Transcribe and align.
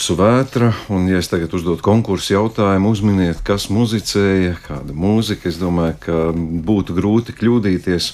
Aplausu 0.00 0.14
vētra, 0.16 0.68
un, 0.96 1.02
ja 1.12 1.18
es 1.20 1.28
tagad 1.28 1.52
uzdodu 1.52 1.82
konkursu 1.84 2.32
jautājumu, 2.32 2.88
uzminiet, 2.94 3.42
kas 3.44 3.66
muzicēja, 3.68 4.54
kāda 4.64 4.94
mūzika. 4.96 5.50
Es 5.50 5.58
domāju, 5.60 5.98
ka 6.00 6.14
būtu 6.64 6.96
grūti 6.96 7.34
kļūdīties. 7.36 8.06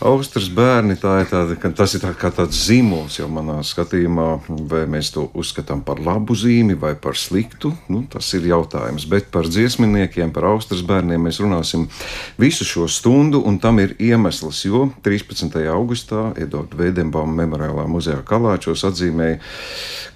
Austrijas 0.00 0.48
bērni, 0.56 0.94
tā 0.96 1.18
ir 1.20 1.26
tāda, 1.28 1.56
tas 1.76 1.92
ir 1.92 2.00
tā 2.00 2.14
kā 2.16 2.30
tāds 2.32 2.56
zīmols 2.64 3.18
jau 3.18 3.26
manā 3.28 3.58
skatījumā, 3.66 4.28
vai 4.70 4.86
mēs 4.88 5.10
to 5.12 5.26
uzskatām 5.36 5.82
par 5.84 6.00
labu 6.00 6.32
zīmi 6.32 6.72
vai 6.80 6.94
par 6.96 7.18
sliktu. 7.20 7.74
Nu, 7.92 8.06
tas 8.08 8.30
ir 8.38 8.46
jautājums. 8.48 9.04
Bet 9.10 9.28
par 9.34 9.44
dziesminiekiem, 9.52 10.32
par 10.32 10.48
Austrijas 10.54 10.86
bērniem 10.88 11.28
mēs 11.28 11.42
runāsim 11.44 11.84
visu 12.40 12.64
šo 12.64 12.88
stundu, 12.88 13.42
un 13.44 13.60
tam 13.60 13.82
ir 13.84 13.92
iemesls, 14.00 14.62
jo 14.64 14.86
13. 15.04 15.60
augustā 15.68 16.30
Edvards 16.40 16.80
Veidenbauma 16.80 17.42
memoriālā 17.42 17.84
muzejā 17.90 18.24
Kalāčos 18.24 18.86
atzīmēja 18.88 19.36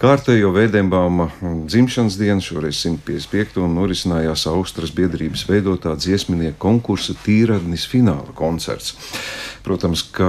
kārtējo 0.00 0.54
Veidenbauma 0.56 1.28
dzimšanas 1.68 2.16
dienu, 2.16 2.40
šoreiz 2.40 2.80
155. 2.86 3.60
un 3.60 3.76
norisinājās 3.82 4.48
Austrijas 4.48 4.96
biedrības 4.96 5.44
veidotā 5.50 5.92
dziesminieku 6.00 6.56
konkursa 6.64 7.12
tīradnis 7.26 7.84
fināla 7.90 8.32
koncerts. 8.32 8.96
Protams, 9.64 10.02
ka 10.12 10.26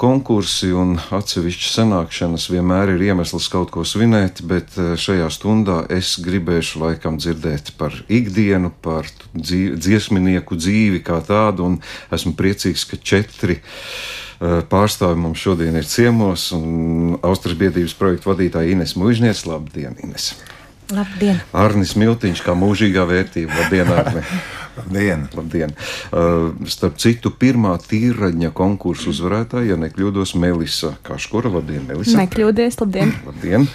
konkursi 0.00 0.70
un 0.72 0.94
atsevišķas 1.12 1.72
sanākšanas 1.76 2.46
vienmēr 2.48 2.94
ir 2.94 3.02
iemesls 3.10 3.50
kaut 3.52 3.68
ko 3.74 3.82
svinēt, 3.84 4.40
bet 4.48 4.72
eh, 4.80 4.94
šajā 4.96 5.26
stundā 5.36 5.82
es 5.92 6.14
gribēšu 6.24 6.80
laikam 6.80 7.18
dzirdēt 7.20 7.74
par 7.76 7.92
ikdienu, 8.08 8.72
par 8.80 9.10
dzīvi, 9.34 9.76
dziesminieku 9.76 10.56
dzīvi 10.56 11.02
kā 11.04 11.18
tādu, 11.26 11.66
un 11.68 11.76
esmu 12.08 12.32
priecīgs, 12.38 12.86
ka 12.88 12.96
četri 12.96 13.58
eh, 13.60 14.62
pārstāvi 14.72 15.20
mums 15.26 15.44
šodien 15.44 15.76
ir 15.76 15.84
ciemos, 15.84 16.48
un 16.56 17.18
Austrijas 17.20 17.60
biedrības 17.60 17.98
projektu 18.00 18.32
vadītāja 18.32 18.72
Ines 18.72 18.96
Mužniec. 18.96 19.44
Labdien, 19.44 20.00
Ines! 20.00 20.32
Labdien! 20.88 21.44
Arnis 21.52 21.92
Miltiņš, 22.00 22.40
kā 22.48 22.56
mūžīgā 22.56 23.04
vērtība. 23.12 23.60
Labdien, 23.60 23.92
Arni! 23.92 24.24
Labdien! 24.80 25.26
Labdien. 25.36 25.74
Uh, 26.10 26.50
starp 26.70 26.98
citu, 27.02 27.32
pirmā 27.36 27.74
tīraņa 27.84 28.52
konkursu 28.56 29.12
uzvarētāja, 29.12 29.74
ja 29.74 29.78
nekļūdos, 29.80 30.34
Melisa 30.40 30.94
Kaškura. 31.06 31.52
Labdien, 31.52 31.84
Melisa! 31.88 32.16
Nekļūdies, 32.22 32.80
labdien! 32.80 33.14
Labdien! 33.28 33.68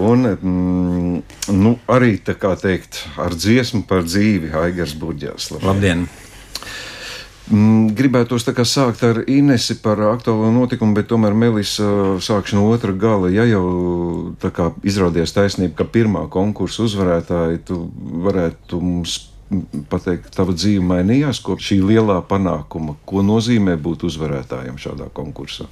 Un 0.00 0.32
mm, 0.34 1.20
nu, 1.56 1.76
arī 1.90 2.18
tā 2.24 2.36
kā 2.38 2.52
teikt, 2.60 3.04
ar 3.20 3.36
dziesmu 3.36 3.86
par 3.88 4.04
dzīvi 4.08 4.52
Aigars 4.66 4.96
Burģers. 5.00 5.54
Labdien! 5.64 6.08
Mm, 7.50 7.96
Gribētos 7.98 8.44
sākt 8.46 9.00
ar 9.02 9.24
Inesi 9.26 9.74
par 9.82 9.98
aktuālo 10.12 10.52
notikumu, 10.54 10.94
bet 10.94 11.08
tomēr 11.10 11.34
Melisa 11.34 12.20
sākšu 12.22 12.60
no 12.60 12.68
otra 12.70 12.92
gala. 12.92 13.26
Ja 13.32 13.42
jau 13.48 14.36
tā 14.38 14.52
kā 14.54 14.70
izrādījās 14.86 15.34
taisnība, 15.34 15.80
ka 15.80 15.88
pirmā 15.90 16.28
konkursa 16.30 16.84
uzvarētāja, 16.86 17.58
tu 17.66 17.88
varētu 18.22 18.78
mums 18.78 19.16
pateikt, 19.90 20.30
tava 20.36 20.54
dzīve 20.54 20.84
mainījās 20.86 21.42
kopš 21.44 21.72
šī 21.72 21.80
lielā 21.90 22.20
panākuma. 22.28 22.96
Ko 23.08 23.24
nozīmē 23.26 23.76
būt 23.80 24.06
uzvarētājam 24.10 24.78
šādā 24.80 25.10
konkursā? 25.14 25.66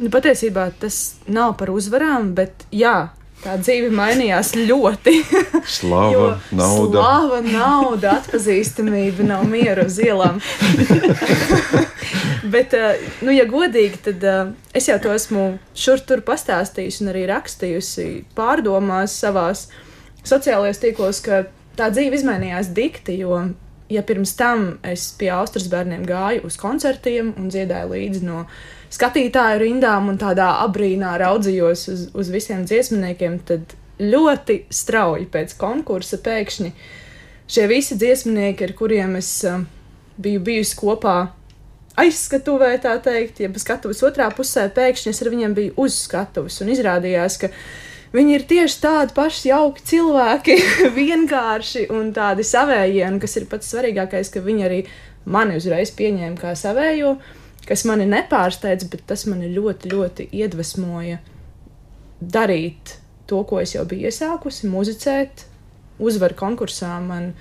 Nu, 0.00 0.08
patiesībā 0.12 0.70
tas 0.80 1.20
nav 1.28 1.54
par 1.60 1.70
uzvarām, 1.74 2.32
bet 2.34 2.64
jā, 2.72 3.10
tā 3.44 3.56
dzīve 3.60 3.90
mainījās 3.94 4.54
ļoti. 4.56 5.16
Slava, 5.78 6.38
nauda. 6.50 6.96
Slava, 6.96 7.40
nauda, 7.44 8.16
atpazīstamība, 8.20 9.26
nav 9.28 9.44
miera 9.50 9.86
uz 9.88 10.00
ielām. 10.02 10.40
Bet, 12.50 12.72
eh, 12.74 12.98
nu, 13.22 13.30
ja 13.34 13.44
godīgi, 13.46 14.00
tad 14.08 14.24
eh, 14.26 14.40
es 14.74 14.88
jau 14.88 14.96
to 15.02 15.12
esmu 15.14 15.44
šur 15.76 16.00
tur 16.08 16.24
pastāstījusi 16.26 17.04
un 17.04 17.12
arī 17.12 17.26
rakstījusi 17.30 18.06
pārdomās 18.34 19.14
savās 19.20 19.68
sociālajos 20.26 20.80
tīklos, 20.82 21.20
ka 21.24 21.44
tā 21.80 21.88
dzīve 21.94 22.18
izmainījās 22.18 22.70
dikti, 22.76 23.16
jo, 23.24 23.40
ja 23.90 24.04
pirms 24.06 24.34
tam 24.38 24.76
es 24.86 25.08
pie 25.18 25.30
Austrijas 25.34 25.70
bērniem 25.72 26.04
gāju 26.08 26.44
uz 26.48 26.58
koncertiem 26.60 27.32
un 27.40 27.50
dziedāju 27.52 27.90
līdzi 27.94 28.22
no 28.26 28.44
skatītāju 28.92 29.62
rindām 29.64 30.10
un 30.12 30.18
tādā 30.20 30.50
abrīnā 30.64 31.16
raudzījos 31.22 31.84
uz, 31.92 32.06
uz 32.14 32.32
visiem 32.32 32.66
dziesminiekiem, 32.68 33.38
tad 33.48 33.76
ļoti 34.00 34.64
strauji 34.72 35.28
pēc 35.30 35.54
konkursa 35.60 36.20
pēkšņi 36.24 36.72
šie 37.50 37.66
visi 37.70 37.98
dziesminieki, 37.98 38.68
ar 38.68 38.72
kuriem 38.78 39.18
es 39.18 39.32
uh, 39.48 39.62
biju 40.20 40.40
bijusi 40.46 40.78
kopā 40.78 41.18
aizskatuvē, 42.00 42.74
tā 42.82 42.94
teikt, 43.02 43.42
jeb 43.42 43.58
skatuves 43.60 44.02
otrā 44.06 44.30
pusē, 44.34 44.68
pēkšņi 44.74 45.12
es 45.12 45.22
ar 45.22 45.30
viņiem 45.32 45.56
biju 45.56 45.76
uz 45.84 45.98
skatuves 46.06 46.60
un 46.62 46.72
izrādījās, 46.72 47.40
ka 47.42 47.50
viņi 47.50 47.89
ir 48.34 48.46
tieši 48.50 48.78
tādi 48.82 49.14
paši 49.14 49.50
jauki 49.52 49.84
cilvēki, 49.92 50.56
vienkārši 51.00 51.86
un 51.94 52.10
tādi 52.16 52.46
savējie, 52.46 53.04
un 53.06 53.20
kas 53.22 53.36
ir 53.38 53.46
pats 53.50 53.70
svarīgākais, 53.70 54.32
ka 54.34 54.42
viņi 54.42 54.66
arī 54.66 54.80
mani 55.30 55.60
uzreiz 55.60 55.92
pieņēma 55.94 56.40
kā 56.40 56.56
savējo, 56.58 57.14
kas 57.68 57.84
mani 57.86 58.08
nepārsteidz, 58.10 58.88
bet 58.90 59.06
tas 59.06 59.26
mani 59.30 59.52
ļoti, 59.54 59.92
ļoti 59.92 60.26
iedvesmoja 60.40 61.20
darīt 62.20 62.96
to, 63.30 63.44
ko 63.46 63.60
es 63.62 63.76
jau 63.76 63.86
biju 63.88 64.10
iesākusi, 64.10 64.68
muzicēt, 64.70 65.46
uzvaru 66.02 66.36
konkursā. 66.38 66.96
Man 67.04 67.32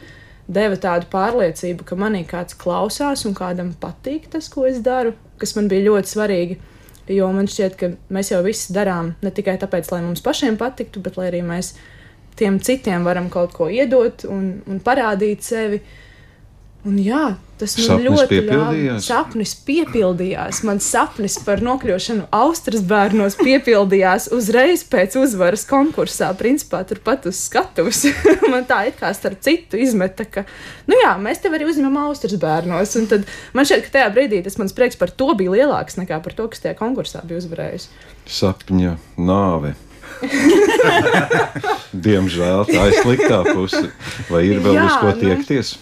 deva 0.50 0.78
tādu 0.82 1.10
pārliecību, 1.12 1.86
ka 1.88 1.98
manī 2.00 2.24
kāds 2.30 2.58
klausās 2.60 3.26
un 3.26 3.36
kādam 3.38 3.74
patīk 3.82 4.30
tas, 4.34 4.50
ko 4.54 4.68
es 4.70 4.84
daru, 4.86 5.16
kas 5.42 5.56
man 5.58 5.70
bija 5.72 5.90
ļoti 5.90 6.14
svarīgi. 6.14 6.60
Jo 7.10 7.32
man 7.34 7.48
šķiet, 7.50 7.78
ka 7.80 7.88
mēs 8.14 8.30
jau 8.30 8.44
visu 8.46 8.74
darām 8.76 9.16
ne 9.26 9.32
tikai 9.34 9.56
tāpēc, 9.62 9.90
lai 9.94 10.04
mums 10.06 10.22
pašiem 10.22 10.60
patiktu, 10.60 11.02
bet 11.02 11.18
lai 11.18 11.32
arī 11.32 11.42
mēs 11.46 11.74
tiem 12.40 12.60
citiem 12.64 13.08
varam 13.08 13.32
kaut 13.34 13.56
ko 13.58 13.68
iedot 13.74 14.28
un, 14.30 14.60
un 14.70 14.82
parādīt 14.86 15.44
sevi. 15.46 15.82
Un 16.88 16.96
jā, 17.04 17.34
tas 17.60 17.74
man 17.76 17.88
Sapnis 17.90 18.06
ļoti 18.08 18.28
piepildījās? 18.32 18.84
ļāva. 18.88 19.00
Sapnis 19.04 19.52
piepildījās. 19.68 20.62
Mans 20.64 20.86
sapnis 20.88 21.34
par 21.44 21.60
nokļūšanu 21.66 22.30
Austrijas 22.38 22.86
bērnos 22.88 23.36
piepildījās 23.42 24.30
uzreiz 24.36 24.86
pēc 24.88 25.18
uzvaras 25.20 25.66
konkursā. 25.68 26.30
Principā 26.40 26.86
turpat 26.88 27.28
uz 27.28 27.42
skatuves. 27.50 28.06
man 28.54 28.64
tā 28.70 28.86
it 28.88 28.96
kā 29.02 29.12
starp 29.18 29.44
citu 29.44 29.82
izmeta, 29.84 30.24
ka, 30.24 30.46
nu 30.88 31.02
jā, 31.02 31.12
mēs 31.20 31.44
tev 31.44 31.58
arī 31.60 31.68
uzņemam 31.68 32.00
Austrijas 32.06 32.40
bērnos. 32.46 32.96
Un 33.02 33.12
tad 33.12 33.28
man 33.58 33.68
šķiet, 33.68 33.84
ka 33.84 33.94
tajā 33.98 34.16
brīdī 34.16 34.40
tas 34.48 34.56
mans 34.62 34.76
prieks 34.78 35.00
par 35.02 35.12
to 35.12 35.34
bija 35.36 35.58
lielāks 35.58 36.00
nekā 36.00 36.22
par 36.24 36.38
to, 36.38 36.48
kas 36.48 36.64
tajā 36.64 36.80
konkursā 36.80 37.26
bija 37.28 37.44
uzvarējis. 37.44 37.90
Sapņa 38.40 38.96
nāve. 39.20 39.76
Diemžēl 42.08 42.66
tā 42.72 42.88
ir 42.88 42.98
sliktā 43.04 43.44
puse. 43.52 43.86
Vai 44.32 44.48
ir 44.48 44.64
vēl 44.64 44.80
Jā, 44.80 44.88
uz 44.88 44.98
ko 45.04 45.14
nu. 45.20 45.76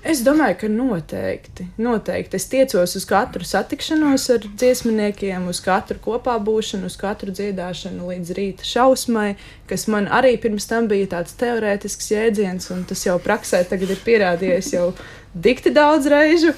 Es 0.00 0.22
domāju, 0.24 0.54
ka 0.62 0.68
noteikti, 0.72 1.66
noteikti. 1.76 2.38
Es 2.38 2.46
tiecos 2.48 2.94
uz 2.96 3.04
katru 3.04 3.44
satikšanos 3.44 4.24
ar 4.32 4.46
dziesminiekiem, 4.48 5.44
uz 5.52 5.60
katru 5.60 6.00
kopā 6.00 6.38
būšanu, 6.40 6.88
uz 6.88 6.96
katru 6.96 7.34
dziedāšanu 7.36 8.08
līdz 8.08 8.32
rīta 8.38 8.64
šausmai, 8.64 9.34
kas 9.68 9.84
man 9.92 10.08
arī 10.08 10.38
pirms 10.40 10.70
tam 10.70 10.88
bija 10.88 11.10
tāds 11.18 11.36
teorētisks 11.42 12.10
jēdziens, 12.14 12.70
un 12.72 12.86
tas 12.88 13.04
jau 13.04 13.18
praksē 13.20 13.60
tagad 13.68 13.92
ir 13.92 14.00
pierādījies 14.06 14.72
jau 14.72 14.88
dikti 15.36 15.74
daudz 15.76 16.08
reižu. 16.08 16.56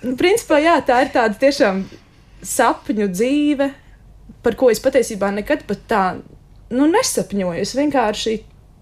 Principā, 0.00 0.62
jā, 0.64 0.80
tā 0.80 1.04
ir 1.04 1.12
tāda 1.12 1.36
tiešām 1.44 1.84
sapņu 2.40 3.12
dzīve, 3.12 3.68
par 4.42 4.56
ko 4.56 4.72
es 4.72 4.80
patiesībā 4.80 5.28
nekad 5.36 5.68
pat 5.68 5.88
tā 5.92 6.04
nu, 6.72 6.88
nesapņoju. 6.88 7.60
Es 7.60 7.76
vienkārši 7.76 8.38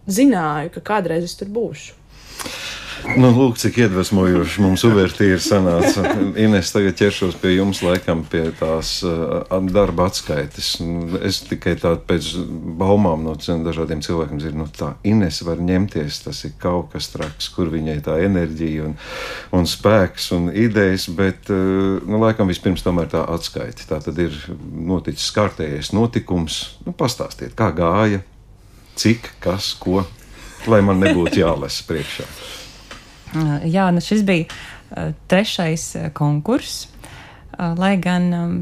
zināju, 0.06 0.76
ka 0.78 0.90
kādreiz 0.94 1.26
es 1.26 1.34
tur 1.42 1.50
būšu. 1.50 1.99
Nu, 3.18 3.30
lūk, 3.34 3.56
cik 3.58 3.78
iedvesmojoši 3.80 4.62
mums 4.62 4.82
uvertīri 4.86 5.40
sanāca. 5.42 6.04
Ines, 6.38 6.70
tagad 6.74 6.98
ķeršos 6.98 7.38
pie 7.40 7.54
jums, 7.56 7.80
laikam, 7.82 8.22
pie 8.28 8.42
tās 8.58 9.00
uh, 9.06 9.56
darba 9.72 10.08
atskaites. 10.10 10.76
Nu, 10.84 11.18
Es 11.30 11.40
tikai 11.46 11.74
tādu 11.80 12.04
pēc 12.06 12.28
baumām 12.80 13.24
no 13.26 13.34
dažādiem 13.36 14.02
cilvēkiem 14.04 14.40
dzirdu, 14.40 14.60
nu 14.60 14.66
tā 14.74 14.92
Ines 15.06 15.40
var 15.46 15.60
ņemties, 15.64 16.20
tas 16.26 16.44
ir 16.46 16.54
kaut 16.60 16.92
kas 16.94 17.10
traks, 17.12 17.50
kur 17.54 17.70
viņai 17.72 17.98
tā 18.06 18.18
enerģija 18.24 18.86
un, 18.88 18.96
un 19.56 19.68
spēks 19.68 20.30
un 20.36 20.48
idejas, 20.52 21.08
bet, 21.16 21.50
uh, 21.52 21.98
nu, 22.06 22.20
laikam, 22.22 22.50
vispirms 22.52 22.84
tomēr 22.86 23.10
tā 23.12 23.24
atskaita. 23.34 23.88
Tā 23.90 24.00
tad 24.06 24.22
ir 24.22 24.36
noticis 24.60 25.32
kārtējais 25.36 25.92
notikums. 25.96 26.62
Nu, 26.86 26.94
pastāstiet, 26.96 27.56
kā 27.58 27.72
gāja, 27.76 28.22
cik, 29.00 29.34
kas, 29.42 29.74
ko, 29.80 30.04
lai 30.70 30.82
man 30.84 31.02
nebūtu 31.02 31.42
jālasa 31.42 31.86
priekšā. 31.88 32.28
Uh, 33.30 33.60
Jā, 33.70 33.90
nu 33.94 34.02
šis 34.02 34.24
bija 34.26 34.46
uh, 34.48 35.12
trešais 35.30 35.92
uh, 35.98 36.10
konkurss, 36.16 36.88
lai 37.60 37.92
gan 38.00 38.28
um, 38.32 38.52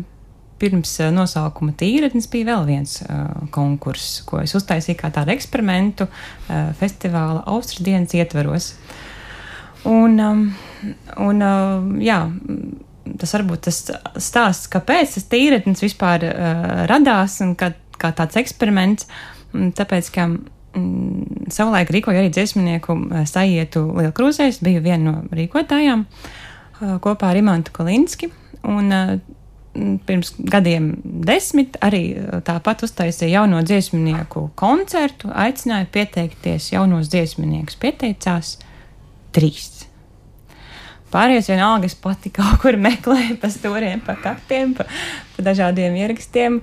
pirms 0.59 0.97
nosaukuma 1.15 1.73
tīretnes 1.79 2.27
bija 2.33 2.49
vēl 2.51 2.65
viens 2.67 2.97
uh, 3.05 3.47
konkurss, 3.55 4.23
ko 4.27 4.41
es 4.43 4.57
uztaisīju 4.59 4.99
kā 4.99 5.11
tādu 5.15 5.33
eksperimentu 5.35 6.09
uh, 6.09 6.73
festivāla 6.81 7.45
Austrijas 7.47 7.87
dienas 7.87 8.17
ietvaros. 8.19 8.73
Un, 9.87 10.19
um, 10.19 10.45
un 11.23 11.45
uh, 11.47 11.87
jā, 12.03 12.19
tas 13.21 13.35
varbūt 13.37 13.69
tas 13.69 13.81
stāsts, 14.19 14.71
kāpēc 14.73 15.15
tas 15.15 15.29
tīretnes 15.31 15.85
vispār 15.85 16.27
uh, 16.27 16.69
radās 16.91 17.39
un 17.45 17.55
kā, 17.59 17.71
kā 18.01 18.11
tāds 18.19 18.41
eksperiments, 18.41 19.07
mm, 19.55 19.73
tāpēc, 19.79 20.11
ka 20.15 20.27
mm, 20.77 21.49
savulaik 21.53 21.91
rīkoju 21.93 22.21
arī 22.21 22.31
dziesmnieku 22.35 22.97
eh, 22.99 23.25
sajietu 23.29 23.85
Lielkrūzēs, 23.99 24.61
biju 24.65 24.83
viena 24.85 25.13
no 25.13 25.17
rīkotājām 25.35 26.05
eh, 26.05 26.95
kopā 27.05 27.33
ar 27.33 27.41
Imantu 27.41 27.75
Kolinski. 27.77 28.31
Un, 28.67 28.93
eh, 28.93 29.17
mm, 29.75 29.99
Pirms 30.09 30.35
gadiem 30.39 30.93
desmit 31.05 31.79
arī 31.85 32.03
tāpat 32.47 32.85
uztaisīja 32.87 33.41
jauno 33.41 33.63
dziesmnieku 33.63 34.49
koncertu, 34.59 35.33
aicināja 35.33 35.89
pieteikties 35.95 36.73
jaunos 36.75 37.11
dziesmniekus. 37.13 37.79
Pieteicās 37.81 38.57
trīs. 39.37 39.75
Pārējais 41.09 41.47
vienalga, 41.49 41.89
es 41.89 41.95
pati 41.97 42.29
kaut 42.35 42.59
kur 42.61 42.77
meklēju 42.77 43.39
pa 43.41 43.49
stūriem, 43.49 44.03
pa 44.05 44.19
kaktiem, 44.21 44.75
pa, 44.77 44.85
pa 45.37 45.45
dažādiem 45.47 45.95
ierakstiem, 45.97 46.59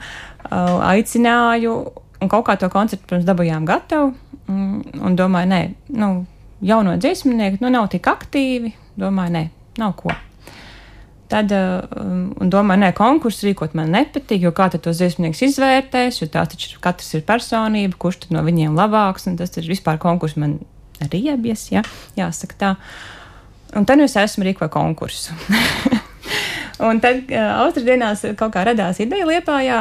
aicināju, 0.53 1.79
un 2.21 2.31
kaut 2.31 2.45
kā 2.47 2.55
to 2.59 2.69
koncertu 2.73 3.07
pirms 3.09 3.25
dabūjām 3.27 3.65
gatavu, 3.67 4.13
un, 4.51 4.83
un 5.01 5.17
domāju, 5.17 5.51
nē, 5.51 5.61
nu, 5.97 6.11
jauno 6.65 6.95
dziesmnieku, 7.01 7.61
nu, 7.63 7.71
nav 7.73 7.89
tik 7.93 8.07
aktīvi, 8.11 8.73
domāju, 8.99 9.35
nē, 9.35 9.43
nav 9.81 9.95
ko. 9.99 10.13
Tad, 11.31 11.49
uh, 11.57 12.05
un 12.41 12.53
domāju, 12.53 12.83
nē, 12.83 12.91
konkursu 12.97 13.47
rīkot 13.47 13.73
man 13.77 13.91
nepatīk, 13.95 14.45
jo 14.45 14.53
kā 14.55 14.69
tos 14.73 15.01
dziesmnieks 15.01 15.41
izvērtēs, 15.49 16.21
jo 16.21 16.29
tās 16.31 16.53
taču 16.53 16.79
katrs 16.83 17.17
ir 17.17 17.25
personība, 17.27 17.97
kurš 17.99 18.29
no 18.35 18.45
viņiem 18.45 18.77
labāks, 18.77 19.25
un 19.31 19.39
tas 19.41 19.53
ir 19.57 19.67
vispār 19.69 19.99
konkurss 20.01 20.37
man 20.39 20.59
riebjas, 21.01 21.67
ja, 21.73 21.83
jāsaka 22.15 22.61
tā. 22.61 22.73
Un 23.75 23.89
tad 23.89 23.99
nu 23.99 24.05
es 24.07 24.15
esmu 24.15 24.45
rīkoju 24.47 24.71
konkursu. 24.71 25.35
un 26.83 26.99
tad 27.03 27.31
Austrijas 27.31 28.23
kaut 28.39 28.53
kā 28.55 28.65
radās 28.67 28.99
ideja 29.03 29.27
liepājā, 29.29 29.79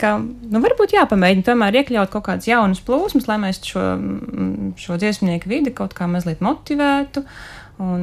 ka 0.00 0.14
nu, 0.20 0.60
varbūt 0.60 0.94
jāpamēģina 0.96 1.46
tomēr 1.46 1.80
iekļaut 1.80 2.12
kaut 2.12 2.26
kādus 2.28 2.48
jaunus 2.50 2.82
plūsmus, 2.84 3.28
lai 3.30 3.38
mēs 3.42 3.62
šo, 3.64 3.84
šo 4.80 4.98
dziesmnieku 5.00 5.50
vidi 5.50 5.74
kaut 5.76 5.96
kā 5.96 6.08
mazliet 6.10 6.44
motivētu. 6.44 7.24
Un 7.82 8.02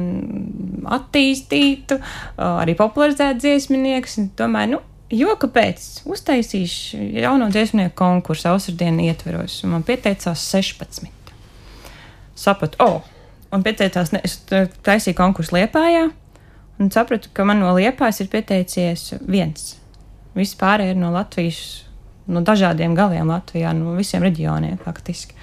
attīstītu, 0.84 1.96
arī 2.36 2.74
popularizētu 2.76 3.40
dziesmniekus. 3.40 4.18
un 4.20 4.26
Domāju, 4.36 4.74
nu, 4.74 4.80
jo 5.16 5.32
kāpēc? 5.40 5.86
Uztaisīšu 6.12 7.00
jauno 7.22 7.48
dziesmnieku 7.54 7.94
konkursu 7.96 8.50
Austrijas 8.50 9.00
ietveros, 9.06 9.62
un 9.64 9.78
man 9.78 9.86
pieteicās 9.88 10.44
16. 10.52 11.08
Sapratu, 12.42 12.84
oh, 12.84 13.00
un 13.52 13.64
pieteicās, 13.64 14.12
ne, 14.12 14.20
es 14.28 14.42
taisīju 14.84 15.16
konkursu 15.16 15.56
Liepājā, 15.56 16.10
un 16.80 16.90
sapratu, 16.92 17.30
ka 17.34 17.44
man 17.48 17.60
no 17.62 17.72
Liepājas 17.76 18.22
ir 18.24 18.30
pieteicies 18.32 19.12
viens. 19.28 19.76
Visi 20.36 20.56
pārējie 20.60 20.94
ir 20.94 21.00
no 21.00 21.12
Latvijas, 21.12 21.84
no 22.32 22.40
dažādiem 22.44 22.96
galiem 22.96 23.28
Latvijā, 23.28 23.74
no 23.76 23.96
visiem 23.98 24.24
reģioniem 24.24 24.78
faktiski. 24.82 25.36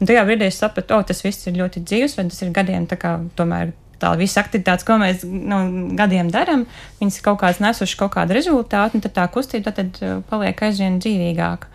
Un 0.00 0.10
tajā 0.10 0.24
brīdī 0.26 0.48
es 0.50 0.58
sapratu, 0.58 0.96
o, 0.96 1.06
tas 1.06 1.22
viss 1.22 1.46
ir 1.46 1.58
ļoti 1.60 1.84
dzīves, 1.86 2.16
vai 2.18 2.26
tas 2.28 2.42
ir 2.42 2.52
gadiem 2.54 2.88
tā 2.90 2.98
kā 3.00 3.16
tomēr. 3.38 3.74
Tā 4.02 4.10
visa 4.18 4.42
aktivitāte, 4.42 4.82
ko 4.84 4.96
mēs 4.98 5.22
no 5.22 5.60
gadiem 5.96 6.28
darām, 6.34 6.64
viņas 6.98 7.20
kaut 7.24 7.38
kādas 7.40 7.60
nesušas 7.62 7.96
kaut 8.00 8.10
kādu 8.16 8.34
rezultātu, 8.34 8.98
un 8.98 9.04
tā 9.06 9.24
kustība 9.32 9.70
tad, 9.72 9.94
uh, 10.02 10.18
paliek 10.28 10.58
aizvien 10.66 10.98
dzīvīgāka. 10.98 11.70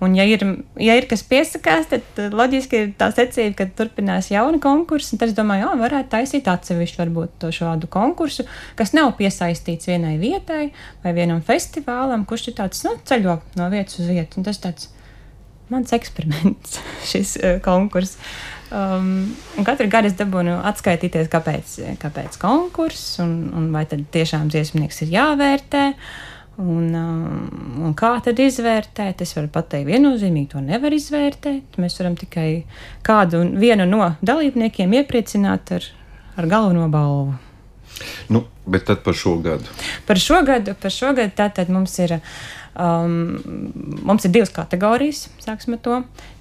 Un, 0.00 0.14
ja 0.16 0.24
ir, 0.24 0.42
ja 0.80 0.94
ir 0.96 1.04
kas 1.10 1.22
piesakās, 1.28 1.90
tad 1.90 2.20
uh, 2.20 2.30
loģiski 2.32 2.78
ir 2.78 2.92
tā 3.00 3.10
secība, 3.12 3.52
ka 3.58 3.66
turpinās 3.82 4.30
jauni 4.32 4.60
konkursi. 4.62 5.18
Tad 5.20 5.32
es 5.32 5.36
domāju, 5.36 5.68
ka 5.68 5.80
varētu 5.82 6.12
taisīt 6.14 6.48
atsevišķu 6.48 7.02
varbūt 7.02 7.50
šādu 7.56 7.90
konkursu, 7.92 8.46
kas 8.78 8.94
nav 8.96 9.12
piesaistīts 9.18 9.90
vienai 9.90 10.14
vietai 10.22 10.70
vai 11.04 11.12
vienam 11.16 11.42
festivālam, 11.44 12.24
kurš 12.28 12.48
ir 12.48 12.56
tāds 12.62 12.80
nu, 12.86 12.96
ceļo 13.04 13.36
no 13.60 13.68
vietas 13.72 14.00
uz 14.00 14.08
vietu. 14.08 14.40
Un 14.40 14.48
tas 14.48 14.62
tāds 14.62 14.88
mans 15.70 15.92
eksperiments, 15.94 16.80
šis 17.10 17.36
uh, 17.42 17.60
konkurss. 17.64 18.16
Um, 18.70 19.32
katru 19.66 19.88
gadu 19.90 20.06
es 20.06 20.14
dabūnu 20.14 20.60
atskaitīties, 20.70 21.26
kāpēc, 21.30 21.76
kāpēc 21.98 22.36
konkurss 22.38 23.18
un, 23.22 23.50
un 23.56 23.72
vai 23.74 23.82
tad 23.90 24.04
tiešām 24.14 24.48
dziesmnieks 24.52 25.02
ir 25.04 25.16
jāvērtē. 25.16 25.86
Un, 26.60 26.90
um, 26.92 27.84
un 27.86 27.92
kā 27.96 28.10
tad 28.24 28.40
izvērtēt? 28.42 29.22
Es 29.24 29.32
varu 29.36 29.48
pateikt, 29.52 29.88
viennozīmīgi 29.88 30.50
to 30.52 30.60
nevar 30.60 30.92
izvērtēt. 30.92 31.78
Mēs 31.80 31.96
varam 32.00 32.18
tikai 32.20 32.48
kādu 33.06 33.40
vienu 33.60 33.86
no 33.88 34.10
dalībniekiem 34.20 34.92
iepriecināt 34.98 35.72
ar, 35.78 35.86
ar 36.36 36.48
galveno 36.50 36.88
balvu. 36.92 37.38
Nu, 38.28 38.44
bet 38.68 38.84
tad 38.90 39.00
par 39.06 39.16
šo 39.16 39.38
gadu. 39.44 39.72
Par 40.08 40.20
šo 40.20 40.42
gadu, 40.46 40.74
par 40.80 40.92
šo 40.92 41.14
gadu 41.16 41.32
tātad 41.36 41.72
mums 41.72 41.96
ir. 42.02 42.18
Um, 42.80 43.40
mums 44.06 44.24
ir 44.24 44.30
divas 44.30 44.52
kategorijas, 44.54 45.24
sāksim 45.42 45.74
ar 45.74 45.80
to. 45.84 45.96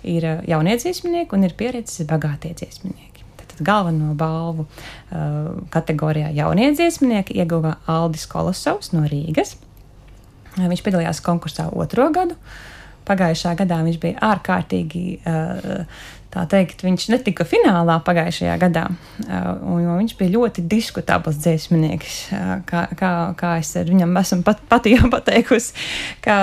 Ir 0.07 0.27
uh, 0.27 0.43
jaunie 0.47 0.75
dziesminieki 0.79 1.35
un 1.35 1.47
ir 1.47 1.55
pieredzes 1.57 2.05
bagātie 2.07 2.51
dziesminieki. 2.59 3.25
Tātad 3.39 3.63
galveno 3.65 4.11
balvu 4.19 4.67
uh, 4.67 5.55
kategorijā 5.73 6.29
jaunie 6.37 6.69
dziesminieki 6.75 7.39
ieguva 7.41 7.79
Aldis 7.89 8.27
Kolosovs 8.29 8.93
no 8.93 9.07
Rīgas. 9.09 9.55
Viņš 10.57 10.85
piedalījās 10.85 11.23
konkursā 11.25 11.69
otro 11.71 12.09
gadu. 12.15 12.39
pagājušā 13.09 13.55
gadā 13.57 13.81
viņš 13.85 13.99
bija 14.01 14.19
ārkārtīgi. 14.21 15.19
Tā 16.29 16.43
teikt, 16.45 16.83
viņš 16.85 17.07
netika 17.09 17.41
finālā 17.41 17.95
pagājušajā 18.05 18.55
gadā, 18.61 18.83
jo 19.25 19.93
viņš 19.97 20.11
bija 20.19 20.33
ļoti 20.35 20.61
diskutabls 20.69 21.39
dziesminieks. 21.41 22.17
Kā, 22.69 22.83
kā, 22.99 23.09
kā 23.37 23.55
es 23.57 23.71
viņam 23.87 24.13
esmu 24.21 24.45
pat, 24.45 24.61
pati 24.69 24.93
jau 24.93 25.09
pateikusi, 25.15 25.73
ka 26.21 26.35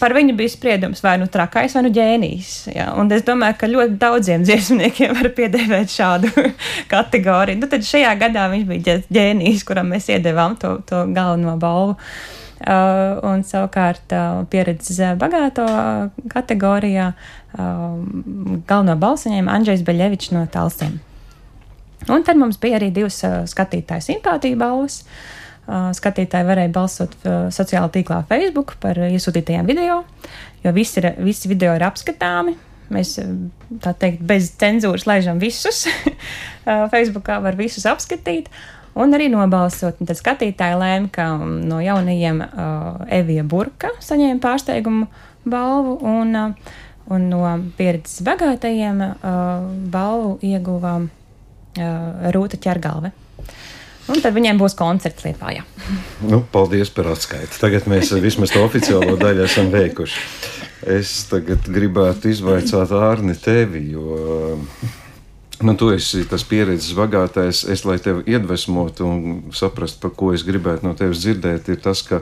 par 0.00 0.16
viņu 0.16 0.34
bija 0.40 0.50
spriedums 0.50 1.04
vai 1.06 1.14
nu 1.22 1.30
trakais, 1.30 1.76
vai 1.78 1.84
nu 1.86 1.94
ģēnijs. 1.94 2.56
Ja? 2.74 2.88
Un 2.98 3.14
es 3.14 3.22
domāju, 3.28 3.60
ka 3.60 3.70
ļoti 3.70 3.94
daudziem 4.02 4.48
dziesminiekiem 4.48 5.14
var 5.20 5.30
piedēvēt 5.38 5.94
šādu 5.94 6.34
kategoriju. 6.96 7.62
Nu, 7.62 7.70
tad 7.70 7.86
šajā 7.86 8.18
gadā 8.18 8.50
viņš 8.50 8.66
bija 8.74 8.98
ģēnijs, 9.06 9.62
kuram 9.70 9.94
mēs 9.94 10.10
iedevām 10.10 10.58
to, 10.58 10.80
to 10.90 11.06
galveno 11.14 11.54
balvu. 11.62 11.94
Uh, 12.58 13.20
un 13.22 13.44
savukārt 13.46 14.10
uh, 14.10 14.40
pieredzes 14.50 14.98
bagāto 15.20 15.62
kategorijā 16.32 17.12
uh, 17.14 18.00
galveno 18.66 18.96
balsu 18.98 19.30
ņēma 19.30 19.52
Andrzejs 19.54 19.84
Beļevičs 19.86 20.32
no 20.34 20.42
Talsiem. 20.50 20.96
Un 22.10 22.24
tad 22.26 22.40
mums 22.40 22.58
bija 22.58 22.80
arī 22.80 22.88
divas 22.94 23.20
skatītāju 23.50 24.06
simpātiju 24.06 24.58
balvas. 24.58 25.02
Skatītāji 25.68 26.46
varēja 26.48 26.70
balsot 26.72 27.14
sociālajā 27.52 27.90
tīklā 27.98 28.22
Facebook 28.30 28.76
par 28.80 28.96
iesūtītajiem 29.10 29.66
video, 29.68 29.98
jo 30.62 30.72
visi, 30.72 31.02
ir, 31.02 31.10
visi 31.20 31.50
video 31.50 31.74
ir 31.76 31.84
apskatāmi. 31.84 32.54
Mēs 32.94 33.18
tā 33.84 33.92
teikt, 34.00 34.22
bez 34.30 34.54
cenzūras 34.62 35.04
laižam 35.10 35.42
visus. 35.42 35.84
Facebookā 36.94 37.42
var 37.44 37.58
visus 37.58 37.84
apskatīt. 37.90 38.48
Un 38.98 39.14
arī 39.14 39.28
nobalsot. 39.30 40.00
Un 40.00 40.10
tad 40.10 40.18
skatītāji 40.18 40.78
lēma, 40.80 41.10
ka 41.14 41.28
no 41.38 41.78
jaunajiem 41.82 42.42
uh, 42.42 43.06
Evija 43.14 43.44
Burka 43.46 43.92
saņēma 44.02 44.42
pārsteigumu 44.42 45.06
balvu, 45.48 45.98
un, 46.08 46.34
uh, 46.34 46.74
un 47.14 47.28
no 47.30 47.44
pieredzes 47.78 48.24
bagātajiem 48.26 49.04
uh, 49.06 49.70
balvu 49.92 50.36
ieguva 50.46 50.98
uh, 51.04 52.30
Rūta 52.34 52.58
ķergalve. 52.60 53.14
Un 54.08 54.22
tad 54.24 54.32
viņiem 54.32 54.56
būs 54.56 54.74
koncerts 54.76 55.26
Lietpā. 55.26 55.52
Nu, 56.24 56.40
paldies 56.52 56.88
par 56.92 57.10
atskaiti. 57.12 57.58
Tagad 57.60 57.88
mēs 57.92 58.14
vismaz 58.24 58.54
to 58.54 58.62
oficiālo 58.64 59.18
daļu 59.20 59.44
esam 59.44 59.68
veikuši. 59.72 60.22
Es 60.88 61.12
tagad 61.28 61.66
gribētu 61.68 62.30
izvaicāt 62.32 62.94
Ārni 62.96 63.36
tevi, 63.36 63.90
jo 63.92 64.56
Nu, 65.58 65.74
tu 65.74 65.88
esi 65.90 66.22
tas 66.30 66.44
pieredzes 66.46 66.92
bagātais. 66.94 67.64
Es, 67.66 67.82
lai 67.82 67.96
tevi 67.98 68.22
iedvesmotu 68.30 69.06
un 69.06 69.38
saprastu, 69.50 69.98
par 70.04 70.12
ko 70.14 70.30
es 70.30 70.44
gribētu 70.46 70.86
no 70.86 70.92
tevis 70.94 71.24
dzirdēt, 71.24 71.66
ir 71.72 71.80
tas, 71.82 72.04
ka 72.06 72.20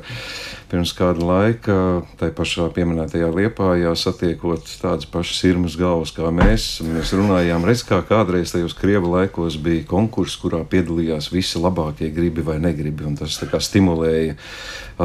pirms 0.71 0.95
kāda 0.97 1.21
laika, 1.21 1.77
tai 2.17 2.31
pašā 2.35 2.71
pieminētajā 2.75 3.29
liepā, 3.37 3.75
satiekot 3.93 4.65
tādas 4.81 5.05
pašas 5.13 5.43
sirmas 5.43 5.77
galvas 5.77 6.15
kā 6.17 6.33
mēs, 6.33 6.81
mēs 6.87 7.13
runājām, 7.13 7.67
redz, 7.69 7.85
kā 7.87 8.01
kādreiz 8.09 8.55
tajos 8.55 8.75
krievu 8.79 9.13
laikos 9.13 9.61
bija 9.63 9.85
konkurss, 9.87 10.41
kurā 10.41 10.63
piedalījās 10.65 11.29
visi 11.35 11.61
labākie 11.61 12.09
gribi 12.17 12.43
vai 12.47 12.57
negribi, 12.63 13.05
un 13.07 13.21
tas 13.21 13.37
tā 13.39 13.51
kā 13.53 13.61
stimulēja 13.63 14.35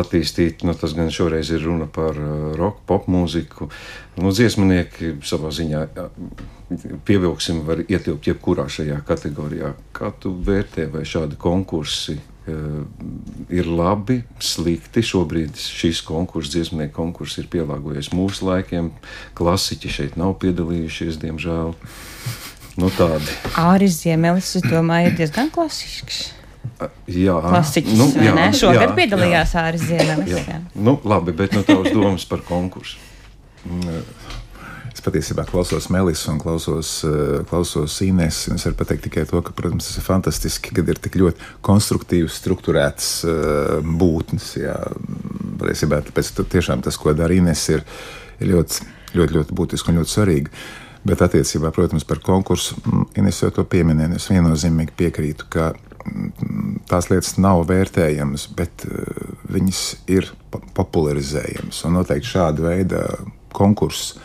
attīstīt, 0.01 0.63
nu, 0.63 0.73
tas 0.77 0.95
gan 0.95 1.11
šoreiz 1.11 1.51
ir 1.51 1.65
runa 1.67 1.89
par 1.91 2.15
uh, 2.15 2.53
roka, 2.55 2.79
pop 2.87 3.11
mūziku, 3.11 3.67
nu, 4.21 4.31
dziesminieki 4.35 5.17
savā 5.25 5.51
ziņā 5.55 5.85
pievilksim, 7.05 7.63
var 7.67 7.83
ietilpt 7.83 8.27
jebkurā 8.29 8.67
šajā 8.71 9.01
kategorijā. 9.07 9.73
Kā 9.95 10.11
tu 10.21 10.33
vērtē, 10.45 10.87
vai 10.93 11.03
šādi 11.07 11.37
konkursi 11.41 12.17
uh, 12.17 12.81
ir 13.51 13.67
labi, 13.67 14.21
slikti? 14.39 15.03
Šobrīd 15.05 15.59
šīs 15.59 16.03
konkurss, 16.07 16.53
dziesmnieku 16.53 16.95
konkurss 16.95 17.41
ir 17.41 17.49
pielāgojies 17.51 18.11
mūsu 18.15 18.47
laikiem. 18.47 18.91
Klasiķi 19.37 19.95
šeit 19.97 20.19
nav 20.21 20.37
piedalījušies, 20.43 21.19
diemžēl. 21.21 21.75
Nu, 22.79 22.87
tādi. 22.95 23.33
Āris 23.59 23.99
Ziemelis, 23.99 24.53
es 24.55 24.63
domāju, 24.63 25.11
ir 25.11 25.17
diezgan 25.19 25.51
klasisks. 25.51 26.29
Jā, 27.11 27.35
klasiķis. 27.43 27.97
Nu, 27.99 28.07
jā, 28.15 28.33
Šogad 28.57 28.87
jā, 28.87 28.91
piedalījās 28.97 29.53
Āris 29.59 29.83
Ziemelis. 29.89 30.31
Jā. 30.31 30.43
Jā. 30.47 30.59
Nu, 30.77 30.95
labi, 31.05 31.35
bet 31.35 31.53
no 31.57 31.65
tavas 31.67 31.91
domas 31.93 32.25
par 32.29 32.45
konkursu. 32.47 33.10
Es 34.91 34.99
patiesībā 35.05 35.45
klausos 35.47 35.87
Melis 35.93 36.21
un 36.27 36.39
klausos, 36.41 36.89
eh, 37.07 37.41
klausos 37.47 37.95
Ines. 38.03 38.43
Es 38.51 38.65
varu 38.67 38.75
pateikt 38.81 39.07
tikai 39.07 39.23
to, 39.29 39.39
ka, 39.41 39.53
protams, 39.55 39.87
tas 39.87 39.97
ir 39.97 40.05
fantastiski, 40.05 40.73
kad 40.75 40.89
ir 40.91 40.99
tik 40.99 41.15
ļoti 41.21 41.47
konstruktīvs, 41.63 42.39
struktūrēts 42.41 43.07
uh, 43.23 43.79
būtnes. 43.81 44.51
Jā, 44.59 44.75
patiesībā 45.61 46.01
tāpēc 46.09 46.33
tiešām 46.43 46.83
tas, 46.83 46.99
ko 46.99 47.15
dara 47.15 47.33
Ines, 47.33 47.63
ir, 47.71 47.85
ļoti, 48.43 48.91
ļoti, 49.15 49.37
ļoti 49.39 49.57
būtiski 49.61 49.93
un 49.93 50.01
ļoti 50.01 50.15
svarīgi. 50.17 50.53
Bet 51.07 51.23
attiecībā, 51.25 51.71
protams, 51.73 52.05
par 52.05 52.19
konkursu, 52.21 52.77
mm, 52.83 53.09
Ines 53.23 53.41
jau 53.41 53.49
to 53.55 53.65
pieminēja, 53.65 54.19
es 54.19 54.29
viennozīmīgi 54.29 54.97
piekrītu, 54.99 55.49
ka 55.49 55.71
mm, 55.71 56.83
tās 56.91 57.07
lietas 57.09 57.37
nav 57.39 57.63
vērtējamas, 57.71 58.49
bet 58.59 58.89
uh, 58.91 59.35
viņas 59.49 59.85
ir 60.11 60.33
popularizējamas. 60.75 61.85
Un 61.87 62.01
noteikti 62.01 62.35
šāda 62.35 62.67
veida 62.73 63.05
konkurss 63.55 64.15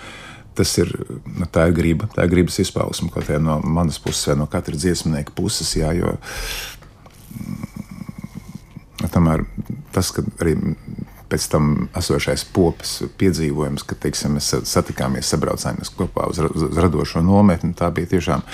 tas 0.57 0.73
ir, 0.81 0.89
nu, 1.37 1.45
tā 1.53 1.67
ir 1.69 1.75
griba, 1.77 2.09
tā 2.15 2.25
ir 2.25 2.33
gribas 2.33 2.57
izpausme 2.63 3.11
kaut 3.13 3.29
kā 3.29 3.37
no 3.43 3.59
manas 3.61 3.99
puses 4.01 4.31
vai 4.31 4.39
no 4.41 4.47
katra 4.49 4.77
dziesmnieka 4.79 5.35
puses. 5.37 5.75
Jā, 5.77 5.93
jo, 5.97 6.15
mm, 7.37 7.67
tomēr 9.13 9.45
tas, 9.93 10.09
ka 10.17 10.25
arī 10.41 10.57
pēc 11.31 11.49
tam 11.51 11.89
esošais 11.99 12.47
popas 12.55 13.01
piedzīvojums, 13.19 13.85
ka 13.87 13.99
teiksim, 14.07 14.37
mēs 14.39 14.53
satikāmies, 14.71 15.29
sabraucāmies 15.29 15.91
kopā 15.97 16.29
uz, 16.31 16.41
uz 16.47 16.69
radošo 16.79 17.23
nometni, 17.27 17.75
tā 17.77 17.91
bija 17.95 18.17
tiešām. 18.17 18.47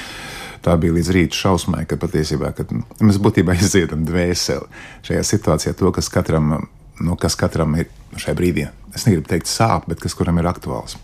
Tā 0.62 0.76
bija 0.78 0.94
līdz 0.94 1.08
rīta 1.10 1.34
šausmai, 1.34 1.82
ka 1.90 1.98
patiesībā 1.98 2.52
kad 2.54 2.70
mēs 3.02 3.18
būtībā 3.22 3.56
izdziedam 3.58 4.04
dvēseli 4.06 4.68
šajā 5.08 5.24
situācijā, 5.26 5.74
to, 5.78 5.90
kas 5.94 6.10
katram, 6.12 6.68
nu, 7.00 7.16
kas 7.16 7.38
katram 7.38 7.78
ir 7.80 7.88
šajā 8.18 8.37
brīdī. 8.37 8.68
Es 8.92 9.06
negribu 9.08 9.30
teikt 9.30 9.49
sāp, 9.49 9.88
bet 9.88 10.02
kas 10.02 10.14
kuram 10.18 10.40
ir 10.42 10.50
aktuāls. 10.50 10.99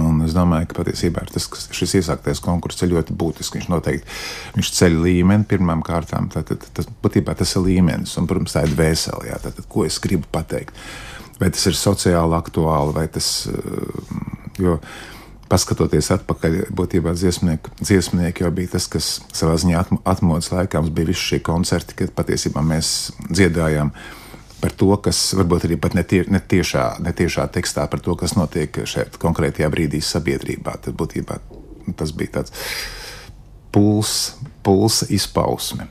Un 0.00 0.22
es 0.24 0.32
domāju, 0.32 0.70
ka 0.70 0.78
patiesībā 0.78 1.26
tas, 1.28 1.46
šis 1.76 1.98
iesāktais 1.98 2.40
konkurss 2.40 2.80
ir 2.84 2.94
ļoti 2.94 3.16
būtisks. 3.18 3.58
Viņš 3.58 3.68
noteikti 3.68 4.16
viņš 4.56 4.70
ceļ 4.78 4.98
līmeni 5.04 5.48
pirmām 5.48 5.82
kārtām. 5.84 6.30
Tātad, 6.32 6.64
tas, 6.76 6.88
būtībā 7.04 7.34
tas 7.36 7.52
ir 7.58 7.66
līmenis, 7.66 8.14
un, 8.20 8.28
protams, 8.30 8.56
tā 8.56 8.64
ir 8.64 8.72
dvēsele. 8.72 9.28
Jā, 9.28 9.40
tātad, 9.44 9.68
ko 9.68 9.84
es 9.84 10.00
gribu 10.00 10.28
pateikt? 10.32 10.76
Vai 11.40 11.50
tas 11.52 11.66
ir 11.68 11.76
sociāli 11.76 12.38
aktuāli, 12.38 12.96
vai 12.96 13.08
tas. 13.12 13.32
Eh, 13.52 14.62
jo, 14.64 14.78
paskatoties 15.52 16.08
atpakaļ, 16.14 16.54
būtībā 16.72 17.12
dziesmnieki, 17.12 17.74
dziesmnieki 17.82 18.46
jau 18.46 18.50
bija 18.56 18.72
tas, 18.78 18.86
kas 18.88 19.08
savā 19.36 19.58
ziņā 19.60 19.82
atmodas 20.08 20.48
laikā 20.48 20.80
mums 20.80 20.94
bija 20.96 21.10
visi 21.10 21.26
šie 21.26 21.42
koncerti, 21.44 21.98
kad 21.98 22.14
patiesībā 22.16 22.62
mēs 22.64 23.12
dziedājām 23.28 23.92
par 24.62 24.74
to, 24.78 24.92
kas 25.02 25.20
varbūt 25.34 25.66
arī 25.66 25.78
pat 25.82 25.96
netie, 25.98 26.22
netiešā, 26.30 26.86
netiešā 27.02 27.48
tekstā 27.54 27.88
par 27.90 28.02
to, 28.04 28.14
kas 28.18 28.36
notiek 28.38 28.82
šeit 28.86 29.18
konkrētajā 29.22 29.70
brīdī 29.72 30.02
sabiedrībā. 30.06 30.76
Tad 30.84 30.94
būtībā 30.98 31.40
tas 31.98 32.14
bija 32.14 32.38
tāds 32.38 32.54
puls, 33.74 34.36
pulsa 34.62 35.08
izpausme. 35.10 35.88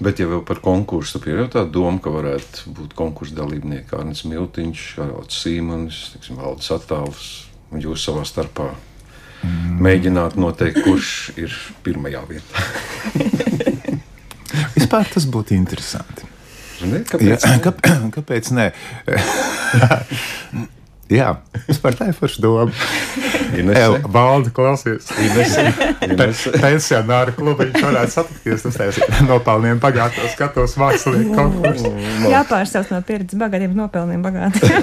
Bet, 0.00 0.20
ja 0.20 0.28
vēl 0.28 0.40
par 0.48 0.60
konkursu, 0.64 1.18
tad 1.18 1.28
ir 1.32 1.48
tā 1.52 1.64
doma, 1.68 2.00
ka 2.02 2.12
varētu 2.12 2.72
būt 2.76 2.94
konkursu 2.96 3.36
dalībnieki 3.36 3.96
Arnēs 3.96 4.24
Miltiņš, 4.28 4.84
Arauts 5.04 5.40
Sīmanis, 5.44 6.00
Valdis 6.32 6.72
Attāls 6.72 7.26
un 7.72 7.82
jūs 7.84 8.04
savā 8.06 8.24
starpā 8.28 8.70
mm. 8.72 9.80
mēģināt 9.84 10.38
noteikt, 10.40 10.84
kurš 10.86 11.10
ir 11.40 11.56
pirmajā 11.84 12.24
vietā. 12.30 12.64
Vispār 14.76 15.08
tas 15.12 15.28
būtu 15.28 15.56
interesanti. 15.56 16.33
Ne? 16.82 17.04
Kāpēc? 17.08 17.46
Jā, 17.46 17.58
kāpēc, 17.66 18.08
kāpēc 18.18 18.54
nē? 18.56 18.70
Jā, 21.12 21.34
vispār 21.68 21.92
tā 21.98 22.06
ir 22.08 22.14
forša 22.16 22.40
doma. 22.40 22.72
Valdi, 24.08 24.48
klausies. 24.56 25.10
Pensionāri 26.64 27.34
klubiņš 27.36 27.84
varētu 27.84 28.14
satikties. 28.14 28.64
Tas 28.64 28.98
ir 28.98 29.26
nopelniem 29.28 29.82
bagātos 29.82 30.32
skatos 30.32 30.78
mākslinieku 30.80 31.36
konkursu. 31.36 31.92
Jāpārsauc 32.32 32.88
no 32.94 33.02
pieredzes 33.04 33.36
bagātiem 33.40 33.76
nopelniem 33.76 34.24
bagātiem. 34.24 34.70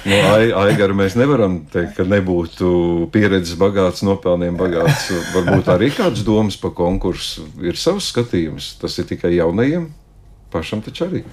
No 0.00 0.16
Aigara 0.62 0.94
mēs 0.96 1.12
nevaram 1.12 1.58
teikt, 1.68 1.90
ka 1.98 2.06
nebūtu 2.08 2.70
pieredzes 3.12 3.58
bagāts, 3.60 4.00
nopelniem 4.00 4.56
bagāts. 4.56 5.10
Varbūt 5.34 5.68
arī 5.74 5.90
kāds 5.92 6.22
domas 6.24 6.56
par 6.56 6.72
konkursu 6.78 7.44
ir 7.60 7.76
savs 7.76 8.08
skatījums. 8.08 8.70
Tas 8.80 8.96
ir 8.96 9.04
tikai 9.10 9.34
jaunajiem 9.36 9.90
pašam 10.52 10.82
taču 10.84 11.06
arī. 11.08 11.24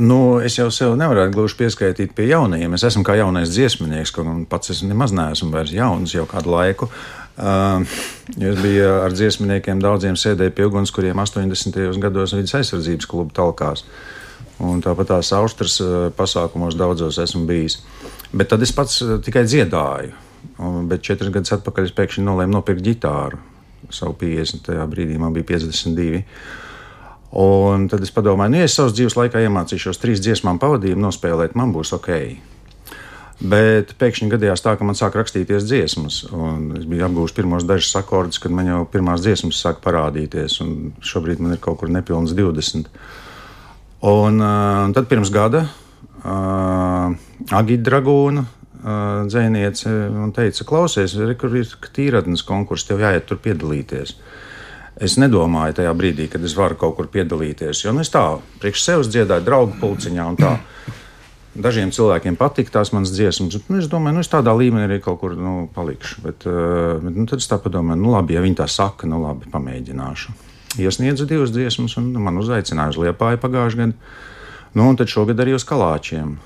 Nu, 0.00 0.38
es 0.38 0.54
jau 0.54 0.68
sev 0.70 0.94
nevaru 0.98 1.24
gluži 1.34 1.56
pieskaitīt 1.58 2.12
pie 2.14 2.28
jaunajiem. 2.30 2.76
Es 2.76 2.84
esmu 2.86 3.02
kā 3.06 3.16
jaunais 3.18 3.50
dziesminieks, 3.50 4.12
un 4.22 4.44
pats 4.48 4.70
es 4.70 4.84
nemaz 4.86 5.10
neesmu 5.16 5.50
vairs 5.50 5.74
jauns 5.74 6.14
jau 6.14 6.28
kādu 6.30 6.54
laiku. 6.54 6.90
Uh, 7.40 7.82
es 8.36 8.58
biju 8.60 8.86
ar 9.00 9.14
dziesminiekiem, 9.16 9.80
daudziem 9.82 10.16
sēdēju 10.18 10.54
pie 10.54 10.66
uguns, 10.68 10.92
kuriem 10.94 11.18
80. 11.18 11.98
gados 12.02 12.36
vidas 12.36 12.54
aizsardzības 12.60 13.10
kluba 13.10 13.34
talkās. 13.34 13.84
Un 14.60 14.82
tāpat 14.84 15.08
tās 15.08 15.32
austras 15.32 15.78
pasākumos 16.16 16.76
daudzos 16.76 17.18
esmu 17.18 17.46
bijis. 17.48 17.78
Bet 18.30 18.50
tad 18.52 18.62
es 18.62 18.74
pats 18.76 19.00
tikai 19.24 19.46
dziedāju. 19.48 20.12
Un, 20.60 20.84
bet 20.88 21.04
četrus 21.04 21.32
gadus 21.32 21.54
atpakaļ 21.56 21.88
es 21.88 21.94
pēkšņi 21.96 22.24
nolēmu 22.26 22.58
nopirkt 22.58 22.84
ģitāru. 22.84 23.40
Savu 23.90 24.14
50. 24.20 24.68
brīdī 24.92 25.16
man 25.18 25.32
bija 25.34 25.48
52. 25.56 26.20
Un 27.30 27.86
tad 27.90 28.02
es 28.02 28.10
padomāju, 28.10 28.50
nu, 28.50 28.58
ja 28.58 28.66
es 28.66 28.74
savas 28.74 28.96
dzīves 28.96 29.14
laikā 29.14 29.44
iemācīšos 29.46 30.00
trīs 30.02 30.22
dziesmām 30.24 30.58
pavadījumu 30.58 31.04
nospēlēt, 31.04 31.54
man 31.58 31.70
būs 31.74 31.94
ok. 31.94 32.10
Bet 33.40 33.94
pēkšņi 33.96 34.28
gadījās 34.34 34.60
tā, 34.60 34.74
ka 34.76 34.84
man 34.84 34.98
sāk 34.98 35.14
rakstīties 35.16 35.64
dziesmas. 35.64 36.18
Es 36.76 36.84
biju 36.90 37.06
apgūlis 37.06 37.32
pirmos 37.32 37.64
dažus 37.64 37.94
akordus, 37.96 38.40
kad 38.42 38.52
man 38.52 38.68
jau 38.68 38.82
pirmās 38.90 39.22
dziesmas 39.24 39.62
sāk 39.62 39.78
parādīties. 39.84 40.58
Šobrīd 41.00 41.40
man 41.40 41.54
ir 41.54 41.62
kaut 41.62 41.78
kur 41.80 41.92
nepilns 41.92 42.34
20. 42.36 42.90
Un, 44.10 44.42
uh, 44.42 44.90
tad 44.96 45.08
pirms 45.08 45.32
gada 45.32 45.66
uh, 46.24 47.16
Agita 47.56 47.86
Dragūna 47.88 48.44
uh, 48.44 49.24
dzēniece 49.28 49.92
man 50.12 50.32
teica, 50.36 50.64
klausies, 50.68 51.16
re, 51.20 51.36
kur 51.36 51.56
ir 51.56 51.68
tīradnes 51.96 52.44
konkurss, 52.44 52.88
tev 52.88 53.04
jāiet 53.04 53.28
tur 53.28 53.40
piedalīties. 53.44 54.16
Es 55.00 55.16
nedomāju 55.16 55.78
tajā 55.78 55.92
brīdī, 55.96 56.26
kad 56.28 56.42
es 56.44 56.52
varu 56.56 56.76
kaut 56.80 56.98
kur 56.98 57.08
piedalīties, 57.12 57.86
jo 57.86 57.94
nu, 57.96 58.02
es 58.04 58.12
tā 58.12 58.24
priekš 58.60 58.82
sevis 58.84 59.08
dziedāju 59.08 59.46
draugu 59.46 59.78
pulciņā 59.80 60.26
un 60.28 60.36
tā. 60.40 60.58
Dažiem 61.50 61.90
cilvēkiem 61.90 62.36
patīk 62.38 62.68
tās 62.70 62.92
manas 62.94 63.10
dziesmas. 63.10 63.56
Nu, 63.66 63.80
es 63.80 63.88
domāju, 63.90 64.18
nu, 64.18 64.22
es 64.22 64.30
tādā 64.30 64.52
līmenī 64.54 64.84
arī 64.86 65.00
kaut 65.02 65.18
kur 65.22 65.32
nu, 65.34 65.64
palikšu. 65.74 66.20
Bet, 66.22 66.46
uh, 66.46 67.00
bet 67.02 67.16
nu, 67.16 67.24
tad 67.26 67.42
es 67.42 67.48
tā 67.50 67.58
domāju, 67.64 67.98
nu, 67.98 68.12
labi, 68.14 68.36
ja 68.36 68.44
viņi 68.44 68.60
tā 68.60 68.68
saka, 68.70 69.08
nu, 69.10 69.18
labi, 69.24 69.50
pamēģināšu 69.50 70.36
iesniedzu 70.78 71.26
divas 71.26 71.50
dziesmas, 71.50 71.96
un 71.98 72.12
man 72.22 72.38
uzaicināja 72.38 72.94
uz 72.94 73.00
Liepāju 73.02 73.40
pagājušajā 73.42 73.80
gadā. 73.80 74.14
Nu, 74.78 74.86
un 74.86 74.98
tad 75.00 75.10
šogad 75.10 75.40
arī 75.42 75.56
uz 75.56 75.66
Kalāčiem. 75.66 76.36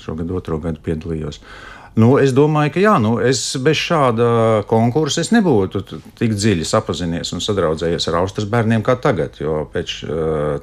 Šogad 0.00 0.30
otro 0.32 0.56
gadu 0.62 0.80
piedalījos. 0.84 1.42
Uh, 1.42 1.75
Nu, 1.96 2.10
es 2.20 2.34
domāju, 2.36 2.74
ka 2.74 2.80
jā, 2.82 2.94
nu, 3.00 3.14
es 3.24 3.40
bez 3.64 3.78
šāda 3.80 4.26
konkursa 4.68 5.22
nebūtu 5.32 5.80
tik 6.18 6.34
dziļi 6.36 6.66
sapazinies 6.68 7.32
un 7.32 7.40
sadraudzējies 7.40 8.10
ar 8.10 8.18
Austrijas 8.20 8.50
bērniem 8.52 8.84
kā 8.84 8.98
tagad. 9.00 9.38
Jo 9.40 9.62
pēc 9.72 9.94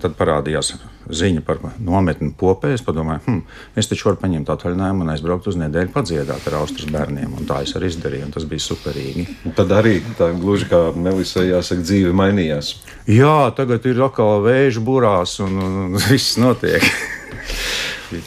tam 0.04 0.14
parādījās 0.20 0.76
ziņa 1.10 1.42
par 1.48 1.58
nometni 1.82 2.30
popē. 2.38 2.76
Es 2.78 2.86
domāju, 2.86 3.24
hm, 3.26 3.40
es 3.82 3.90
taču 3.90 4.12
varu 4.12 4.22
paņemt 4.22 4.52
atvaļinājumu 4.54 5.08
un 5.08 5.14
aizbraukt 5.16 5.50
uz 5.50 5.58
nedēļu 5.58 5.90
padziedāt 5.96 6.46
ar 6.52 6.60
Austrijas 6.62 6.94
bērniem. 6.94 7.34
Tā 7.50 7.64
es 7.66 7.74
arī 7.80 7.90
izdarīju, 7.90 8.28
un 8.30 8.36
tas 8.38 8.46
bija 8.54 8.68
superīgi. 8.68 9.26
Tad 9.58 9.74
arī 9.74 9.98
tā 10.20 10.30
gluži 10.38 10.70
kā 10.70 10.84
Melisai 10.94 11.48
jāsaka, 11.50 11.82
dzīve 11.82 12.14
mainījās. 12.14 12.76
Jā, 13.10 13.50
tagad 13.58 13.90
ir 13.90 14.06
atkal 14.06 14.46
vēža 14.46 14.86
burās 14.86 15.40
un, 15.42 15.58
un, 15.58 15.82
un 15.88 16.00
viss 16.12 16.38
notiek. 16.38 16.86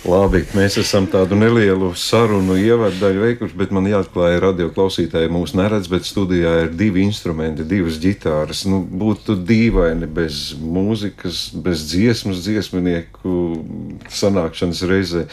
Labi, 0.06 0.42
mēs 0.56 0.76
esam 0.80 1.06
tādu 1.10 1.36
nelielu 1.38 1.90
sarunu 1.98 2.56
ievadu 2.60 3.10
veikuši, 3.20 3.56
bet 3.58 3.72
man 3.74 3.88
jāatklāj, 3.90 4.38
radio 4.42 4.70
klausītāji 4.74 5.30
mūs 5.32 5.54
neredz, 5.58 5.90
bet 5.92 6.08
studijā 6.08 6.52
ir 6.64 6.72
divi 6.76 7.04
instrumenti, 7.06 7.66
divas 7.66 8.00
ģitāras. 8.02 8.64
Nu, 8.70 8.80
būtu 8.82 9.38
dīvaini 9.46 10.08
bez 10.08 10.56
mūzikas, 10.60 11.48
bez 11.62 11.86
dziesmas, 11.90 12.42
dziesminieku 12.46 13.36
sanākšanas 14.12 14.82
reizē. 14.90 15.24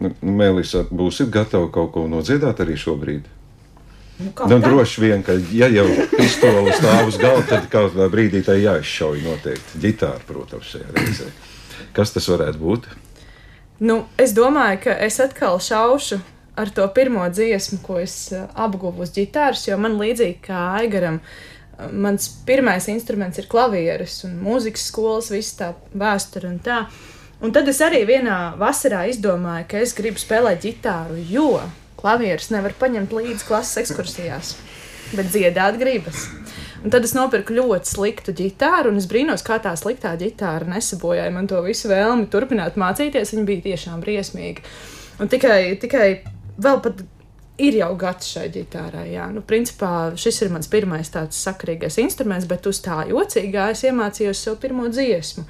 Nu, 0.00 0.14
Mēlīsa, 0.22 0.86
būsiet 0.90 1.32
gatavi 1.34 1.70
kaut 1.74 1.92
ko 1.96 2.06
nodziedāt 2.10 2.62
arī 2.64 2.78
šobrīd? 2.80 3.28
Nu, 4.20 4.32
nu, 4.52 4.58
droši 4.60 5.00
vien, 5.00 5.22
ka, 5.24 5.32
ja 5.56 5.70
jau 5.72 5.86
pistole 6.12 6.74
stāv 6.76 7.08
uz 7.08 7.16
galda, 7.20 7.46
tad 7.54 7.70
kādā 7.72 8.08
brīdī 8.12 8.42
tā 8.44 8.58
jāizšauj 8.60 9.22
noteikti. 9.24 9.80
Ģitāra, 9.80 10.20
protams, 10.28 10.74
šajā 10.74 10.90
reizē. 10.96 11.30
Kas 11.96 12.12
tas 12.12 12.28
varētu 12.28 12.60
būt? 12.60 12.90
Nu, 13.80 14.02
es 14.20 14.34
domāju, 14.36 14.82
ka 14.84 14.94
es 15.06 15.16
atkal 15.24 15.56
šaušu 15.64 16.18
ar 16.60 16.68
to 16.76 16.84
pirmo 16.92 17.24
dziesmu, 17.32 17.78
ko 17.80 17.96
es 18.02 18.16
uh, 18.36 18.44
apguvu 18.52 19.06
uz 19.06 19.14
ģitāras, 19.14 19.62
jo 19.70 19.78
man 19.80 19.96
līdzīgi 20.00 20.36
kā 20.44 20.64
Aigaram, 20.76 21.16
uh, 21.22 21.86
mans 21.88 22.28
pirmais 22.44 22.90
instruments 22.92 23.40
ir 23.40 23.48
klavieres 23.48 24.18
un 24.28 24.36
mūzikas 24.44 24.84
skolas, 24.90 25.30
viss 25.32 25.56
tā 25.56 25.72
vēsture 25.96 26.50
un 26.50 26.58
tā. 26.64 26.82
Un 27.40 27.54
tad 27.56 27.70
es 27.72 27.80
arī 27.80 28.02
vienā 28.04 28.58
vasarā 28.60 29.06
izdomāju, 29.08 29.70
ka 29.70 29.80
es 29.80 29.96
gribu 29.96 30.20
spēlēt 30.20 30.60
ģitāru, 30.66 31.16
jo 31.32 31.54
klavieres 32.00 32.50
nevar 32.52 32.76
paņemt 32.76 33.16
līdzi 33.16 33.48
klases 33.48 33.80
ekskursijās, 33.86 34.54
bet 35.16 35.32
dziedāt 35.32 35.80
gribas. 35.80 36.28
Un 36.80 36.92
tad 36.92 37.04
es 37.04 37.12
nopirku 37.12 37.52
ļoti 37.52 37.90
sliktu 37.90 38.32
ģitāru, 38.36 38.88
un 38.88 39.00
es 39.00 39.08
brīnos, 39.10 39.44
kā 39.44 39.58
tā 39.60 39.74
sliktā 39.76 40.14
ģitāra 40.20 40.68
nesabojāja 40.70 41.32
man 41.34 41.48
to 41.50 41.60
visu 41.66 41.90
vēlmi 41.90 42.30
turpināt 42.32 42.78
mācīties. 42.80 43.34
Viņa 43.36 43.48
bija 43.48 43.66
tiešām 43.68 44.00
briesmīga. 44.00 44.64
Un 45.20 45.28
tikai, 45.28 45.76
tikai 45.82 46.06
vēl 46.56 46.80
pat 46.80 47.02
ir 47.60 47.76
jau 47.82 47.90
gads 48.00 48.32
šai 48.32 48.46
ģitārai. 48.54 49.10
Jā. 49.12 49.28
Nu, 49.34 49.44
principā 49.44 50.10
šis 50.16 50.40
ir 50.46 50.54
mans 50.54 50.70
pirmais 50.72 51.12
tāds 51.12 51.40
sakarīgais 51.44 52.00
instruments, 52.00 52.48
bet 52.48 52.66
uz 52.70 52.80
tā 52.84 53.02
jocīgā 53.10 53.70
es 53.74 53.84
iemācījos 53.84 54.40
sev 54.46 54.56
pirmo 54.62 54.88
dziesmu. 54.88 55.44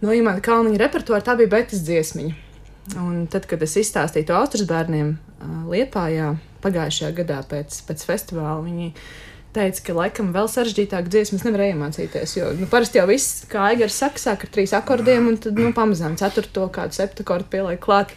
No 0.00 0.14
Imants 0.14 0.44
Kalniņa 0.46 0.80
repertuāra 0.80 1.26
tā 1.26 1.36
bija 1.38 1.52
Betas 1.58 1.82
dziesmiņa. 1.84 2.44
Un 3.02 3.26
tad, 3.28 3.44
kad 3.50 3.60
es 3.60 3.76
izstāstīju 3.76 4.30
to 4.30 4.36
Austrijas 4.38 4.68
bērniem 4.70 5.16
Liepājā 5.68 6.32
pagājušajā 6.64 7.10
gadā 7.20 7.42
pēc, 7.50 7.82
pēc 7.86 8.04
festivāla, 8.08 8.62
viņi 8.64 8.92
teica, 9.56 9.82
ka 9.86 9.96
laikam 9.96 10.32
vēl 10.34 10.48
sarežģītāk 10.50 11.10
dziesmas 11.12 11.44
nevarēja 11.46 11.76
iemācīties. 11.76 12.34
Jo 12.38 12.50
nu, 12.58 12.68
parasti 12.70 13.00
jau 13.00 13.06
viss, 13.10 13.44
kā 13.50 13.68
Aigars 13.72 13.98
saka, 13.98 14.22
sāk 14.22 14.46
ar 14.46 14.52
trīs 14.54 14.74
akordiem, 14.76 15.30
un 15.32 15.38
tad 15.42 15.58
nu, 15.58 15.72
pamazām 15.76 16.18
ceturto 16.20 16.68
kādu 16.74 16.98
septiņu 16.98 17.46
pieliek 17.50 17.80
klāt 17.82 18.14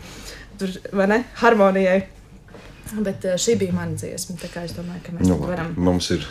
tur, 0.60 0.74
vai 0.96 1.08
ne, 1.12 1.22
harmonijai. 1.42 2.02
Bet 2.92 3.24
uh, 3.24 3.38
šī 3.40 3.56
bija 3.62 3.76
mana 3.76 3.96
dziesma. 3.96 4.36
Es 4.66 4.74
domāju, 4.76 5.04
ka 5.06 5.14
mēs 5.16 5.30
nu, 5.30 5.38
varam. 5.46 5.72
Mums 5.80 6.12
ir, 6.12 6.26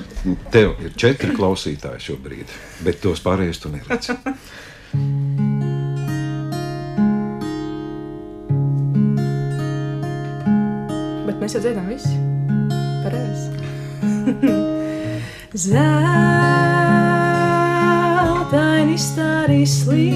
tev 0.53 0.75
ir 0.85 0.93
četri 0.99 1.33
klausītāji 1.37 2.11
šobrīd, 2.11 2.53
bet 2.85 3.01
tos 3.01 3.23
pārējos 3.25 3.63
tu 3.63 3.73
neredzi. 3.73 4.19
bet 11.31 11.41
mēs 11.41 11.57
jau 11.57 11.65
dzirdam 11.65 11.89
visi. 11.89 12.13
Pareizi. 13.01 14.69
Zeltaini 15.51 15.83
stari 18.95 19.67
slīd 19.67 20.07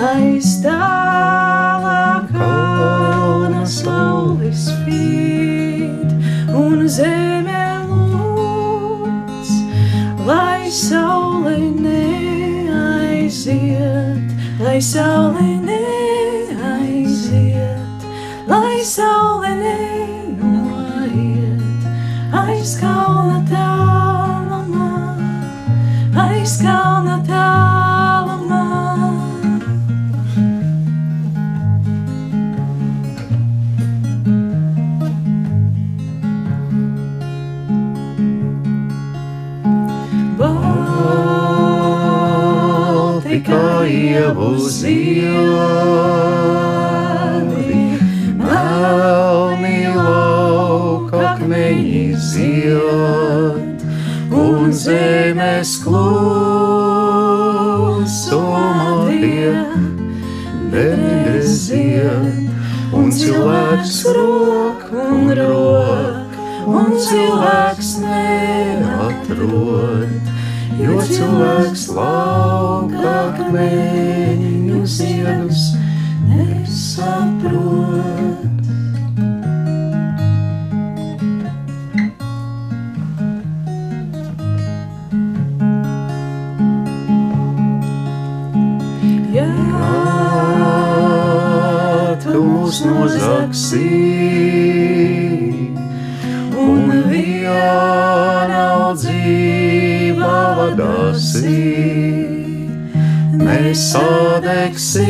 aiz 0.00 0.64
tālā 0.64 2.24
kalna 2.32 3.68
saules 3.68 4.72
spīd 4.72 6.08
un 6.56 6.88
zeme 6.88 7.84
lūdz, 7.84 9.50
lai 10.24 10.72
saule 10.72 11.60
neaiziet, 11.84 13.04
lai 14.64 14.80
saule 14.80 15.44
neaiziet, 15.68 16.09
Baltika 44.10 44.18
ievu 44.18 44.58
ziedi, 44.58 45.30
melni 48.38 49.86
lauka 49.94 51.18
akmeņi 51.30 52.16
zied, 52.18 53.78
un 54.34 54.72
zemes 54.74 55.70
klusumā 55.84 56.00
tie 59.06 59.52
beziet, 60.72 62.50
un 62.90 63.06
cilvēks 63.14 63.96
rok 64.16 64.80
un 65.06 65.24
rok, 65.38 66.30
un 66.66 66.86
cilvēks 67.06 67.90
neatrod, 68.02 69.40
jo 70.82 70.94
cilvēks 71.14 71.79
away. 73.50 74.09
Sadegsim, 103.92 105.04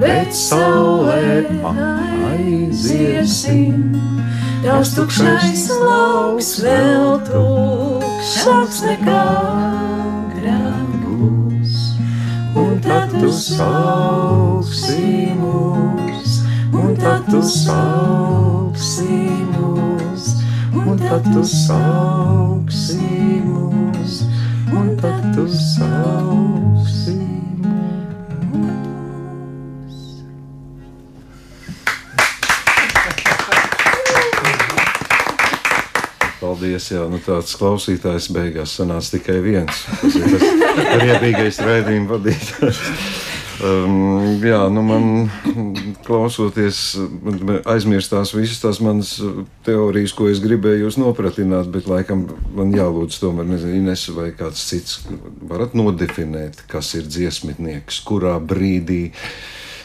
bet 0.00 0.34
saulē 0.34 1.44
aiziesim. 2.32 3.92
Tavs 4.62 4.94
tukšais 4.94 5.64
lauks 5.82 6.50
vēl 6.62 7.18
tukšāks 7.26 8.78
nekā 8.86 9.22
būs. 11.22 11.76
Un 12.58 12.80
tad 12.84 13.12
tu 13.14 13.30
sauksi 13.32 15.32
mūs, 15.38 16.42
un 16.72 16.96
tad 16.98 17.28
tu 17.30 17.40
sauksi 17.42 19.20
mūs, 19.52 20.26
un 20.76 20.98
tad 21.00 21.26
tu 21.32 21.32
sauksi 21.32 21.32
mūs, 21.32 21.32
un 21.32 21.32
tad 21.32 21.32
tu 21.32 21.44
sauksi 21.46 23.00
mūs. 23.46 24.22
Paldies, 36.42 36.88
jā, 36.90 37.02
nu 37.10 37.20
tāds 37.22 37.52
klausītājs 37.58 38.30
beigās 38.34 38.72
sanāca 38.78 39.18
tikai 39.18 39.38
viens. 39.44 39.84
Tas 40.00 40.16
ir 40.18 40.32
tas 40.32 41.04
riebīgais 41.04 41.60
raidījuma 41.62 42.16
vadītājs. 42.16 43.21
Um, 43.62 44.40
jā, 44.42 44.58
nu 44.74 44.82
man 44.82 45.04
klausoties, 46.06 46.96
aizmirstās 47.70 48.32
visas 48.34 48.58
tās 48.58 48.80
manas 48.82 49.12
teorijas, 49.66 50.14
ko 50.18 50.26
es 50.32 50.40
gribēju 50.42 50.88
jūs 50.88 50.98
nopratināt, 50.98 51.70
bet 51.70 51.86
laikam 51.86 52.24
man 52.56 52.72
jālūdz 52.74 53.20
tomēr, 53.22 53.46
nezinu, 53.46 53.78
Ines 53.78 54.08
vai 54.16 54.32
kāds 54.34 54.64
cits, 54.66 54.96
varat 55.46 55.76
nodefinēt, 55.78 56.64
kas 56.70 56.90
ir 56.98 57.06
dziesmitnieks, 57.06 58.00
kurā 58.08 58.34
brīdī 58.42 59.12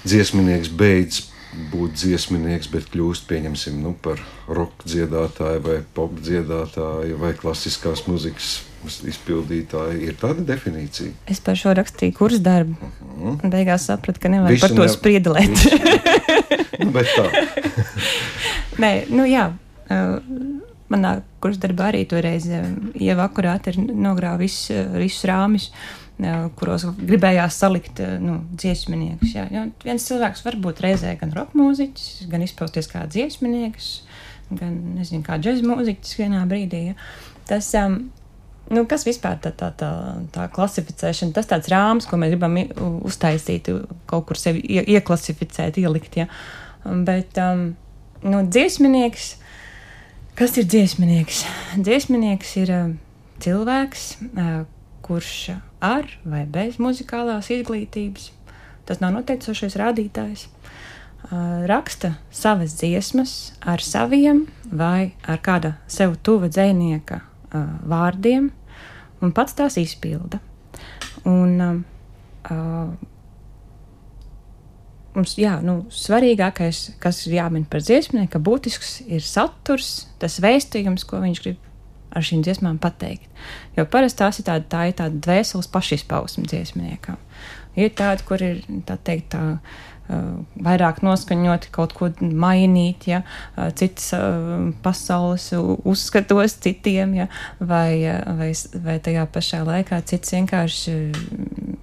dziesminieks 0.08 0.74
beidz 0.74 1.28
būt 1.72 2.00
dziesminieks, 2.02 2.72
bet 2.74 2.90
kļūst 2.94 3.28
pieņemsim 3.30 3.78
nu, 3.84 3.94
par 4.02 4.22
roka 4.50 4.90
dziedātāju, 4.90 5.62
vai 5.70 5.78
pop 5.94 6.18
dziedātāju, 6.18 7.22
vai 7.22 7.36
klasiskās 7.38 8.08
muzikas 8.10 8.58
izpildītāju. 8.86 9.98
Ir 10.08 10.18
tāda 10.22 10.44
definīcija. 10.48 11.12
Es 11.30 11.42
par 11.44 11.58
šo 11.60 11.74
rakstīju 11.78 12.16
kursu 12.18 12.40
darbu. 12.46 12.76
Un 13.18 13.40
beigās 13.52 13.88
sapratu, 13.90 14.22
ka 14.24 14.30
nevajag 14.32 14.56
Visu 14.58 14.68
par 14.68 14.76
to 14.78 14.86
ne- 14.86 14.94
spriedelēt. 14.96 15.56
Nu, 16.78 16.92
bet 16.94 17.08
tā. 17.18 17.24
Nē, 18.84 18.92
nu 19.10 19.24
jā. 19.26 19.48
uh, 19.90 20.20
Manā 20.94 21.18
kursa 21.44 21.64
darbā 21.66 21.88
arī 21.90 22.04
toreiz 22.08 22.46
uh, 22.54 22.68
Ieva 23.02 23.26
akurāti 23.28 23.74
ir 23.74 23.80
nogrāva 23.98 24.38
visus, 24.40 24.70
uh, 24.72 24.86
visus 25.02 25.26
rāmis, 25.28 25.66
uh, 26.22 26.46
kuros 26.60 26.86
gribējās 27.02 27.58
salikt 27.64 28.00
uh, 28.06 28.14
nu, 28.22 28.38
dziesminiekus. 28.62 29.34
Jā. 29.36 29.48
Jo 29.52 29.66
viens 29.84 30.06
cilvēks 30.08 30.46
var 30.46 30.60
būt 30.64 30.84
reizē 30.86 31.16
gan 31.20 31.34
roka 31.36 31.58
mūziķis, 31.60 32.28
gan 32.32 32.46
izpausties 32.46 32.88
kā 32.94 33.04
dziesminieks, 33.10 33.90
gan 34.54 34.78
nezinu, 35.00 35.26
kā 35.28 35.42
džēzus 35.42 35.66
mūziķis 35.68 36.16
vienā 36.22 36.46
brīdī. 36.48 36.86
Ja. 36.92 37.00
Tas, 37.50 37.74
um, 37.82 38.04
Nu, 38.68 38.84
kas 38.90 39.06
vispār 39.08 39.38
tā, 39.40 39.54
tā, 39.56 39.70
tā, 39.80 39.90
tā 40.36 40.46
klasificēšana, 40.52 41.32
tas 41.36 41.48
tāds 41.48 41.70
rāms, 41.72 42.08
ko 42.10 42.20
mēs 42.20 42.34
gribam 42.34 42.58
uztaisīt, 43.08 43.70
kaut 44.10 44.26
kur 44.28 44.40
sevi 44.40 44.60
ie, 44.68 44.84
ieklasificēt, 44.98 45.80
ielikt. 45.80 46.18
Ja. 46.20 46.28
Bet 46.84 47.40
um, 47.40 47.70
nu, 48.28 48.42
dziesminieks, 48.44 49.30
kas 50.36 50.58
ir 50.60 50.68
dziesminieks? 50.68 51.46
Dziesminieks 51.80 52.52
ir 52.60 52.74
um, 52.76 52.92
cilvēks, 53.44 54.10
uh, 54.34 54.60
kurš 55.08 55.32
ar 55.80 56.12
vai 56.28 56.44
bez 56.52 56.76
muzikālās 56.84 57.48
izglītības, 57.54 58.34
tas 58.88 59.00
nav 59.00 59.16
noteicošais 59.16 59.80
rādītājs, 59.80 60.48
uh, 60.48 61.64
raksta 61.72 62.18
savas 62.36 62.76
dziesmas 62.82 63.38
ar 63.64 63.80
saviem 63.80 64.44
vai 64.68 65.14
ar 65.24 65.40
kāda 65.40 65.78
sev 65.88 66.20
tuva 66.20 66.52
dzinieka 66.52 67.22
uh, 67.24 67.78
vārdiem, 67.88 68.52
un 69.22 69.34
pats 69.36 69.56
tās 69.58 69.78
izpilda. 69.82 70.40
Un, 71.28 71.54
um, 71.62 71.84
uh, 72.52 72.92
mums, 75.18 75.36
jā, 75.40 75.58
nu, 75.66 75.80
svarīgākais, 75.94 76.84
kas 77.04 77.26
ir 77.28 77.40
jāmin 77.40 77.66
par 77.70 77.84
dziesmnieku, 77.84 78.32
ka 78.36 78.44
būtisks 78.44 79.00
ir 79.08 79.26
saturs, 79.26 80.08
tas 80.22 80.40
vēstījums, 80.44 81.08
ko 81.08 81.22
viņš 81.24 81.44
grib 81.44 81.64
ar 82.16 82.24
šīm 82.24 82.42
dziesmām 82.46 82.80
pateikt. 82.82 83.28
Jo 83.78 83.86
parasti 83.90 84.22
tās 84.24 84.40
ir 84.40 84.48
tāda, 84.48 84.66
tā 84.72 84.88
ir 84.90 84.98
tāda 84.98 85.20
dvēseles 85.28 85.70
pašizpausme 85.74 86.48
dziesmniekam. 86.48 87.20
Ir 87.78 87.92
tādi, 87.94 88.24
kur 88.26 88.42
ir 88.42 88.64
tā 88.88 88.96
teikt, 89.06 89.34
tā, 89.36 89.44
uh, 89.58 89.97
vairāk 90.64 91.02
noskaņoti 91.06 91.72
kaut 91.76 91.96
ko 91.98 92.10
mainīt, 92.22 93.08
ja, 93.12 93.24
uh, 93.56 93.70
citas 93.78 94.12
uh, 94.16 94.70
pasaules 94.84 95.50
uzskatos 95.88 96.58
citiem, 96.64 97.18
ja, 97.24 97.28
vai, 97.60 98.04
vai, 98.40 98.52
vai 98.86 98.98
tajā 99.04 99.28
pašā 99.34 99.64
laikā 99.68 100.00
cits 100.08 100.34
vienkārši 100.38 100.96
mm, 101.12 101.78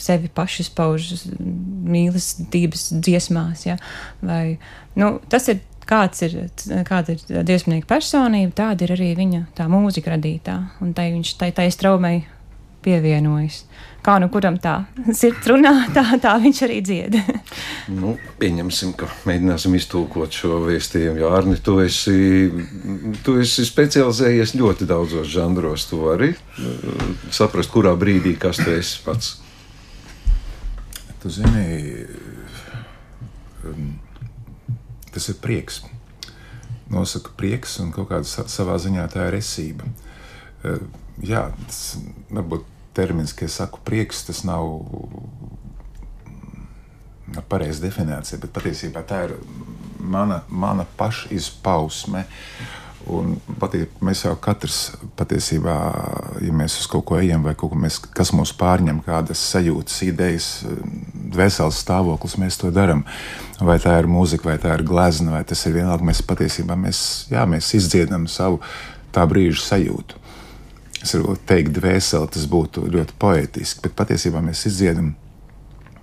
sevi 0.00 0.30
paši 0.32 0.68
spauž 0.70 1.10
mīlestības 1.92 2.88
dziesmās. 3.02 3.66
Ja? 3.66 3.76
Vai, 4.22 4.56
nu, 4.98 5.16
tas 5.32 5.50
ir 5.52 5.62
kāds 5.88 6.22
ir, 6.24 6.36
kāda 6.88 7.16
ir 7.16 7.42
dziesmnieka 7.46 7.88
personība, 7.90 8.54
tāda 8.62 8.86
ir 8.86 8.94
arī 8.96 9.12
viņa 9.18 9.46
tā 9.58 9.66
mūzika 9.70 10.14
radītā. 10.14 10.58
Un 10.84 10.94
tai 10.96 11.10
viņš 11.16 11.34
tai, 11.40 11.50
tai 11.56 11.68
straumei 11.74 12.22
pievienojas. 12.84 13.62
Kā 14.02 14.16
nu 14.18 14.26
kuram 14.34 14.56
tā 14.58 14.80
sirds 15.14 15.46
runā, 15.46 15.70
tā, 15.94 16.02
tā 16.18 16.32
viņš 16.42 16.62
arī 16.66 16.80
dzied. 16.82 17.18
Nu, 17.92 18.12
pieņemsim, 18.38 18.92
ka 18.98 19.08
mēģināsim 19.26 19.74
iztulkot 19.74 20.32
šo 20.34 20.60
vēstījumu. 20.64 21.18
Jā, 21.18 21.30
Arni, 21.34 21.56
tu 21.62 21.74
esi, 21.82 22.14
tu 23.26 23.34
esi 23.42 23.64
specializējies 23.66 24.54
ļoti 24.58 24.86
daudzos 24.88 25.26
žanros. 25.32 25.88
Tu 25.90 25.98
vari 25.98 26.28
uh, 26.30 27.02
saprast, 27.34 27.72
kurā 27.74 27.92
brīdī 27.98 28.36
kas 28.40 28.60
tu 28.62 28.70
esi 28.70 29.02
pats. 29.04 29.32
Tu 31.22 31.30
zini, 31.34 32.06
um, 33.66 33.92
tas 35.12 35.28
ir 35.28 35.38
prieks. 35.42 35.82
Nosaka 36.92 37.34
prieks, 37.38 37.78
un 37.82 37.90
kaut 37.94 38.10
kādā 38.10 38.26
sa- 38.28 38.46
savā 38.50 38.78
ziņā 38.82 39.06
tā 39.12 39.26
ir 39.30 39.38
esība. 39.42 39.90
Uh, 40.64 40.82
Jā, 41.22 41.42
tas 41.68 41.98
varbūt 42.32 42.62
termins, 42.96 43.32
ka 43.36 43.46
es 43.48 43.58
saku 43.60 43.80
prieks, 43.84 44.24
tas 44.28 44.44
nav 44.48 44.82
nav 47.34 47.48
pareiza 47.48 47.82
definīcija, 47.86 48.40
bet 48.42 48.52
patiesībā 48.54 49.02
tā 49.08 49.24
ir 49.28 49.34
mana, 49.98 50.42
mana 50.48 50.86
pašizpausme. 50.98 52.26
Un 53.12 53.32
patī, 53.58 53.80
mēs 54.04 54.20
jau 54.22 54.36
katrs 54.38 54.92
patiesībā, 55.18 55.74
ja 56.44 56.52
mēs 56.54 56.76
uz 56.78 56.86
kaut 56.90 57.02
ko 57.08 57.16
ejam, 57.18 57.42
vai 57.42 57.56
ko 57.58 57.66
mēs, 57.74 57.98
kas 58.14 58.30
mūs 58.30 58.52
pārņem, 58.54 59.00
kādas 59.02 59.42
sajūtas, 59.50 59.96
idejas, 60.06 60.50
dvēseles 61.34 61.80
stāvoklis, 61.82 62.38
mēs 62.38 62.60
to 62.60 62.70
darām. 62.70 63.02
Vai 63.58 63.80
tā 63.82 63.96
ir 63.98 64.06
mūzika, 64.10 64.52
vai 64.52 64.56
tā 64.62 64.76
ir 64.78 64.86
glezna, 64.86 65.34
vai 65.34 65.42
tas 65.42 65.66
ir 65.66 65.74
vienalga. 65.80 66.06
Mēs 66.12 66.22
patiesībā 66.28 66.78
mēs, 66.78 67.02
jā, 67.32 67.42
mēs 67.50 67.74
izdziedam 67.80 68.30
savu 68.30 68.62
tā 69.10 69.26
brīža 69.26 69.66
sajūtu. 69.66 70.21
Es 71.02 71.16
varu 71.16 71.34
teikt, 71.48 71.74
dvēseli 71.78 72.30
tas 72.30 72.46
būtu 72.50 72.86
ļoti 72.92 73.18
poetiski, 73.18 73.82
bet 73.86 73.96
patiesībā 73.98 74.42
mēs 74.44 74.66
izdziedam 74.70 75.14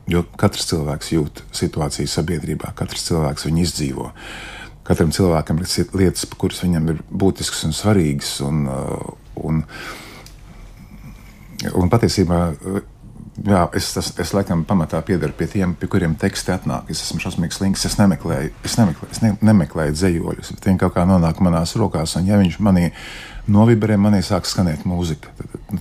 Jo 0.09 0.23
katrs 0.41 0.65
cilvēks 0.71 1.12
jūt 1.13 1.43
situāciju 1.53 2.09
sabiedrībā, 2.09 2.73
katrs 2.77 3.05
cilvēks 3.09 3.45
viņu 3.45 3.62
izdzīvo. 3.62 4.12
Katram 4.88 5.12
cilvēkam 5.13 5.59
ir 5.62 5.89
lietas, 5.93 6.25
kuras 6.41 6.63
viņam 6.63 6.88
ir 6.89 7.01
būtiskas 7.13 7.67
un 7.67 7.75
svarīgas. 7.77 8.31
Un, 8.41 8.63
uh, 8.65 9.12
un, 9.45 9.59
un 11.77 11.91
patiesībā 11.93 12.39
jā, 12.57 13.62
es, 13.77 13.91
tas, 13.93 14.09
es 14.17 14.33
laikam 14.33 14.63
pamatā 14.65 15.03
piedaru 15.05 15.35
pie 15.38 15.45
tiem, 15.51 15.75
pie 15.77 15.91
kuriem 15.93 16.17
teksti 16.17 16.55
atnāk. 16.55 16.89
Es 16.89 17.03
esmu 17.05 17.21
šausmīgs 17.21 17.62
links, 17.62 17.85
es 17.85 17.99
nemeklēju, 18.01 18.55
es 18.65 18.79
nemeklēju, 18.81 19.13
es 19.13 19.21
ne, 19.21 19.35
nemeklēju 19.45 19.97
dzējoļus, 19.99 20.55
bet 20.57 20.71
viņi 20.71 20.81
kaut 20.88 20.97
kā 20.97 21.05
nonāk 21.05 21.43
manās 21.45 21.75
rokās. 21.77 22.17
Un, 22.17 22.25
ja 22.31 22.41
viņš 22.41 22.57
manī 22.65 22.89
novibrē, 23.51 23.97
manī 23.99 24.21
sāk 24.25 24.47
skanēt 24.49 24.85
mūzika. 24.89 25.33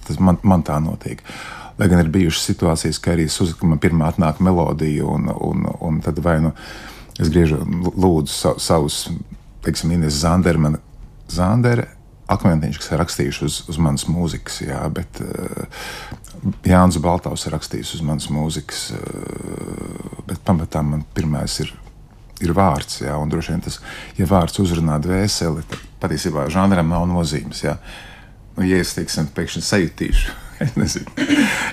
Tad 0.06 0.20
man, 0.22 0.40
man 0.42 0.64
tā 0.66 0.78
notiek. 0.82 1.22
Lai 1.78 1.86
gan 1.90 2.02
ir 2.02 2.10
bijušas 2.10 2.48
situācijas, 2.50 2.98
ka 3.02 3.14
arī 3.14 3.28
Suzana 3.30 3.78
pirmā 3.80 4.10
atnāk 4.10 4.40
melodija, 4.42 5.06
un, 5.06 5.30
un, 5.30 5.68
un 5.84 6.00
tad 6.02 6.18
vai 6.24 6.40
nu 6.42 6.54
es 7.18 7.30
griežu, 7.30 7.60
lūdzu 7.94 8.34
sa, 8.34 8.54
savus, 8.62 9.04
teiksim, 9.66 9.94
Ines 9.94 10.20
Zandere, 10.22 10.60
man 10.62 10.78
Zandere, 11.30 11.86
akmentiņš, 12.28 12.78
kas 12.80 12.92
ir 12.92 13.00
rakstījuši 13.02 13.44
uz, 13.46 13.58
uz 13.72 13.78
manas 13.80 14.04
mūzikas, 14.10 14.60
jā, 14.66 14.80
bet 14.92 15.20
uh, 15.24 15.86
Jānis 16.68 17.00
Baltaus 17.02 17.46
ir 17.46 17.54
rakstījis 17.56 17.94
uz 17.98 18.04
manas 18.04 18.28
mūzikas, 18.32 18.82
uh, 18.98 20.18
bet 20.28 20.42
pamatā 20.46 20.82
man 20.84 21.06
pirmais 21.16 21.56
ir, 21.64 21.72
ir 22.44 22.54
vārds, 22.56 23.00
jā, 23.04 23.14
un 23.18 23.30
droši 23.32 23.54
vien 23.54 23.64
tas, 23.64 23.80
ja 24.18 24.28
vārds 24.28 24.60
uzrunā 24.62 24.98
dvēseli, 25.02 25.64
tad 25.70 25.86
patiesībā 26.02 26.48
žanram 26.52 26.90
nav 26.92 27.08
nozīmes, 27.10 27.64
jā. 27.64 27.78
Nu, 28.56 28.66
ja 28.66 28.80
es, 28.82 28.94
teiksim, 28.96 29.30
pēkšņi 29.34 29.64
sajutīšu, 29.64 30.36
es 30.66 30.78
nezinu, 30.78 31.28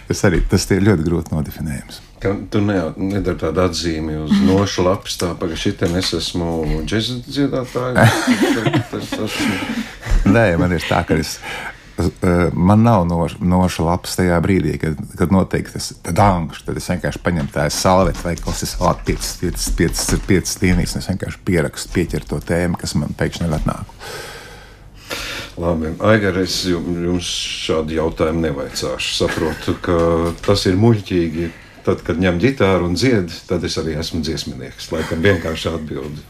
tas 0.09 0.25
arī, 0.29 0.41
tas 0.49 0.67
ir 0.71 0.85
ļoti 0.85 1.07
grūti 1.07 1.35
nodefinējams. 1.35 2.01
Ka 2.23 2.31
tu 2.49 2.61
ne, 2.63 2.79
nedari 2.97 3.37
tādu 3.41 3.61
atzīmi 3.65 4.15
uz 4.23 4.33
nošu 4.47 4.85
lapas, 4.87 5.17
tā 5.21 5.33
pagaidi, 5.37 5.61
šitien 5.67 5.97
es 5.99 6.13
esmu 6.15 6.81
džēzus 6.87 7.25
dziedātājs. 7.27 7.99
Nē, 10.35 10.45
man 10.57 10.73
ir 10.73 10.85
tā, 10.87 11.03
ka 11.05 11.19
es. 11.21 11.35
Man 11.95 12.81
nav 12.83 13.05
noša, 13.07 13.39
noša 13.39 13.85
lapas 13.87 14.17
tajā 14.19 14.35
brīdī, 14.43 14.73
kad, 14.81 14.99
kad 15.15 15.31
notiek 15.31 15.69
tas 15.71 15.93
dārgs. 16.03 16.65
Tad 16.67 16.79
es 16.81 16.89
vienkārši 16.91 17.21
paņemu 17.23 17.53
tādu 17.55 17.71
salvetu 17.71 18.25
vai 18.25 18.35
klases 18.39 18.75
vārdu, 18.81 19.15
5 20.27 20.55
līnijas, 20.65 20.95
un 20.97 21.03
es 21.03 21.11
vienkārši 21.13 21.43
pierakstu, 21.47 21.93
pieķeru 21.95 22.31
to 22.33 22.41
tēmu, 22.51 22.79
kas 22.81 22.97
man 22.99 23.15
pēkšņi 23.15 23.47
ir 23.47 23.59
atnākusi. 23.61 24.15
Labi, 25.55 25.93
Aigar, 26.03 26.35
es 26.43 26.57
jums 26.67 27.29
šādu 27.63 27.95
jautājumu 27.95 28.43
nevaicāšu. 28.43 29.13
Saprotu, 29.21 29.77
ka 29.79 29.95
tas 30.43 30.65
ir 30.67 30.75
muļķīgi. 30.81 31.51
Tad, 31.85 32.01
kad 32.03 32.19
ņem 32.19 32.41
ģitāru 32.41 32.89
un 32.89 32.97
dzied, 32.97 33.31
tad 33.47 33.63
es 33.63 33.77
arī 33.79 33.95
esmu 34.01 34.19
dziesminieks. 34.25 34.89
Laikam 34.91 35.21
vienkārši 35.23 35.69
atbildi. 35.71 36.23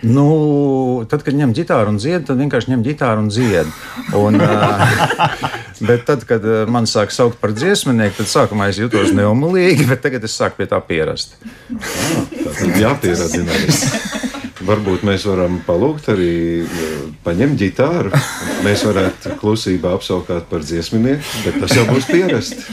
Nu, 0.00 1.04
tad, 1.10 1.20
kad 1.26 1.36
ņem 1.36 1.50
ģitāru 1.56 1.92
un 1.92 1.98
dzied, 2.00 2.24
tad 2.28 2.40
vienkārši 2.40 2.72
ņem 2.72 2.84
ģitāru 2.86 3.24
un 3.26 3.28
dzied. 3.32 3.72
Un, 4.16 4.38
uh, 4.40 4.84
bet 5.88 6.06
tad, 6.08 6.24
kad 6.28 6.46
man 6.72 6.88
sāk 6.88 7.12
saukt 7.12 7.36
par 7.42 7.52
dziesminieku, 7.56 8.16
tad 8.22 8.30
sākumā 8.30 8.70
es 8.72 8.80
jutos 8.80 9.12
neumilīgi, 9.16 9.84
bet 9.90 10.00
tagad 10.06 10.24
es 10.24 10.36
sāku 10.40 10.62
pie 10.62 10.70
tā 10.70 10.80
pierast. 10.84 11.36
Ah, 11.76 12.24
tā 12.32 12.54
tad 12.62 12.80
jāpieradinās. 12.80 13.84
Varbūt 14.70 15.04
mēs 15.08 15.24
varam 15.28 15.60
palūgt 15.64 16.10
arī 16.12 16.32
paņemt 17.24 17.60
ģitāru. 17.60 18.12
Mēs 18.64 18.84
varētu 18.88 19.36
klusībā 19.40 19.94
apsaukāt 19.96 20.48
par 20.50 20.64
dziesminieku, 20.64 21.44
bet 21.46 21.60
tas 21.64 21.76
jau 21.76 21.86
būs 21.88 22.08
pierast. 22.08 22.68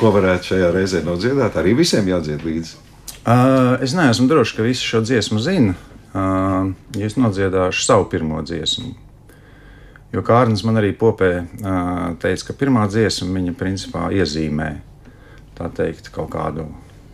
Ko 0.00 0.12
varētu 0.12 0.52
šajā 0.52 0.72
reizē 0.74 1.04
nodziedāt? 1.06 1.56
Arī 1.60 1.76
visiem 1.78 2.08
jādzied 2.08 2.44
līdzi. 2.44 2.76
Uh, 3.22 3.78
es 3.84 3.92
neesmu 3.94 4.26
drošs, 4.28 4.56
ka 4.56 4.64
visi 4.66 4.84
šo 4.84 5.00
dziesmu 5.04 5.40
zina. 5.44 5.76
Ja 6.12 7.06
es 7.06 7.16
nodziedāšu 7.16 7.86
savu 7.86 8.06
pirmo 8.12 8.42
dziesmu. 8.44 8.92
Jo 10.12 10.20
Kārnis 10.26 10.60
man 10.68 10.76
arī 10.76 10.92
popē 10.96 11.30
teica, 12.20 12.50
ka 12.50 12.56
pirmā 12.60 12.84
dziesma 12.90 13.30
viņa 13.32 13.54
principā 13.56 14.10
iezīmē 14.12 14.70
teikt, 15.62 16.08
kaut 16.10 16.32
kādu, 16.34 16.64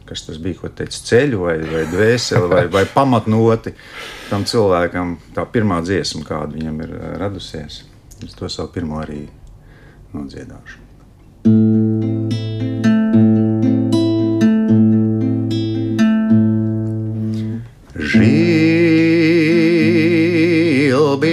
kas 0.09 0.23
tas 0.25 0.39
bija, 0.41 0.57
ko 0.63 0.71
teica, 0.73 1.03
ceļu 1.11 1.43
vai, 1.43 1.59
vai 1.69 1.85
dvēseli 1.91 2.49
vai, 2.49 2.65
vai 2.73 2.85
pamatnoti 2.89 3.75
tam 4.31 4.47
cilvēkam. 4.49 5.19
Tā 5.37 5.45
pirmā 5.53 5.83
dziesma, 5.85 6.25
kāda 6.25 6.57
viņam 6.57 6.85
ir 6.87 6.95
radusies, 7.21 7.83
es 8.25 8.39
to 8.39 8.49
savu 8.49 8.73
pirmo 8.75 9.03
arī 9.05 9.27
nodziedāšu. 10.17 10.81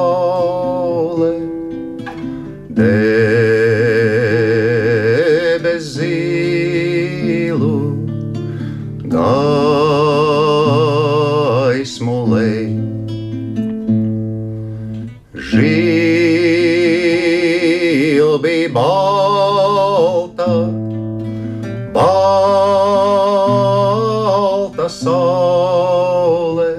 saule, 25.02 26.74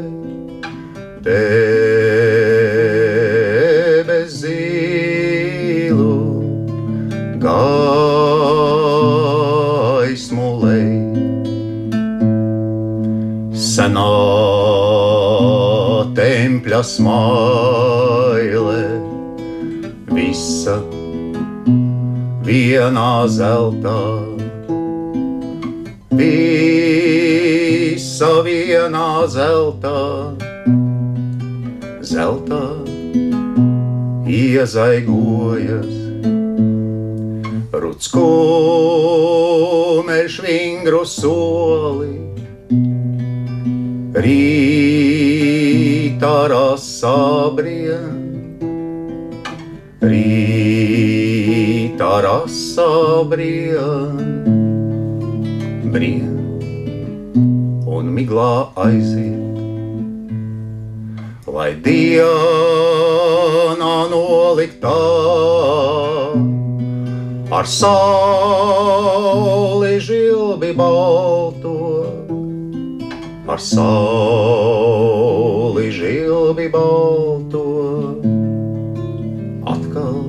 debes 1.26 1.42
zilu, 4.42 6.16
gaismu 7.42 7.70
lej. 10.62 10.94
Senā 13.72 14.14
tempļa 16.18 16.82
smaile, 16.94 18.82
visa 20.14 20.78
vienā 22.46 23.14
zeltā. 23.26 24.31
Vienā 28.42 29.30
zeltā, 29.30 30.34
zeltā 32.02 32.82
iezaigojas. 34.26 35.94
Rudskumeļš 37.72 40.34
vingru 40.44 41.00
soli, 41.08 42.20
rītā 44.26 46.34
rasābrien, 46.52 48.20
rītā 50.12 52.12
rasābrien, 52.28 54.20
brien 55.92 56.31
miglā 58.32 58.72
aiziet. 58.80 59.60
Lai 61.52 61.74
dienā 61.84 62.08
noliktā 64.08 65.00
ar 67.52 67.66
sauli 67.68 68.00
žilbi 70.00 70.72
balto, 70.72 72.06
ar 73.46 73.60
sauli 73.60 73.92
žilbi 75.92 76.68
balto, 76.72 77.66
atkal 79.68 80.24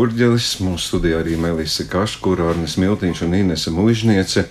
Burģelis, 0.00 0.54
mūsu 0.64 0.94
studijā 0.94 1.18
arī 1.20 1.34
Melisa 1.36 1.84
Kaškura, 1.84 2.46
Arnes 2.54 2.78
Miltiņš 2.80 3.18
un 3.26 3.34
Inese 3.36 3.68
Mužniece. 3.74 4.46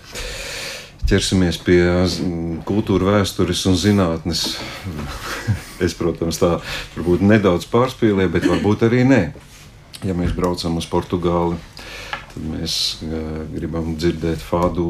Ķersimies 1.10 1.58
pie 1.66 1.80
mm, 1.88 2.60
kultūra 2.70 3.16
vēstures 3.16 3.64
un 3.72 3.80
zinātnes. 3.80 4.44
Es, 5.82 5.96
protams, 5.98 6.38
tā 6.38 6.60
varbūt 6.94 7.24
nedaudz 7.26 7.66
pārspīlēju, 7.72 8.34
bet 8.36 8.46
varbūt 8.46 8.86
arī 8.86 9.02
nē. 9.10 9.22
Ja 10.06 10.14
mēs 10.14 10.36
braucam 10.38 10.78
uz 10.78 10.86
Portugāli 10.92 11.58
Tad 12.30 12.44
mēs 12.46 12.74
gribam 13.56 13.96
dzirdēt 13.98 14.44
fādu, 14.46 14.84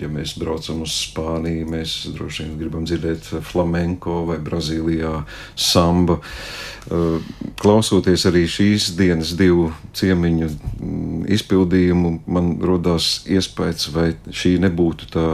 ja 0.00 0.08
mēs 0.10 0.34
braucam 0.40 0.80
uz 0.82 0.96
Spāniju, 1.04 1.68
mēs 1.70 1.92
droši 2.16 2.42
vien 2.42 2.56
gribam 2.58 2.88
dzirdēt 2.88 3.28
flamenko 3.46 4.24
vai 4.32 4.40
Brazīlijā 4.42 5.20
samba. 5.54 6.18
Uh, 6.18 6.73
klausoties 7.60 8.26
arī 8.28 8.44
šīs 8.50 8.90
dienas 8.98 9.32
divu 9.38 9.70
ciemiņu 9.96 10.48
mm, 10.50 11.26
izpildījumu, 11.36 12.14
man 12.26 12.54
rodās 12.60 13.22
iespējas, 13.30 13.88
vai 13.94 14.10
šī 14.28 14.56
nebūtu 14.66 15.08
tā 15.14 15.26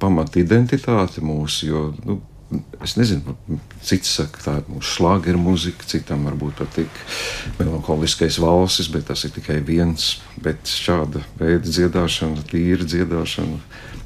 pamata 0.00 0.40
identitāte 0.40 1.24
mūsu, 1.24 1.66
jo 1.68 1.88
nu, 2.06 2.20
Es 2.84 2.98
nezinu, 2.98 3.32
cits 3.80 4.10
saka, 4.18 4.40
tā 4.44 4.54
ir 4.60 4.66
mūsu 4.68 4.98
šlāgeru 4.98 5.38
mūzika, 5.40 5.86
citam 5.88 6.26
varbūt 6.28 6.58
patīk 6.58 6.98
melanholiskais 7.56 8.36
valsis, 8.42 8.90
bet 8.92 9.06
tas 9.08 9.22
ir 9.24 9.32
tikai 9.32 9.56
viens. 9.64 10.18
Bet 10.42 10.68
šāda 10.68 11.22
veida 11.40 11.64
dziedāšana, 11.64 12.44
tīra 12.50 12.84
dziedāšana, 12.84 13.56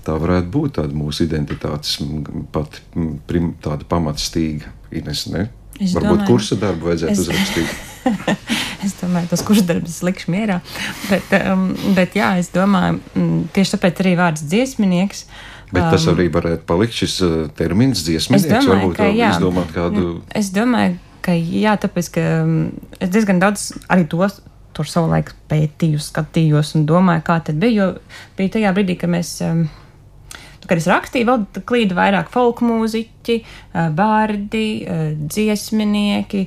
tā 0.07 0.15
varētu 0.23 0.53
būt 0.55 0.77
tāda 0.79 0.95
mūsu 0.95 1.27
identitātes 1.27 1.97
pati 2.55 2.85
prim, 3.27 3.55
tāda 3.65 3.89
pamatstīga. 3.89 4.71
Ines, 4.95 5.27
ne? 5.33 5.49
Es 5.77 5.93
Varbūt 5.93 6.09
domāju, 6.09 6.29
kursa 6.31 6.57
darbu 6.61 6.91
vajadzētu 6.91 7.13
es... 7.13 7.21
uzrakstīt. 7.25 7.75
es 8.87 8.95
domāju, 9.01 9.31
tas 9.33 9.43
kurš 9.47 9.65
darbs 9.69 9.99
likšu 10.07 10.33
mierā. 10.33 10.61
Bet, 11.11 11.35
um, 11.53 11.69
bet 11.97 12.17
jā, 12.17 12.33
es 12.41 12.49
domāju, 12.55 13.01
tieši 13.57 13.77
tāpēc 13.77 14.03
arī 14.05 14.15
vārds 14.21 14.47
dziesminieks. 14.49 15.27
Bet 15.73 15.83
um, 15.83 15.91
tas 15.93 16.07
arī 16.13 16.29
varētu 16.33 16.65
palikt 16.69 16.97
šis 17.03 17.17
uh, 17.27 17.37
termins 17.59 18.05
dziesminieks. 18.07 18.47
Es 18.47 18.53
domāju, 18.53 18.73
varbūt, 18.73 18.99
ka 19.01 19.11
jā. 19.11 19.33
Izdomāt 19.37 19.73
kādu... 19.77 20.11
Es 20.39 20.53
domāju, 20.55 20.99
ka 21.27 21.37
jā, 21.37 21.77
tāpēc, 21.83 22.13
ka 22.15 22.29
um, 22.45 22.61
es 23.01 23.13
diezgan 23.13 23.43
daudz 23.43 23.73
arī 23.93 24.07
tos 24.11 24.41
tur 24.77 24.89
savulaik 24.89 25.33
pētīju, 25.51 26.01
skatījos 26.05 26.75
un 26.77 26.85
domāju, 26.89 27.25
kā 27.27 27.41
tad 27.45 27.61
bija. 27.61 27.91
Jo 27.91 28.37
bija 28.39 28.59
tajā 28.59 28.73
brīdī, 28.77 28.99
kad 29.01 29.13
mēs. 29.13 29.37
Um, 29.45 29.67
Kad 30.67 30.81
es 30.81 30.89
rakstīju, 30.91 31.29
vēl 31.29 31.65
klīda 31.69 31.99
vairāk 31.99 32.33
folk 32.33 32.63
mūziķi, 32.65 33.37
bārdi, 33.97 34.65
dziesminieki, 35.21 36.47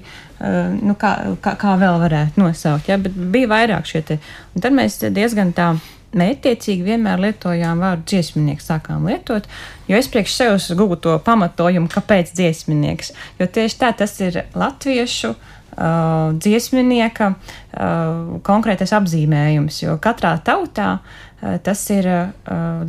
nu 0.81 0.97
kā, 0.99 1.13
kā, 1.43 1.55
kā 1.59 1.77
vēl 1.79 2.01
varētu 2.01 2.41
nosaukt. 2.41 2.89
Ja? 2.91 2.99
Bet 3.01 3.15
bija 3.15 3.51
vairāk 3.51 3.87
šie 3.87 4.03
te. 4.07 4.19
Un 4.55 4.65
tad 4.65 4.75
mēs 4.75 4.99
diezgan 5.15 5.53
tā 5.55 5.73
mērķiecīgi 6.17 6.85
vienmēr 6.85 7.21
lietojām 7.21 7.83
vārdu 7.83 8.07
dziesminieks, 8.09 8.69
sākām 8.71 9.05
lietot, 9.09 9.45
jo 9.89 9.99
es 9.99 10.09
priekš 10.11 10.35
sevis 10.39 10.67
gūstu 10.73 11.01
to 11.05 11.15
pamatojumu, 11.25 11.89
kāpēc 11.91 12.33
dziesminieks. 12.37 13.13
Jo 13.39 13.49
tieši 13.59 13.79
tā 13.81 13.91
tas 13.99 14.15
ir 14.23 14.41
latviešu 14.57 15.33
uh, 15.35 16.33
dziesminieka 16.33 17.31
uh, 17.33 18.37
konkrētais 18.45 18.95
apzīmējums, 18.97 19.83
jo 19.85 19.97
katrā 20.01 20.33
tautā 20.45 20.95
uh, 20.97 21.28
tas 21.63 21.85
ir, 21.93 22.09
uh, 22.09 22.83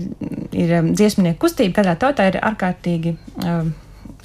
ir 0.56 0.74
dziesmnieku 0.90 1.38
kustība, 1.46 1.80
katrā 1.80 1.94
tautā 2.00 2.30
ir 2.30 2.40
ārkārtīgi 2.42 3.14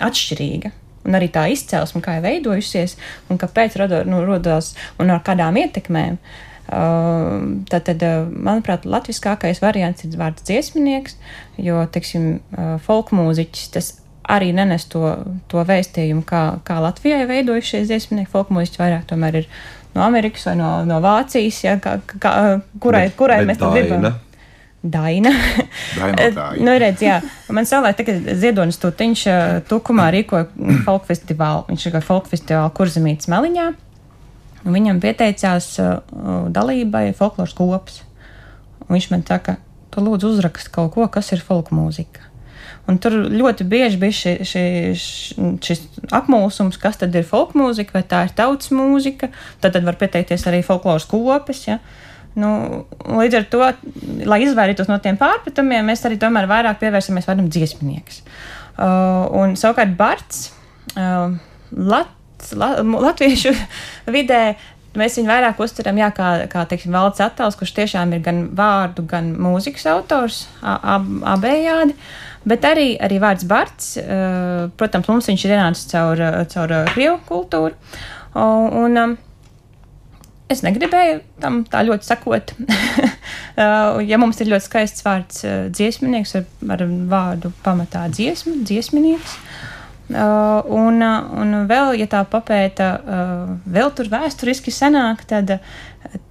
atšķirīga. 0.01 0.73
Un 1.05 1.19
arī 1.19 1.29
tā 1.29 1.45
izcelsme, 1.53 2.01
kā 2.01 2.17
ir 2.17 2.25
veidojusies, 2.25 2.95
un 3.29 3.37
kāpēc 3.37 3.77
rado, 3.77 4.01
nu, 4.09 4.23
radās 4.25 4.73
un 5.01 5.13
ar 5.13 5.21
kādām 5.25 5.59
ietekmēm. 5.61 6.17
Uh, 6.17 6.55
Tātad, 6.65 8.01
manuprāt, 8.33 8.87
latviskākais 8.89 9.61
variants 9.61 10.01
ir 10.05 10.15
vārds 10.17 10.45
dziesminieks, 10.47 11.19
jo, 11.61 11.83
teiksim, 11.93 12.39
folk 12.81 13.13
mūziķis 13.13 13.69
tas 13.75 13.91
arī 14.25 14.49
nenes 14.57 14.87
to, 14.89 15.03
to 15.51 15.61
vēstījumu, 15.61 16.23
kā, 16.25 16.41
kā 16.65 16.79
Latvijai 16.81 17.27
veidojušies 17.29 17.85
dziesminieki. 17.91 18.31
Folk 18.31 18.49
mūziķis 18.55 18.81
vairāk 18.81 19.05
tomēr 19.11 19.43
ir 19.43 19.49
no 19.95 20.03
Amerikas 20.05 20.45
vai 20.49 20.55
no, 20.59 20.69
no 20.87 20.99
Vācijas, 21.03 21.63
ja, 21.65 21.75
kā, 21.81 21.97
kā, 22.19 22.35
kurai, 22.83 23.07
bet, 23.09 23.17
kurai 23.19 23.41
bet 23.43 23.53
mēs 23.53 23.61
tam 23.61 23.75
gribam. 23.75 24.07
Daina. 24.85 25.31
nu, 26.61 26.75
redz, 26.77 27.01
jā. 27.01 27.15
Man 27.49 27.65
savulaik, 27.65 28.03
kad 28.05 28.27
Ziedonis 28.37 28.77
Tutiņš 28.77 29.23
Tukumā 29.65 30.11
rīkoja 30.13 30.45
folk 30.85 31.07
festivālu, 31.09 31.63
viņš 31.71 31.87
rīkoja 31.87 32.05
folk 32.05 32.29
festivālu 32.29 32.69
Kurzemītas 32.77 33.31
Meliņā. 33.33 33.71
Viņam 34.65 35.01
pieteicās 35.01 35.71
uh, 35.81 35.97
dalībai 36.53 37.07
folkloras 37.17 37.53
kops. 37.57 38.03
Un 38.85 38.93
viņš 38.93 39.09
man 39.13 39.25
saka, 39.25 39.57
tu 39.93 40.05
lūdzu 40.05 40.35
uzrakst 40.35 40.69
kaut 40.73 40.93
ko, 40.93 41.09
kas 41.09 41.33
ir 41.33 41.41
folku 41.45 41.77
mūzika. 41.77 42.29
Un 42.85 42.99
tur 43.01 43.15
ļoti 43.33 43.65
bieži 43.65 43.97
bija 43.97 44.13
šī, 44.13 44.33
šī, 44.45 44.63
šis 45.65 45.85
apmulsums, 46.13 46.77
kas 46.81 46.99
tad 47.01 47.15
ir 47.17 47.25
folk 47.25 47.55
mūzika, 47.57 47.95
vai 47.97 48.03
tā 48.05 48.25
ir 48.27 48.35
tautas 48.37 48.69
mūzika. 48.75 49.31
Tad, 49.63 49.73
tad 49.73 49.87
var 49.87 49.97
pieteikties 50.01 50.45
arī 50.51 50.61
folkloras 50.65 51.07
kopes. 51.09 51.63
Ja? 51.65 51.79
Nu, 52.37 52.51
līdz 53.07 53.39
ar 53.39 53.47
to, 53.49 53.63
lai 54.27 54.43
izvairītos 54.43 54.91
no 54.91 54.99
tiem 55.01 55.17
pārpratumiem, 55.17 55.87
mēs 55.87 56.05
arī 56.05 56.19
tomēr 56.21 56.49
vairāk 56.51 56.77
pievērsamies 56.83 57.25
vārdam 57.29 57.49
dziesminieks. 57.49 58.21
Uh, 58.75 59.25
un 59.39 59.55
savukārt 59.57 59.95
Barts, 59.97 60.49
uh, 60.93 61.33
Lat, 61.75 62.11
latviešu 62.53 63.51
vidē 64.15 64.55
mēs 64.95 65.17
viņu 65.19 65.27
vairāk 65.27 65.59
uztveram 65.63 65.97
kā, 66.15 66.29
kā 66.51 66.63
teiksim, 66.69 66.93
valdes 66.95 67.23
attēls, 67.23 67.57
kurš 67.59 67.73
tiešām 67.79 68.13
ir 68.15 68.21
gan 68.23 68.45
vārdu, 68.55 69.03
gan 69.09 69.33
mūzikas 69.41 69.87
autors, 69.91 70.45
ab, 70.61 71.07
abējādi. 71.35 71.97
Bet 72.45 72.65
arī, 72.69 72.91
arī 73.01 73.17
vārds 73.21 73.45
Barts, 73.49 73.95
protams, 74.77 75.07
mums 75.09 75.29
viņš 75.31 75.45
ir 75.47 75.55
ienācis 75.55 75.87
caur, 75.89 76.19
caur 76.51 76.73
krievu 76.91 77.17
kultūru. 77.25 77.73
Un, 78.37 79.15
es 80.53 80.61
negribēju 80.61 81.23
tam 81.41 81.63
tā 81.65 81.81
ļoti 81.87 82.05
sakot. 82.05 82.53
ja 84.11 84.21
mums 84.21 84.43
ir 84.43 84.51
ļoti 84.53 84.67
skaists 84.67 85.05
vārds 85.07 85.41
dziesminieks 85.73 86.35
ar, 86.37 86.45
ar 86.75 86.85
vārdu 87.09 87.49
pamatā 87.65 88.05
dziesmu, 88.13 88.59
dziesminieks. 88.61 89.39
Uh, 90.05 90.61
un, 90.69 91.01
un 91.01 91.53
vēl, 91.65 91.95
ja 91.97 92.05
tā 92.05 92.19
papēta, 92.29 92.89
uh, 92.93 93.53
vēl 93.65 93.89
tur 93.97 94.11
vēsturiski 94.11 94.69
senāk, 94.69 95.23
tad, 95.25 95.55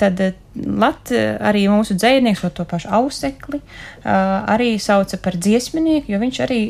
tad 0.00 0.20
Lat, 0.54 1.10
arī 1.42 1.64
mūsu 1.66 1.96
dzēnieks, 1.98 2.44
to 2.54 2.62
pašu 2.68 2.92
ausekli, 2.94 3.58
arī 4.06 4.76
sauca 4.78 5.18
par 5.18 5.34
dziesminieku, 5.34 6.12
jo 6.12 6.20
viņš 6.22 6.38
arī 6.44 6.60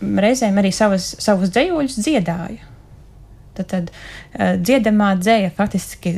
reizēm 0.00 0.56
arī 0.62 0.70
savas, 0.72 1.10
savus 1.20 1.52
dzējoļus 1.52 1.98
dziedāja. 2.00 2.64
Tad, 3.56 3.68
tad 3.68 3.92
dziedamā 4.60 5.14
dzēja 5.20 5.52
faktiski 5.56 6.12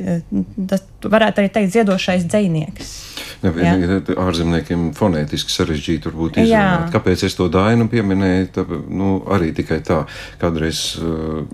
tas 0.69 0.85
varētu 1.05 1.43
arī 1.43 1.53
teikt 1.55 1.75
ziedošais 1.77 2.27
dzēnieks. 2.27 2.95
Ne, 3.39 3.53
ārzemniekiem 4.19 4.89
fonētiski 4.99 5.53
sarežģīti 5.55 6.11
varbūt 6.11 6.41
izrunāt. 6.43 6.89
Kāpēc 6.95 7.23
es 7.29 7.37
to 7.39 7.47
dainu 7.53 7.87
pieminēju? 7.91 8.49
Tā, 8.57 8.65
nu, 8.91 9.13
arī 9.31 9.53
tikai 9.55 9.79
tā. 9.87 10.01
Kādreiz 10.41 10.81
uh, 10.99 11.45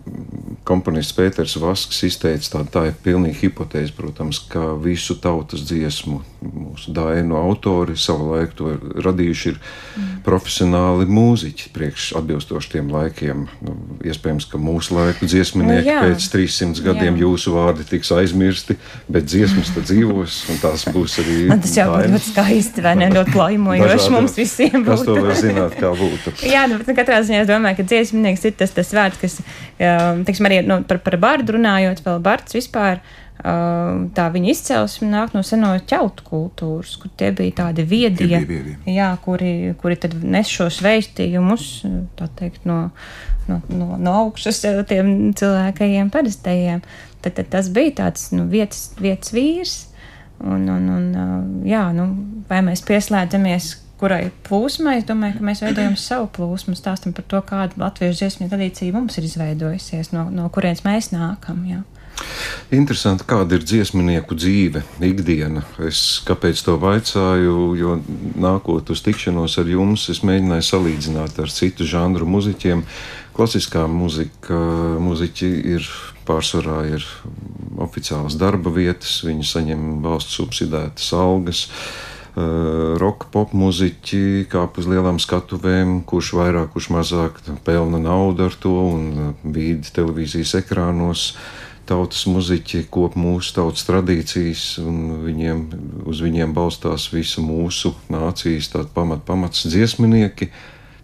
komponists 0.65 1.17
Pēters 1.17 1.59
Vasks 1.61 2.01
izteica 2.09 2.57
tādu, 2.57 2.71
tā 2.73 2.87
ir 2.89 2.97
pilnīgi 3.05 3.43
hipotēze, 3.45 3.93
protams, 3.97 4.41
ka 4.49 4.73
visu 4.81 5.19
tautas 5.21 5.67
dziesmu 5.69 6.23
mūsu 6.45 6.93
dainu 6.97 7.37
autori 7.41 7.97
savu 8.01 8.31
laiku 8.33 8.57
to 8.59 8.73
radījuši 9.05 9.51
ir 9.53 9.61
mm. 9.61 10.09
profesionāli 10.25 11.09
mūziķi 11.09 11.71
priekš 11.75 12.11
atbilstoši 12.21 12.73
tiem 12.77 12.91
laikiem. 12.93 13.47
Nu, 13.65 13.77
iespējams, 14.05 14.49
ka 14.49 14.61
mūsu 14.61 14.97
laiku 14.97 15.29
dziesminieki 15.29 15.91
nu, 15.91 16.01
pēc 16.09 16.29
300 16.55 16.85
gadiem 16.85 17.19
jā. 17.19 17.25
jūsu 17.25 17.55
vārdi 17.55 17.87
tiks 17.89 18.11
aizmirsti, 18.15 18.77
bet 19.11 19.27
dziesmas 19.29 19.73
tad 19.75 19.89
dzīvos 19.89 20.37
un 20.53 20.61
tās 20.63 20.87
būs 20.95 21.19
arī. 21.23 21.39
Man 21.51 21.63
tas 21.65 21.75
jau 21.77 21.89
būtu 21.91 22.13
ļoti 22.15 22.31
skaisti, 22.31 22.85
vai 22.85 22.95
ne? 23.01 23.11
Ļoti 23.15 23.37
laimojoši 23.41 24.15
mums 24.15 24.39
visiem 24.39 24.77
būtu. 24.79 24.91
Kas 24.91 25.05
to 25.09 25.17
var 25.19 25.41
zināt, 25.41 25.77
kā 25.81 25.93
būtu? 25.99 26.35
jā, 26.51 26.65
nu, 26.71 26.79
bet 26.81 26.91
nu, 26.91 26.97
katrā 26.99 27.21
ziņā 27.27 27.43
es 27.45 27.51
domāju, 27.51 27.81
ka 27.81 27.89
dziesminieks 27.91 28.47
ir 28.49 28.57
tas, 28.61 28.75
tas 28.77 28.95
vārds, 28.97 29.21
kas, 29.21 29.39
teiksim, 29.79 30.51
arī 30.51 30.63
nu, 30.67 30.81
par, 30.89 31.03
par 31.05 31.19
bardu 31.23 31.59
runājot, 31.59 32.05
vēl 32.07 32.25
bards 32.25 32.57
vispār. 32.57 33.03
Tā 33.45 34.25
viņa 34.33 34.49
izcelsme 34.49 35.11
nāk 35.11 35.35
no 35.37 35.43
seno 35.45 35.75
ķautu 35.77 36.25
kultūras, 36.25 36.95
kur 36.97 37.11
tie 37.21 37.29
bija 37.37 37.59
tādi 37.59 37.85
viedie, 37.85 38.31
bija 38.31 38.41
viedi. 38.49 38.77
jā, 38.89 39.11
kuri, 39.21 39.75
kuri 39.81 39.99
tad 40.01 40.17
nes 40.17 40.49
šos 40.49 40.81
vēstījumus, 40.85 41.67
tā 42.17 42.31
teikt, 42.41 42.65
no, 42.65 42.87
no, 43.51 43.61
no, 43.69 43.99
no 44.01 44.15
augšas 44.23 44.63
tiem 44.89 45.35
cilvēkajiem 45.37 46.09
parastajiem. 46.15 46.81
Tad, 47.21 47.37
tad 47.37 47.53
tas 47.53 47.69
bija 47.73 47.99
tāds 48.05 48.31
nu, 48.33 48.49
vietas, 48.49 48.95
vietas 49.01 49.37
vīrs, 49.37 49.83
Un, 50.45 50.67
un, 50.69 50.89
un, 50.91 51.05
jā, 51.65 51.87
nu, 51.95 52.09
vai 52.51 52.59
mēs 52.67 52.83
pieslēdzamies 52.85 53.69
kurai 54.01 54.27
plūsmai, 54.45 54.99
es 55.01 55.07
domāju, 55.09 55.39
ka 55.39 55.47
mēs 55.47 55.63
veidojam 55.65 55.95
savu 56.01 56.29
plūsmu, 56.35 56.77
stāstam 56.79 57.15
par 57.17 57.27
to, 57.31 57.41
kāda 57.47 57.79
latviešu 57.81 58.19
dziesmu 58.21 58.51
tradīcija 58.51 58.95
mums 58.97 59.19
ir 59.21 59.29
izveidojusies, 59.29 60.13
no, 60.17 60.27
no 60.35 60.51
kurienes 60.53 60.85
mēs 60.87 61.13
nākam. 61.15 61.63
Jā. 61.71 61.83
Interesanti, 62.75 63.27
kāda 63.29 63.59
ir 63.59 63.67
dziesmnieku 63.67 64.37
dzīve, 64.39 64.83
ikdiena. 65.05 65.65
Es 65.85 66.21
kāpēc 66.27 66.63
to 66.67 66.77
vaicāju, 66.83 67.59
jo 67.79 67.99
nākot 68.41 68.91
uz 68.91 69.03
tikšanos 69.05 69.59
ar 69.63 69.69
jums, 69.71 70.09
es 70.13 70.23
mēģināju 70.27 70.69
salīdzināt 70.71 71.39
ar 71.45 71.53
citu 71.53 71.87
žanru 71.89 72.29
muzeķiem. 72.29 72.87
Klasiskā 73.35 73.85
muzika, 73.91 74.57
muzeķi 75.03 75.51
ir 75.75 75.87
pārsvarā 76.25 76.81
ir 76.95 77.07
oficiālas 77.83 78.39
darba 78.39 78.71
vietas, 78.75 79.21
viņi 79.27 79.47
saņem 79.51 79.87
valsts 80.05 80.39
subsidētas 80.39 81.13
algas. 81.19 81.67
Uh, 81.69 82.15
roka 82.99 83.29
popmuziķi 83.31 84.49
kāp 84.51 84.81
uz 84.81 84.89
lielām 84.91 85.21
skatuvēm, 85.23 86.01
kurš 86.09 86.33
vairāk, 86.35 86.73
kurš 86.75 86.91
mazāk 86.91 87.39
pelna 87.67 88.01
naudu 88.03 88.49
ar 88.49 88.57
to 88.59 88.75
un 88.91 89.35
vīdi 89.45 89.93
televīzijas 89.95 90.57
ekrānos. 90.65 91.35
Tautas 91.85 92.23
muzeķi 92.31 92.87
kop 92.93 93.17
mūsu 93.21 93.59
tautas 93.59 93.85
tradīcijas, 93.85 94.79
un 94.81 95.25
viņiem, 95.27 95.65
uz 96.09 96.23
viņiem 96.25 96.55
balstās 96.57 97.11
visa 97.13 97.45
mūsu 97.45 97.93
nācijas 98.13 98.71
pamat, 98.95 99.25
pamats 99.29 99.67
dziesminieki. 99.69 100.49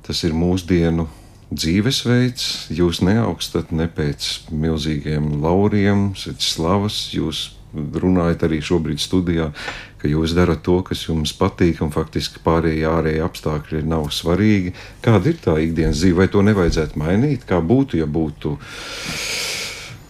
Tas 0.06 0.24
ir 0.24 0.32
mūsdienu 0.32 1.04
dzīvesveids. 1.52 2.70
Jūs 2.72 3.02
neaugstat 3.04 3.74
ne 3.76 3.90
pēc 3.92 4.50
milzīgiem 4.50 5.36
lauriem, 5.42 6.12
slavas. 6.16 7.10
Jūs 7.12 7.50
runājat 7.74 8.44
arī 8.46 8.58
šobrīd 8.64 9.02
studijā, 9.02 9.50
ka 10.00 10.08
jūs 10.10 10.34
darat 10.34 10.64
to, 10.66 10.80
kas 10.86 11.04
jums 11.06 11.32
patīk, 11.36 11.82
un 11.84 11.92
faktiski 11.94 12.42
pārējie 12.44 12.88
ārējie 12.90 13.22
apstākļi 13.26 13.84
nav 13.86 14.08
svarīgi. 14.14 14.74
Kāda 15.04 15.30
ir 15.30 15.38
tā 15.44 15.56
ikdienas 15.62 16.00
dzīve, 16.00 16.22
vai 16.22 16.28
to 16.32 16.42
nevajadzētu 16.46 17.00
mainīt? 17.00 17.46
Kā 17.46 17.60
būtu, 17.62 18.00
ja 18.00 18.08
būtu 18.10 18.56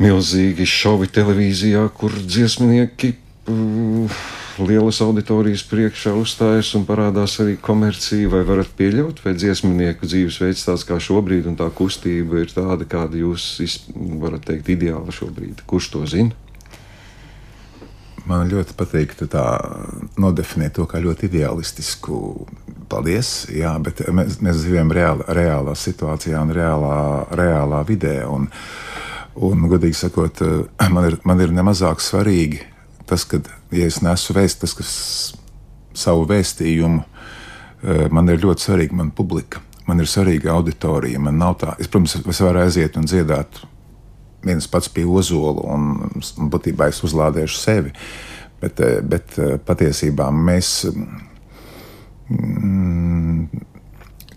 milzīgi 0.01 0.67
šovi 0.69 1.11
televīzijā, 1.13 1.87
kur 1.97 2.15
dziesminieki. 2.25 3.15
Uh, 3.51 4.21
lielas 4.67 5.01
auditorijas 5.05 5.63
priekšā 5.69 6.13
uzstājas 6.19 6.73
un 6.77 6.85
parādās 6.89 7.37
arī 7.43 7.57
komercija, 7.63 8.29
vai 8.33 8.43
varat 8.47 8.71
pieļaut, 8.77 9.23
vai 9.25 9.35
dziesmnieku 9.39 10.09
dzīvesveids 10.09 10.67
tāds 10.67 10.85
kā 10.89 10.99
šobrīd, 11.01 11.49
un 11.51 11.57
tā 11.61 11.71
kustība 11.75 12.43
ir 12.43 12.53
tāda, 12.53 12.87
kāda 12.89 13.21
jūs 13.21 13.81
varat 14.21 14.45
teikt, 14.49 14.73
ideāla 14.75 15.15
šobrīd. 15.15 15.65
Kurš 15.71 15.91
to 15.95 16.05
zina? 16.11 16.37
Man 18.29 18.51
ļoti 18.53 18.77
patīk 18.79 19.17
tā 19.33 19.45
nodefinēt 20.21 20.77
to 20.77 20.85
kā 20.87 21.01
ļoti 21.03 21.31
ideālistisku. 21.31 22.21
Paldies, 22.91 23.49
jā, 23.55 23.73
bet 23.83 24.03
mēs, 24.11 24.41
mēs 24.43 24.61
dzīvojam 24.61 24.93
reāla, 24.95 25.27
reālā 25.35 25.75
situācijā 25.79 26.41
un 26.43 26.53
reālā, 26.55 26.97
reālā 27.39 27.85
vidē. 27.87 28.17
Un, 28.29 28.49
un, 29.35 29.69
godīgi 29.71 29.97
sakot, 29.97 30.43
man 30.91 31.11
ir, 31.11 31.19
man 31.25 31.41
ir 31.41 31.55
nemazāk 31.55 32.03
svarīgi 32.03 32.65
tas, 33.11 33.27
ka, 33.27 33.41
ja 33.75 33.89
es 33.91 33.99
nesu 34.05 34.35
vēst, 34.37 34.61
tas, 34.63 34.75
kas 34.79 34.93
savu 35.97 36.27
vēstījumu, 36.31 37.03
eh, 37.83 38.07
man 38.15 38.31
ir 38.31 38.43
ļoti 38.45 38.69
svarīga 38.69 38.97
mana 39.01 39.15
publika. 39.15 39.63
Man 39.89 39.99
ir 39.99 40.07
svarīga 40.07 40.53
auditorija. 40.55 41.19
Man 41.19 41.41
nav 41.41 41.57
tā, 41.59 41.75
es, 41.81 41.89
protams, 41.91 42.15
es 42.21 42.41
varu 42.45 42.63
aiziet 42.63 42.99
un 43.01 43.09
dziedāt 43.11 43.65
viens 44.47 44.69
pats 44.71 44.89
pie 44.89 45.05
ozola, 45.05 45.65
un, 45.75 46.13
un 46.39 46.53
būtībā 46.53 46.89
es 46.93 47.03
uzlādēšu 47.05 47.59
sevi. 47.59 47.95
Bet, 48.61 48.81
eh, 48.85 49.01
bet 49.03 49.39
eh, 49.39 49.57
patiesībā 49.59 50.31
mēs. 50.31 50.87
Mm, 52.31 53.49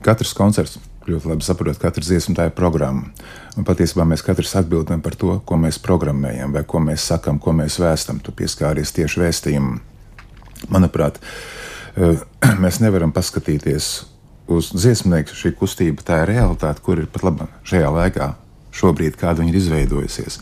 katrs 0.04 0.34
koncerts 0.36 0.80
ļoti 1.08 1.30
labi 1.30 1.46
saprot, 1.46 1.78
ka 1.78 1.90
katra 1.90 2.04
dziesma 2.06 2.48
ir 2.48 2.54
programma. 2.56 3.10
Un 3.58 3.68
patiesībā 3.68 4.06
mēs 4.08 4.24
katrs 4.26 4.56
atbildam 4.60 5.02
par 5.04 5.18
to, 5.20 5.38
ko 5.46 5.58
mēs 5.60 5.82
programmējam, 5.84 6.54
vai 6.56 6.64
ko 6.68 6.82
mēs 6.84 7.06
sakam, 7.12 7.40
ko 7.40 7.54
mēs 7.56 7.80
vēstam. 7.82 8.22
Tu 8.24 8.34
pieskāries 8.36 8.94
tieši 8.96 9.24
vēstījumam. 9.24 9.82
Manuprāt, 10.74 11.20
eh, 11.96 12.24
mēs 12.64 12.80
nevaram 12.84 13.14
paskatīties 13.16 13.90
uz 14.48 14.72
dziesmnieku. 14.76 15.36
Šī 15.36 15.54
kustība 15.60 16.06
tā 16.06 16.24
ir 16.24 16.34
realitāte, 16.36 16.84
kur 16.84 17.02
ir 17.02 17.10
pat 17.12 17.28
labi 17.28 17.50
šajā 17.68 17.92
laikā, 17.94 18.34
šobrīd, 18.74 19.20
kāda 19.20 19.44
viņa 19.44 19.54
ir 19.54 19.60
izveidojusies. 19.60 20.40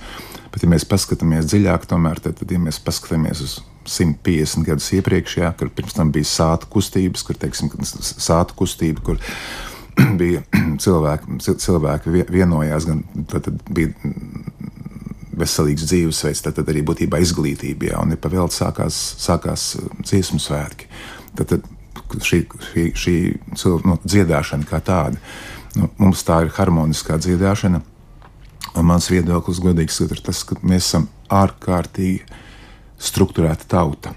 Bet, 0.52 0.66
ja 0.66 0.70
mēs 0.72 0.84
paskatāmies 0.88 1.48
dziļāk, 1.48 1.88
tomēr, 1.88 2.20
tad, 2.20 2.36
tad 2.42 2.50
ja 2.52 2.60
mēs 2.60 2.80
paskatāmies 2.84 3.44
uz 3.44 3.60
150 3.88 4.68
gadus 4.68 4.90
iepriekš, 4.98 5.38
jā, 5.40 5.52
kur 5.58 5.72
pirms 5.74 5.96
tam 5.96 6.12
bija 6.14 6.28
sāta 6.28 6.68
kustības, 6.70 7.24
kur, 7.26 7.38
teiksim, 7.40 7.72
sāta 7.88 8.56
kustība, 8.58 9.02
kur 9.06 9.22
bija 10.22 10.44
cilvēki, 10.82 11.40
cilvēki 11.42 12.26
vienojās, 12.32 12.88
gan 12.88 13.04
tad, 13.32 13.48
tad 13.48 13.62
bija 13.72 13.92
veselīgs 15.42 15.88
dzīvesveids, 15.88 16.44
tad, 16.46 16.58
tad 16.60 16.70
arī 16.72 16.84
būtībā 16.86 17.22
izglītība, 17.24 17.92
jā, 17.92 18.02
un 18.04 18.14
ir 18.14 18.20
pavēlts 18.22 18.62
sākās, 18.62 19.00
sākās 19.22 19.68
uh, 19.80 19.88
dziesmu 20.04 20.42
svētki. 20.44 20.90
Tad, 21.40 21.56
tad 21.56 22.28
šī, 22.28 22.44
šī, 22.68 22.86
šī 22.98 23.16
nu, 23.88 23.98
dziedāšana 24.04 24.68
kā 24.70 24.82
tāda, 24.86 25.20
nu, 25.80 25.90
mums 26.02 26.26
tā 26.28 26.44
ir 26.46 26.54
harmoniskā 26.58 27.18
dziedāšana, 27.22 27.82
un 28.76 28.88
mans 28.88 29.10
viedoklis, 29.12 29.64
godīgi 29.64 29.96
sakot, 29.96 30.18
ir 30.18 30.26
tas, 30.28 30.44
ka 30.48 30.60
mēs 30.62 30.92
esam 30.92 31.08
ārkārtīgi 31.32 32.26
strukturēta 33.02 33.68
tauta 33.72 34.14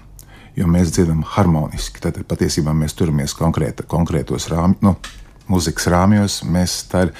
jo 0.55 0.67
mēs 0.71 0.93
dziedam 0.95 1.23
harmoniski. 1.35 2.01
Tad 2.03 2.21
patiesībā 2.29 2.73
mēs 2.75 2.95
turamies 2.97 3.35
konkrēta, 3.37 3.85
konkrētos 3.91 4.47
rāmjos, 4.51 4.81
nu, 4.85 4.95
muzikas 5.51 5.89
rāmjos. 5.91 6.39
Mēs, 6.47 6.77
tā, 6.91 7.05
ir, 7.07 7.11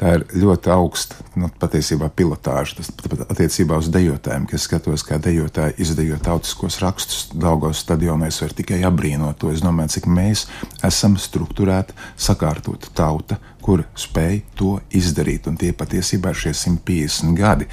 tā 0.00 0.14
ir 0.16 0.24
ļoti 0.42 0.72
augsta 0.74 1.18
nu, 1.38 1.50
patiesībā 1.62 2.08
pilotāža. 2.16 2.78
Tas 2.80 2.90
pat 3.02 3.24
attiecībā 3.28 3.78
uz 3.80 3.90
dejotājiem, 3.92 4.46
kas 4.50 4.66
skatos, 4.68 5.04
kā 5.06 5.18
dejotāji 5.22 5.78
izdejo 5.84 6.18
tautiskos 6.22 6.80
rakstus 6.82 7.28
Daugos 7.32 7.84
stadionā, 7.84 8.30
es 8.32 8.40
varu 8.42 8.58
tikai 8.62 8.82
apbrīnot 8.88 9.40
to. 9.42 9.52
Es 9.54 9.64
domāju, 9.64 9.96
cik 9.98 10.10
mēs 10.10 10.46
esam 10.86 11.18
struktūrēta, 11.20 11.96
sakārtota 12.16 12.92
tauta, 12.98 13.38
kur 13.62 13.86
spēj 13.98 14.42
to 14.58 14.76
izdarīt. 14.94 15.48
Un 15.50 15.60
tie 15.60 15.74
patiesībā 15.76 16.32
ir 16.32 16.42
šie 16.46 16.56
150 16.64 17.38
gadi. 17.38 17.70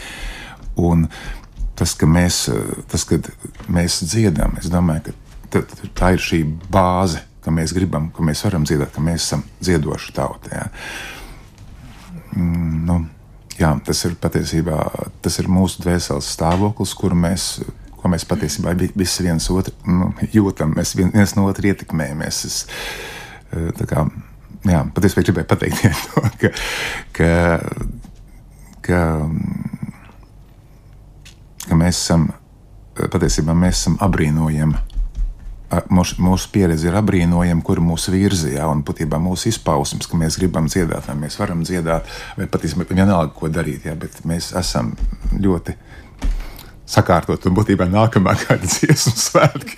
Un 0.80 1.08
tas, 1.80 1.96
ka 1.96 2.08
mēs, 2.08 2.46
tas, 2.92 3.08
mēs 3.72 4.02
dziedam, 4.04 4.58
es 4.60 4.70
domāju, 4.72 5.14
ka 5.14 5.64
tā 5.98 6.14
ir 6.16 6.24
šī 6.24 6.44
bāze, 6.72 7.24
ka 7.44 7.54
mēs 7.54 7.74
gribam, 7.76 8.10
ka 8.16 8.26
mēs 8.26 8.44
varam 8.46 8.66
dziedāt, 8.68 8.92
ka 8.96 9.04
mēs 9.04 9.28
esam 9.28 9.44
dziedoša 9.62 10.16
tauta. 10.16 10.52
Jā. 10.54 10.66
Mm, 12.36 12.80
nu, 12.88 12.98
jā, 13.60 13.74
tas 13.86 14.04
ir 14.08 14.16
patiesībā 14.22 14.80
tas 15.24 15.40
ir 15.42 15.52
mūsu 15.52 15.84
dvēseles 15.86 16.34
stāvoklis, 16.38 16.96
kur 16.98 17.18
mēs. 17.18 17.52
Ko 18.00 18.08
mēs 18.08 18.24
patiesībā 18.24 18.72
visi 18.96 19.26
viens 19.26 19.44
otru 19.52 19.74
nu, 19.84 20.06
jūtam, 20.32 20.72
mēs 20.72 20.94
viens 20.96 21.34
no 21.36 21.44
otra 21.50 21.68
ietekmējamies. 21.68 22.38
Es, 22.48 22.60
eh, 23.52 23.82
kā, 23.90 24.06
jā, 24.64 24.86
patiesībā 24.96 25.26
gribēju 25.28 25.50
pateikt 25.50 25.84
to, 26.06 26.24
ka, 26.40 26.54
ka, 27.18 27.34
ka, 28.88 29.02
ka 31.66 31.80
mēs 31.82 32.00
esam 32.06 32.30
patiesībā 33.08 33.56
mēs 33.56 33.84
esam 33.84 33.98
apbrīnojami 34.04 34.89
mūsu, 35.94 36.18
mūsu 36.24 36.50
pieredze 36.54 36.90
ir 36.90 36.98
apbrīnojama, 37.00 37.64
kur 37.66 37.82
mūsu 37.84 38.14
virzīja, 38.16 38.68
un 38.72 38.84
patiesībā 38.88 39.20
mūsu 39.22 39.52
izpausmes, 39.54 40.10
ka 40.10 40.20
mēs 40.20 40.40
gribam 40.42 40.70
dziedāt, 40.72 41.06
vai 41.10 41.18
mēs 41.26 41.38
varam 41.40 41.64
dziedāt, 41.68 42.10
vai 42.38 42.50
patiesībā 42.50 42.88
vienalga, 42.90 43.32
ko 43.36 43.52
darīt, 43.54 43.86
jā, 43.90 43.96
bet 44.00 44.22
mēs 44.30 44.54
esam 44.58 44.96
ļoti 45.38 45.78
sakārtot, 46.90 47.44
un 47.46 47.54
būtībā 47.54 47.86
nākamā 47.86 48.34
gada 48.42 48.66
dziesmu 48.66 49.14
svētki. 49.14 49.78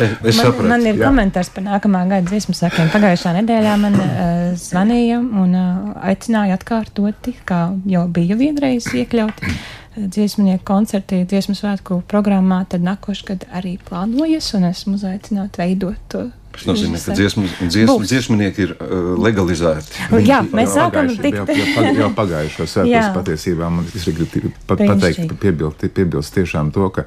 Es 0.00 0.12
man, 0.26 0.34
sapratu, 0.36 0.68
man 0.68 0.84
ir 0.84 0.98
jā. 0.98 1.06
komentārs 1.06 1.48
par 1.54 1.64
nākamā 1.64 2.02
gada 2.10 2.28
dziesmu 2.28 2.52
svētkiem. 2.56 2.90
Pagājušā 2.92 3.32
nedēļā 3.38 3.76
man 3.80 3.96
uh, 3.96 4.42
zvanīja 4.60 5.22
un 5.24 5.56
uh, 5.56 5.92
aicināja 6.10 6.58
atkārtoti, 6.60 7.38
kā 7.48 7.62
jau 7.88 8.04
bija 8.12 8.36
vienreiz 8.40 8.90
iekļauti 8.92 9.54
dziesmnieku 9.96 10.64
koncerti, 10.64 11.24
dziesmu 11.26 11.56
svētku 11.58 12.02
programmā, 12.10 12.62
tad 12.70 12.84
nākošais 12.86 13.26
gads 13.26 13.48
arī 13.54 13.76
plānojas, 13.88 14.52
un 14.58 14.68
esmu 14.70 14.94
uzaicināta 14.98 15.64
veidot 15.64 15.98
to. 16.12 16.28
Tas 16.50 16.64
nozīmē, 16.66 16.98
ka 16.98 17.14
dziesmu, 17.14 17.44
dziesmu, 17.62 17.96
dziesmnieki 18.02 18.64
ir 18.64 18.72
uh, 18.74 19.12
legalizēti. 19.22 20.08
Jā, 20.26 20.40
mēs 20.50 20.72
sākam 20.74 21.10
tikt. 21.14 21.38
Jau, 21.38 21.58
jau, 21.78 21.92
jau 22.00 22.08
pagājušo 22.20 22.66
svētkus 22.70 23.12
patiesībā 23.14 23.68
man 23.70 23.86
es 23.86 24.08
gribu 24.10 24.50
pat 24.66 24.82
pateikt, 24.82 25.36
piebilst, 25.42 25.84
piebilst 25.94 26.34
tiešām 26.34 26.72
to, 26.74 26.88
ka, 26.94 27.06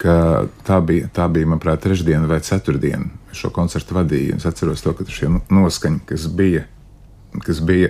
ka 0.00 0.16
tā 0.68 0.80
bija, 0.84 1.08
tā 1.16 1.30
bija, 1.32 1.48
manuprāt, 1.48 1.80
trešdiena 1.84 2.28
vai 2.28 2.42
ceturtdiena. 2.44 3.08
Šo 3.34 3.48
koncertu 3.56 3.96
vadīju. 3.96 4.36
Es 4.36 4.44
atceros 4.46 4.84
to, 4.84 4.92
ka 4.96 5.08
šie 5.08 5.32
noskaņi, 5.32 6.04
kas 6.12 6.28
bija, 6.28 6.68
kas 7.40 7.64
bija 7.64 7.88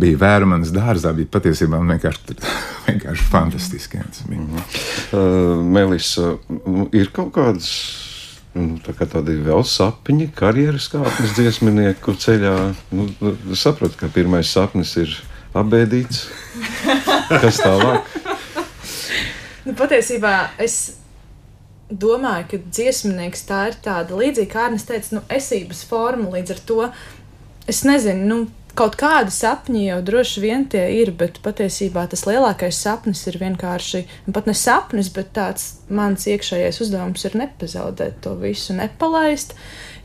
bija 0.00 0.18
vērmanas 0.20 0.72
dārzā, 0.74 1.12
bija 1.16 1.30
patiesībā 1.36 1.80
vienkārši, 1.92 2.36
vienkārši 2.88 3.30
fantastiski. 3.30 4.02
Mm 4.28 4.48
-hmm. 4.48 4.66
uh, 5.12 5.64
Melis, 5.64 6.16
uh, 6.18 6.38
ir 6.92 7.10
kaut 7.12 7.32
kādas. 7.36 7.70
Nu, 8.56 8.78
tā 8.80 8.94
kā 8.96 9.04
tādi 9.04 9.34
vēl 9.44 9.64
sapņi, 9.68 10.30
karjeras 10.32 10.88
kāpnes 10.88 11.34
dziesminieku 11.36 12.14
ceļā. 12.16 12.74
Nu, 12.90 13.08
es 13.52 13.60
saprotu, 13.60 13.98
ka 14.00 14.08
pirmais 14.08 14.48
sapnis 14.48 14.96
ir 14.96 15.12
apbēdīts. 15.52 16.22
Kas 17.42 17.60
tālāk? 17.60 18.06
nu, 19.66 19.74
patiesībā 19.76 20.32
es 20.62 20.96
domāju, 21.90 22.46
ka 22.50 22.60
dziesminieks 22.78 23.44
tā 23.46 23.60
ir 23.70 23.78
tāda 23.84 24.18
līdzīga, 24.18 24.50
kā 24.50 24.64
Arnēs 24.66 24.86
teica, 24.88 25.18
nu, 25.18 25.22
esības 25.32 25.84
forma. 25.86 26.30
Līdz 26.34 26.56
ar 26.56 26.62
to 26.70 26.80
es 27.70 27.82
nezinu, 27.86 28.26
nu, 28.30 28.38
kaut 28.76 28.98
kādi 29.00 29.32
sapņi 29.34 29.86
jau 29.86 30.00
droši 30.04 30.42
vien 30.44 30.66
tie 30.72 30.84
ir, 30.98 31.12
bet 31.16 31.40
patiesībā 31.44 32.06
tas 32.12 32.26
lielākais 32.28 32.78
sapnis 32.84 33.24
ir 33.30 33.38
vienkārši, 33.40 34.04
pat 34.36 34.50
ne 34.50 34.54
sapnis, 34.56 35.10
bet 35.12 35.32
tāds 35.36 35.72
mans 35.88 36.28
iekšējais 36.28 36.82
uzdevums 36.84 37.24
ir 37.28 37.38
nepazaudēt 37.40 38.20
to 38.24 38.36
visu, 38.40 38.76
nepalaist, 38.76 39.56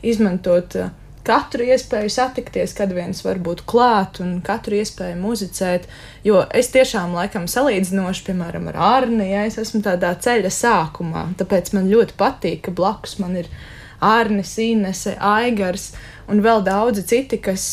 izmantot 0.02 0.78
uh, 0.80 0.90
katru 1.26 1.66
iespēju 1.70 2.10
satikties, 2.10 2.74
kad 2.76 2.92
viens 2.94 3.22
var 3.24 3.40
būt 3.42 3.64
klāt 3.68 4.20
un 4.22 4.40
katru 4.44 4.78
iespēju 4.80 5.18
muzicēt. 5.20 5.86
Jo 6.26 6.42
es 6.54 6.72
tiešām 6.74 7.14
laikam 7.16 7.48
salīdzinoši, 7.50 8.24
piemēram, 8.28 8.70
ar 8.72 8.80
Arni, 8.96 9.30
ja 9.30 9.46
es 9.48 9.58
esmu 9.62 9.82
tādā 9.86 10.12
ceļa 10.22 10.50
sākumā, 10.52 11.28
tāpēc 11.40 11.72
man 11.76 11.90
ļoti 11.92 12.18
patīk, 12.18 12.64
ka 12.66 12.74
blakus 12.74 13.18
man 13.22 13.38
ir 13.44 13.50
Arnis, 14.02 14.56
Inese, 14.58 15.14
Aigars 15.22 15.92
un 16.30 16.42
vēl 16.42 16.64
daudzi 16.66 17.06
citi, 17.06 17.38
kas 17.42 17.68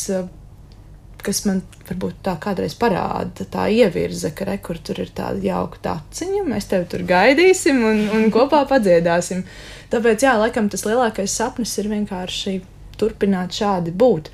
kas 1.24 1.42
man 1.46 1.60
varbūt 1.88 2.20
tā 2.26 2.34
kādreiz 2.40 2.74
parāda, 2.78 3.46
tā 3.50 3.66
ievirza, 3.72 4.32
ka 4.36 4.46
rekur 4.48 4.78
tur 4.82 5.00
ir 5.02 5.12
tāda 5.16 5.40
jauka 5.44 5.80
taciņa, 5.84 6.44
mēs 6.48 6.68
tevi 6.70 6.88
tur 6.92 7.04
gaidīsim 7.08 7.80
un, 7.86 8.02
un 8.16 8.28
kopā 8.34 8.62
padziedāsim. 8.72 9.44
Tāpēc, 9.90 10.26
jā, 10.26 10.36
laikam 10.40 10.70
tas 10.72 10.86
lielākais 10.86 11.34
sapnis 11.34 11.76
ir 11.82 11.90
vienkārši 11.90 12.60
turpināt 13.00 13.56
šādi 13.56 13.94
būt. 13.96 14.30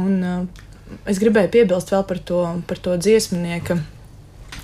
Un 0.00 0.16
uh, 0.24 0.64
es 1.10 1.20
gribēju 1.22 1.52
piebilst 1.52 1.92
vēl 1.94 2.06
par 2.08 2.22
to, 2.30 2.42
par 2.66 2.80
to 2.82 2.96
dziesmnieku. 2.96 3.78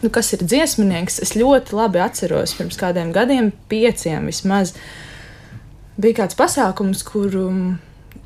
Nu, 0.03 0.11
kas 0.11 0.33
ir 0.35 0.43
dziesmnieks? 0.43 1.21
Es 1.23 1.37
ļoti 1.39 1.77
labi 1.79 2.03
atceros, 2.03 2.57
pirms 2.59 2.79
kādiem 2.81 3.13
gadiem, 3.15 3.53
pieciem 3.71 4.27
vismaz, 4.31 4.75
bija 6.01 6.23
kāds 6.23 6.39
pasākums, 6.39 7.05
kuru 7.07 7.47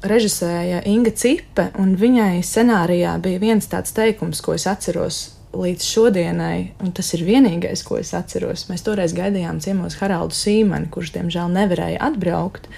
režisēja 0.05 0.83
Inga 0.89 1.13
Cipe, 1.17 1.71
un 1.81 1.95
viņai 1.99 2.43
scenārijā 2.45 3.17
bija 3.23 3.41
viens 3.43 3.69
tāds 3.71 3.95
teikums, 3.97 4.43
ko 4.45 4.57
es 4.57 4.67
atceros 4.69 5.23
līdz 5.57 5.87
šodienai, 5.87 6.59
un 6.85 6.93
tas 6.97 7.13
ir 7.17 7.25
vienīgais, 7.27 7.83
ko 7.87 7.99
es 8.01 8.13
atceros. 8.17 8.67
Mēs 8.71 8.85
toreiz 8.87 9.15
gaidījām 9.17 9.61
ciemos 9.65 9.99
Haraldu 10.01 10.37
Sīmani, 10.37 10.91
kurš 10.93 11.15
diemžēl 11.17 11.53
nevarēja 11.55 12.03
atbraukt, 12.11 12.69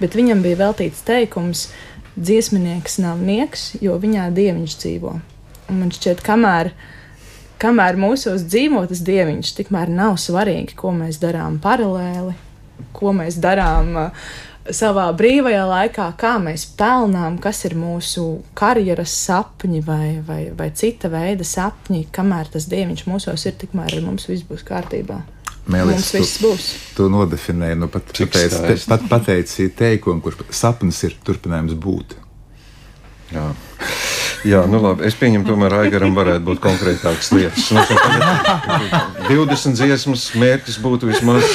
bet 0.00 0.16
viņam 0.18 0.44
bija 0.44 0.60
veltīts 0.64 1.04
teikums: 1.08 1.66
dziesminieks 2.16 2.98
nav 3.02 3.20
nieks, 3.24 3.72
jo 3.84 3.98
viņā 4.00 4.30
dieviņš 4.36 4.78
dzīvo. 4.84 5.16
Un 5.70 5.80
man 5.80 5.92
šķiet, 5.94 6.22
kamēr, 6.24 6.72
kamēr 7.62 7.98
mūsos 8.00 8.46
dzīvo 8.48 8.84
tas 8.90 9.02
dieviņš, 9.04 9.52
tikmēr 9.60 9.92
nav 9.92 10.18
svarīgi, 10.20 10.76
ko 10.78 10.94
mēs 10.96 11.20
darām 11.22 11.60
paralēli, 11.62 12.34
ko 12.96 13.14
mēs 13.16 13.38
darām. 13.42 14.10
Savā 14.70 15.08
brīvajā 15.18 15.62
laikā, 15.66 16.04
kā 16.14 16.36
mēs 16.38 16.68
pelnām, 16.78 17.40
kas 17.42 17.64
ir 17.66 17.74
mūsu 17.74 18.44
karjeras 18.54 19.10
sapņi 19.24 19.80
vai, 19.82 20.06
vai, 20.22 20.42
vai 20.54 20.68
cita 20.78 21.10
veida 21.10 21.42
sapņi, 21.46 22.04
kamēr 22.14 22.52
tas 22.52 22.68
dieviņš 22.70 23.02
mūsos 23.10 23.46
ir, 23.50 23.56
tikmēr 23.58 23.96
ar 23.96 24.04
mums 24.06 24.28
viss 24.30 24.46
būs 24.46 24.62
kārtībā. 24.68 25.18
Mēlis, 25.66 25.96
mums 25.96 26.12
viss 26.14 26.38
tu, 26.38 26.46
būs. 26.46 26.68
Tu 26.94 27.08
nodefinēji, 27.10 27.78
nu 27.82 27.88
pat, 27.90 28.06
pateic, 28.14 28.54
te, 28.54 28.76
pat 28.90 29.06
pateici 29.10 29.66
teikumu, 29.78 30.22
kurš 30.22 30.44
sapnis 30.54 31.02
ir 31.08 31.18
turpinājums 31.26 31.74
būt. 31.82 32.14
Jā. 33.34 33.48
Jā, 34.46 34.64
nu 34.66 34.80
labi. 34.82 35.06
Es 35.06 35.14
pieņemu, 35.18 35.46
tomēr 35.46 35.74
Aigaram 35.84 36.14
varētu 36.16 36.46
būt 36.48 36.62
konkrētākas 36.62 37.30
lietas. 37.34 37.68
Nu, 37.70 37.82
20 39.28 39.74
dziesmas 39.78 40.28
mērķis 40.38 40.78
būtu 40.82 41.10
vismaz 41.10 41.46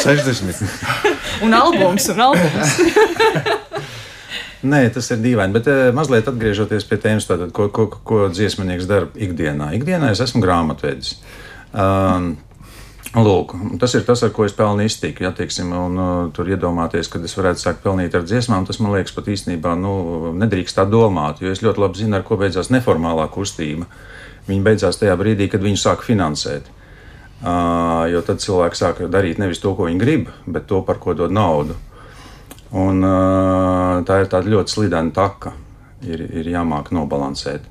60. 0.00 1.19
Un 1.42 1.54
albums, 1.56 2.08
un 2.12 2.20
albums. 2.20 2.76
Nē, 4.70 4.82
tas 4.92 5.06
ir 5.14 5.22
dīvaini, 5.24 5.54
bet 5.56 5.68
uh, 5.72 5.86
mazliet 5.96 6.28
atgriežoties 6.28 6.84
pie 6.88 6.98
tēmas, 7.00 7.24
tātad, 7.28 7.48
ko, 7.56 7.70
ko, 7.72 7.86
ko 8.04 8.26
dziesminieks 8.28 8.88
dara 8.90 9.08
ikdienā. 9.16 9.70
Ikdienā 9.78 10.10
es 10.12 10.20
esmu 10.20 10.42
grāmatvedis. 10.44 11.16
Um, 11.72 12.34
Lūk, 13.10 13.56
tas 13.82 13.96
ir 13.98 14.04
tas, 14.06 14.20
ar 14.22 14.30
ko 14.30 14.44
es 14.46 14.52
pelnu 14.54 14.84
iztiku. 14.86 15.24
Ja, 15.24 15.32
teiksim, 15.34 15.72
un, 15.74 15.96
uh, 15.98 16.18
tur 16.36 16.46
iedomāties, 16.52 17.08
ka 17.10 17.18
es 17.26 17.34
varētu 17.34 17.64
sākt 17.64 17.80
pelnīt 17.82 18.14
ar 18.14 18.22
dziesmām, 18.22 18.68
tas 18.68 18.78
man 18.78 18.92
liekas 18.94 19.16
pat 19.16 19.32
īstenībā 19.32 19.72
nu, 19.80 19.94
nedrīkst 20.38 20.76
tā 20.78 20.84
domāt. 20.86 21.40
Jo 21.42 21.50
es 21.50 21.64
ļoti 21.64 21.82
labi 21.82 22.04
zinu, 22.04 22.18
ar 22.20 22.26
ko 22.28 22.38
beidzās 22.38 22.70
neformālā 22.70 23.26
kustība. 23.32 23.88
Viņa 24.46 24.66
beidzās 24.68 25.00
tajā 25.00 25.16
brīdī, 25.18 25.48
kad 25.50 25.64
viņu 25.64 25.80
sāk 25.80 26.04
finansēt. 26.06 26.68
Uh, 27.40 28.04
jo 28.12 28.20
tad 28.20 28.42
cilvēki 28.42 28.76
sāk 28.76 28.98
darīt 29.08 29.38
nevis 29.40 29.62
to, 29.62 29.72
ko 29.72 29.86
viņi 29.88 30.00
grib, 30.02 30.26
bet 30.44 30.66
to, 30.68 30.82
par 30.84 30.98
ko 31.00 31.14
dod 31.16 31.32
naudu. 31.32 31.76
Un, 32.76 33.00
uh, 33.00 34.02
tā 34.04 34.20
ir 34.20 34.28
tāda 34.30 34.52
ļoti 34.52 34.74
slidena 34.74 35.14
taka. 35.14 35.54
Ir, 36.04 36.20
ir 36.40 36.46
jāmāk 36.48 36.92
nobalansēt. 36.96 37.64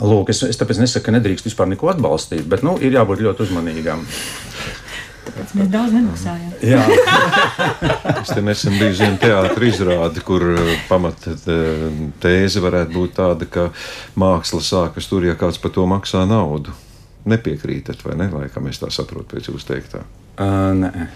Lūk, 0.00 0.30
es, 0.32 0.40
es 0.48 0.56
tāpēc 0.56 0.78
nesaku, 0.80 1.06
ka 1.06 1.12
nedrīkst 1.12 1.48
vispār 1.48 1.68
neko 1.68 1.90
atbalstīt, 1.92 2.46
bet 2.48 2.64
nu, 2.64 2.78
ir 2.80 2.94
jābūt 2.96 3.20
ļoti 3.24 3.44
uzmanīgam. 3.44 4.04
Tāpēc 5.26 5.52
mēs 5.58 5.68
daudz 5.72 5.96
nemaksājam. 5.96 6.54
Jā, 6.64 6.84
Es 8.22 8.32
te 8.32 8.40
nesen 8.44 8.76
biju 8.80 8.96
zinu, 8.96 9.18
teātris 9.20 9.76
izrādi, 9.76 10.24
kur 10.24 10.44
pamata 10.88 11.36
tēze 12.20 12.64
varētu 12.64 12.96
būt 12.96 13.16
tāda, 13.20 13.48
ka 13.48 13.68
māksla 14.20 14.60
sākas 14.64 15.08
tur, 15.08 15.28
ja 15.28 15.36
kāds 15.40 15.60
par 15.60 15.72
to 15.76 15.84
maksā 15.88 16.24
naudu. 16.28 16.72
Nepiekrītat, 17.28 18.00
vai 18.06 18.16
ne? 18.16 18.30
Laikam 18.32 18.68
es 18.70 18.80
tā 18.80 18.88
saprotu 18.92 19.36
pēc 19.36 19.50
jūsu 19.50 19.68
teiktā. 19.68 20.04
uh, 20.40 20.70
nē. 20.76 21.08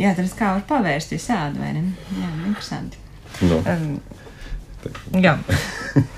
Jā, 0.00 0.14
tad 0.16 0.28
kā 0.38 0.54
var 0.56 0.64
pavērst 0.68 1.12
visādi, 1.14 1.60
vai 1.60 1.72
ne? 1.76 1.84
Jā, 2.18 2.30
interesanti. 2.48 3.00
Nu, 3.46 3.60
Um, 3.64 4.00
jā, 5.20 5.34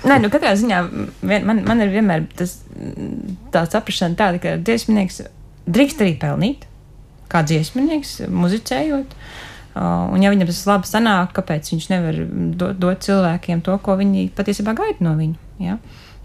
Nē, 0.07 0.19
nu 0.23 0.29
katrā 0.31 0.53
ziņā 0.55 0.77
vien, 1.19 1.43
man, 1.45 1.63
man 1.67 1.81
ir 1.83 1.91
vienmēr 1.91 2.23
tas, 2.37 2.61
tā 3.51 3.65
saprāšana 3.67 4.15
tāda, 4.19 4.39
ka 4.39 4.53
dziesminieks 4.61 5.21
drīkst 5.67 6.03
arī 6.03 6.13
pelnīt, 6.21 6.63
kā 7.31 7.43
dziesminieks, 7.47 8.21
muzicējot. 8.31 9.15
Uh, 9.73 10.13
un, 10.13 10.21
ja 10.21 10.29
viņam 10.29 10.47
tas 10.51 10.61
labi 10.69 10.87
sanāk, 10.87 11.31
kāpēc 11.35 11.71
viņš 11.73 11.89
nevar 11.89 12.19
dot, 12.61 12.77
dot 12.79 13.03
cilvēkiem 13.03 13.63
to, 13.65 13.75
ko 13.81 13.97
viņi 13.99 14.27
patiesībā 14.37 14.75
gaida 14.77 15.01
no 15.01 15.15
viņa? 15.17 15.39
Ja? 15.65 15.79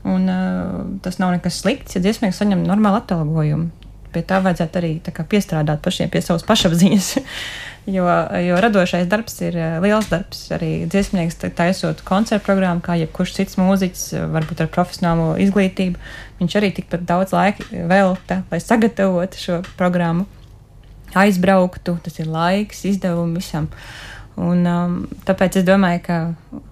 Un, 0.09 0.29
uh, 0.31 0.85
tas 1.05 1.19
nav 1.21 1.35
nekas 1.35 1.61
slikts, 1.63 1.97
ja 1.97 2.03
dziesmnieks 2.05 2.39
saņem 2.41 2.65
normālu 2.67 3.03
atalgojumu. 3.03 3.71
Pie 4.09 4.23
tā 4.25 4.39
vajadzētu 4.41 4.79
arī 4.81 4.93
tā 5.05 5.13
kā, 5.13 5.27
piestrādāt 5.29 5.83
pašiem 5.85 6.09
pie 6.13 6.23
savas 6.25 6.47
pašapziņas. 6.49 7.09
jo, 7.97 8.07
jo 8.47 8.61
radošais 8.65 9.09
darbs 9.11 9.37
ir 9.45 9.59
liels 9.85 10.09
darbs. 10.09 10.47
Arī 10.57 10.87
dziesmnieks 10.89 11.37
ta- 11.43 11.53
taisot 11.61 12.01
koncertu 12.09 12.47
programmu, 12.47 12.81
kā 12.85 12.97
jebkurš 13.03 13.37
cits 13.37 13.59
mūziķis, 13.61 14.07
varbūt 14.33 14.65
ar 14.65 14.73
profesionālo 14.73 15.35
izglītību. 15.45 16.01
Viņš 16.41 16.59
arī 16.61 16.73
tikpat 16.79 17.05
daudz 17.09 17.37
laika 17.37 17.69
velta, 17.91 18.43
lai 18.53 18.61
sagatavotu 18.65 19.43
šo 19.43 19.61
programmu, 19.77 20.25
aizbrauktu. 21.19 21.99
Tas 22.05 22.21
ir 22.23 22.31
laiks, 22.33 22.87
izdevumi 22.89 23.43
visam. 23.43 23.69
Un, 24.39 24.63
um, 24.71 24.99
tāpēc 25.27 25.59
es 25.59 25.65
domāju, 25.67 26.03
ka 26.05 26.17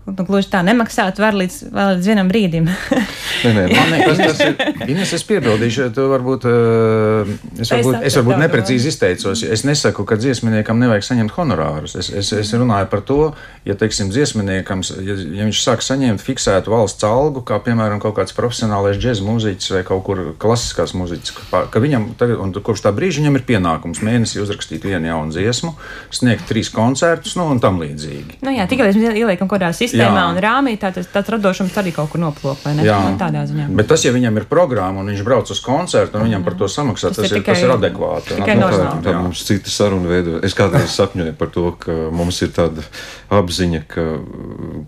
nu, 0.07 0.25
gluži 0.29 0.51
tā 0.53 0.61
nemaksāt 0.63 1.19
var 1.19 1.35
līdz, 1.35 1.57
vēl 1.75 1.89
līdz 1.97 2.09
vienam 2.13 2.29
brīdim. 2.31 2.69
nē, 3.43 3.51
nē, 3.57 3.65
Man 3.73 3.95
tas, 4.07 4.21
tas 4.21 4.21
liekas, 4.21 4.43
ir. 4.45 4.91
Ines, 4.95 5.15
es 5.17 5.25
piebildīšu, 5.27 5.89
tu 5.97 6.05
varbūt, 6.13 6.47
uh, 6.47 7.33
es 7.59 7.73
varbūt, 7.75 7.99
es 8.07 8.19
varbūt 8.21 8.39
neprecīzi 8.45 8.93
izteicos. 8.93 9.43
Es 9.43 9.65
nesaku, 9.67 10.07
ka 10.07 10.19
dziesminiekam 10.21 10.79
nevajag 10.79 11.09
saņemt 11.09 11.35
honorārus. 11.35 11.97
Es, 11.99 12.13
es, 12.15 12.31
es 12.39 12.53
runāju 12.55 12.87
par 12.93 13.03
to, 13.09 13.19
ja, 13.67 13.75
teiksim, 13.79 14.13
dziesminiekam, 14.15 14.87
ja, 15.03 15.19
ja 15.41 15.49
viņš 15.49 15.65
sāk 15.67 15.83
saņemt 15.83 16.23
fiksētu 16.23 16.71
valsts 16.71 17.09
algu, 17.09 17.43
kā 17.47 17.59
piemēram 17.67 17.99
kaut 18.05 18.15
kāds 18.21 18.37
profesionālais 18.37 19.01
džēzus 19.03 19.27
mūziķis 19.27 19.75
vai 19.75 19.83
kaut 19.91 20.07
kur 20.07 20.23
klasiskās 20.39 20.95
mūziķis, 20.95 21.35
ka, 21.51 21.65
ka 21.75 21.83
viņam 21.83 22.13
tagad, 22.21 22.39
un 22.47 22.55
kopš 22.55 22.87
tā 22.87 22.95
brīža 22.95 23.25
viņam 23.25 23.41
ir 23.41 23.47
pienākums 23.51 24.05
mēnesī 24.07 24.39
uzrakstīt 24.45 24.87
vienu 24.87 25.11
jaunu 25.11 25.35
dziesmu, 25.35 25.75
sniegt 26.15 26.47
trīs 26.47 26.71
koncertus, 26.71 27.35
nu, 27.35 27.56
un 27.57 27.63
tam 27.65 27.81
līdzīgi. 27.83 28.39
nu, 28.45 28.53
jā, 28.55 28.67
tikai 28.69 28.91
mēs 28.93 28.99
ieliekam 29.17 29.49
kaut 29.49 29.57
kādā 29.59 29.73
sistēmā 29.77 30.21
Jā. 30.21 30.29
un 30.31 30.41
rāmī, 30.45 30.77
tā, 30.81 30.93
tas, 30.95 31.09
tāds 31.13 31.33
radošums 31.35 31.75
arī 31.81 31.95
kaut 31.97 32.11
kur 32.13 32.21
noplūk. 32.23 32.61
vai 32.65 32.75
ne? 32.77 32.85
Jā, 32.87 33.01
Nu, 33.07 33.17
tādā 33.19 33.43
ziņā. 33.49 33.69
Bet 33.77 33.89
tas, 33.89 34.05
ja 34.05 34.13
viņam 34.13 34.37
ir 34.43 34.45
programma 34.51 35.01
un 35.01 35.07
viņš 35.13 35.25
brauc 35.25 35.51
uz 35.51 35.61
koncertu 35.65 36.19
un 36.21 36.27
viņam 36.29 36.45
par 36.45 36.55
to 36.61 36.69
samaksā, 36.69 37.09
Tas 37.11 37.17
tas, 37.17 37.31
ir 37.31 37.39
ir, 37.39 37.43
tas 37.43 37.57
tikai- 37.59 37.65
ir 37.65 37.75
adekvāti. 37.77 38.33
un 38.37 38.43
tikai 38.43 38.57
atbilstīgi. 38.57 38.87
normāli. 38.87 39.05
Tā 39.07 39.23
mums 39.23 39.45
cita 39.47 39.71
saruna 39.71 40.09
veido. 40.09 40.39
Es 40.45 40.55
kādreiz 40.55 40.93
sapņoju 40.95 41.35
par 41.39 41.49
to, 41.49 41.73
ka 41.79 41.93
mums 42.13 42.43
ir 42.43 42.49
tāda 42.49 42.83
apziņa, 43.31 43.81
ka, 43.89 44.05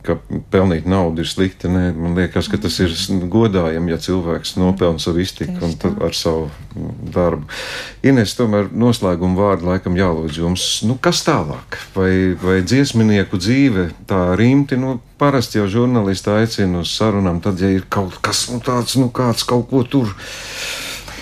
ka 0.05 0.17
pelnīt 0.53 0.87
naudu 0.87 1.25
ir 1.25 1.29
slikti. 1.31 1.69
Nē, 1.73 1.95
man 1.97 2.15
liekas, 2.19 2.49
ka 2.51 2.57
tas 2.59 2.79
ir 2.81 2.89
godājami, 3.31 3.91
ja 3.95 3.97
cilvēks 3.97 4.57
nopelna 4.59 4.99
savu 5.03 5.19
iztiku 5.23 5.59
un 5.65 6.03
ar 6.05 6.13
savu 6.17 6.51
darbu. 7.15 7.47
Ines, 8.07 8.35
tomēr 8.39 8.69
noslēguma 8.73 9.37
vārdu 9.39 9.69
laikam 9.71 9.97
jālūdz 9.99 10.39
jums. 10.39 10.67
Nu, 10.87 10.97
kas 11.01 11.23
tālāk? 11.27 11.79
Vai, 11.97 12.35
vai 12.43 12.58
dziesminieku 12.65 13.39
dzīve 13.41 13.89
tā 14.09 14.21
rimti? 14.39 14.79
Nu, 14.81 14.99
parasti 15.21 15.61
jau 15.61 15.69
žurnālisti 15.71 16.33
aicina 16.35 16.83
uz 16.85 16.93
sarunām, 16.95 17.43
tad, 17.45 17.61
ja 17.63 17.71
ir 17.73 17.87
kaut 17.91 18.19
kas 18.25 18.47
nu, 18.53 18.61
tāds, 18.65 18.99
nu 19.01 19.11
kāds 19.15 19.47
kaut 19.49 19.69
ko 19.71 19.85
tur 19.87 20.13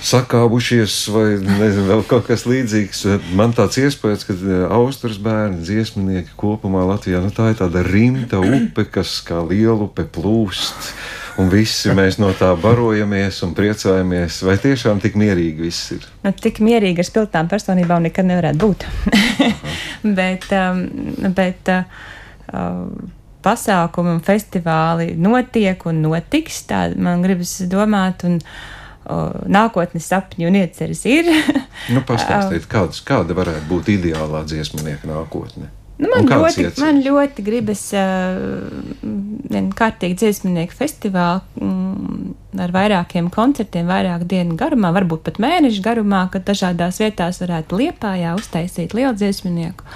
sakāvušies, 0.06 0.94
vai 1.10 1.26
nezinu, 1.42 1.86
vēl 1.88 2.02
kaut 2.06 2.28
kas 2.28 2.46
līdzīgs. 2.46 3.04
Man 3.36 3.54
tāds 3.56 3.80
iespējas, 3.82 4.26
ka 4.28 4.36
eh, 4.36 4.64
Austrijas 4.76 5.18
bērni, 5.22 5.64
dziesminieki 5.66 6.36
kopumā 6.38 6.84
Latvijā, 6.86 7.22
nu, 7.24 7.32
tā 7.34 7.50
ir 7.52 7.60
tāda 7.60 7.82
rimta 7.86 8.40
upe, 8.42 8.86
kas 8.86 9.18
kā 9.26 9.42
liela 9.42 9.88
upe 9.88 10.06
plūst. 10.06 10.92
Un 11.40 11.50
visi 11.52 11.92
mēs 11.96 12.18
no 12.22 12.30
tā 12.36 12.52
barojamies 12.60 13.42
un 13.46 13.52
priecājamies. 13.56 14.40
Vai 14.46 14.56
tiešām 14.62 15.00
tik 15.02 15.18
mierīgi 15.20 15.66
viss 15.66 15.92
ir? 15.96 16.06
Nu, 16.24 16.32
tik 16.32 16.62
mierīgi 16.64 17.02
ar 17.02 17.08
spilgtām 17.08 17.50
personībām 17.50 18.06
nekad 18.06 18.28
nevarētu 18.28 18.62
būt. 18.62 18.86
bet 20.18 20.48
um, 20.56 20.82
bet 21.36 21.72
uh, 21.72 22.00
uh, 22.52 23.12
pasākumi 23.46 24.16
un 24.16 24.24
festivāli 24.24 25.12
notiek 25.20 25.84
un 25.88 26.02
notiks. 26.06 26.64
Tā 26.70 26.88
man 26.96 27.24
gribas 27.26 27.58
domāt. 27.70 28.26
Un, 28.28 28.40
uh, 28.40 28.74
Nākotnes 29.46 30.08
sapņu 30.10 30.48
un 30.48 30.60
ieceres 30.62 31.04
ir. 31.06 31.30
nu, 31.94 32.02
pastāstiet, 32.08 32.66
kāds, 32.70 33.04
kāda 33.06 33.36
varētu 33.38 33.68
būt 33.70 33.92
ideālā 33.98 34.42
dziesmnieka 34.48 35.10
nākotne? 35.10 35.70
Nu, 35.96 36.10
man, 36.12 36.26
ļoti, 36.28 36.60
ieceres? 36.60 36.80
man 36.82 36.98
ļoti 37.00 37.42
gribas 37.44 37.82
uh, 37.96 38.36
vienu 39.00 39.72
kārtīgu 39.76 40.18
dziesmnieku 40.20 40.76
festivālu 40.76 41.40
mm, 41.56 42.34
ar 42.60 42.74
vairākiem 42.74 43.30
koncertiem, 43.32 43.88
vairāku 43.88 44.28
dienu 44.28 44.58
garumā, 44.60 44.92
varbūt 44.96 45.24
pat 45.24 45.40
mēnešu 45.40 45.80
garumā, 45.84 46.26
kad 46.34 46.44
dažādās 46.48 47.00
vietās 47.00 47.40
varētu 47.40 47.80
liepājā 47.80 48.34
uztaisīt 48.36 48.96
lielu 48.96 49.16
dziesmnieku 49.16 49.88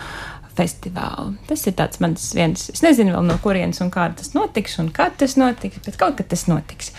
festivālu. 0.57 1.35
Tas 1.49 1.67
ir 1.69 1.77
tāds 1.79 2.01
mans 2.03 2.31
viens, 2.37 2.69
es 2.73 2.83
nezinu 2.85 3.15
vēl 3.15 3.29
no 3.29 3.37
kurienes 3.45 3.81
un 3.85 3.93
kā 3.93 4.09
tas 4.17 4.33
notiks 4.37 4.79
un 4.83 4.91
kad 4.95 5.17
tas 5.21 5.37
notiks, 5.41 5.83
bet 5.85 6.01
kaut 6.01 6.17
kad 6.21 6.33
tas 6.33 6.47
notiks. 6.51 6.95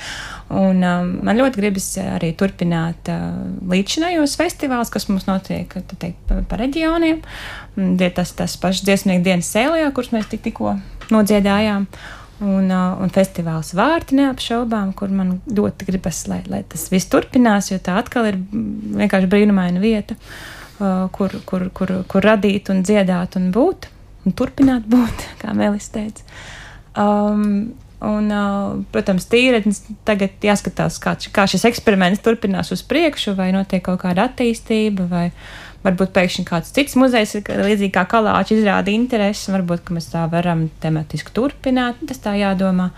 Un, 0.51 0.81
um, 0.83 1.11
man 1.23 1.39
ļoti 1.39 1.61
gribas 1.61 1.87
arī 2.01 2.33
turpināt 2.35 3.07
uh, 3.11 3.27
līdzinājos 3.71 4.35
festivālus, 4.39 4.91
kas 4.91 5.07
mums 5.07 5.27
notiek 5.29 5.71
teikt, 5.93 6.17
pa, 6.27 6.41
pa 6.47 6.59
reģioniem. 6.59 7.21
Tas, 8.17 8.33
tas 8.35 8.57
pašs 8.59 8.83
dziesmnieku 8.87 9.23
dienas 9.29 9.51
sēlijā, 9.53 9.91
kurus 9.95 10.11
mēs 10.15 10.27
tik, 10.31 10.43
tikko 10.49 10.75
nodziedājām. 11.13 11.87
Un, 12.41 12.71
uh, 12.73 12.97
un 12.99 13.11
festivāls 13.13 13.75
vārti 13.77 14.17
neapšaubām, 14.17 14.95
kur 14.97 15.11
man 15.13 15.37
ļoti 15.45 15.87
gribas, 15.91 16.23
lai, 16.27 16.41
lai 16.49 16.63
tas 16.67 16.87
viss 16.91 17.09
turpinās, 17.11 17.69
jo 17.69 17.77
tā 17.79 17.99
atkal 18.01 18.31
ir 18.31 18.41
vienkārši 18.51 19.29
brīnumaina 19.29 19.83
vieta. 19.83 20.17
Uh, 20.17 20.57
Uh, 20.81 21.09
kur, 21.13 21.29
kur, 21.45 21.67
kur, 21.77 21.91
kur 22.09 22.25
radīt 22.25 22.71
un 22.73 22.79
dziedāt 22.81 23.35
un 23.37 23.51
būt, 23.53 23.85
un 24.25 24.33
turpināt 24.33 24.87
būt, 24.89 25.25
kā 25.43 25.53
Mēlis 25.53 25.91
teica. 25.93 26.25
Um, 26.97 27.75
un, 28.05 28.29
protams, 28.93 29.27
tīretnes 29.29 29.83
tagad 30.07 30.41
jāskatās, 30.45 30.97
kā, 31.01 31.15
kā 31.33 31.45
šis 31.49 31.67
eksperiments 31.69 32.23
turpinās 32.25 32.73
uz 32.73 32.83
priekšu, 32.87 33.35
vai 33.37 33.51
notiek 33.55 33.83
kaut 33.85 34.01
kāda 34.03 34.25
attīstība, 34.29 35.05
vai 35.11 35.27
varbūt 35.85 36.13
pēkšņi 36.15 36.47
kāds 36.49 36.73
cits 36.75 36.97
muzejs, 36.99 37.37
līdzīgi 37.45 37.93
kā 37.93 38.05
kalāči, 38.09 38.57
izrāda 38.57 38.93
interesi, 38.93 39.53
varbūt 39.53 39.93
mēs 39.93 40.11
tā 40.13 40.25
varam 40.31 40.67
tematiski 40.81 41.33
turpināt. 41.35 42.01
Tas 42.09 42.21
tā 42.21 42.35
jādomā. 42.39 42.91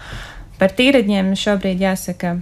Par 0.59 0.75
tīretņiem 0.75 1.35
šobrīd 1.39 1.83
jāsaka 1.83 2.39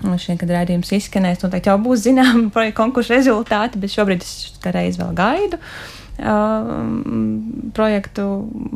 Šeit, 0.00 0.38
kad 0.40 0.48
rādījums 0.48 0.88
izskanēs, 0.96 1.42
noteikti 1.42 1.68
jau 1.68 1.74
būs 1.82 2.06
zināma 2.06 2.62
konkursu 2.78 3.12
rezultāti, 3.12 3.76
bet 3.82 3.92
šobrīd 3.92 4.22
es 4.24 4.30
reiz 4.64 4.96
vēl 4.96 5.10
gaidu 5.18 5.58
uh, 5.58 5.99
projektu 7.76 8.26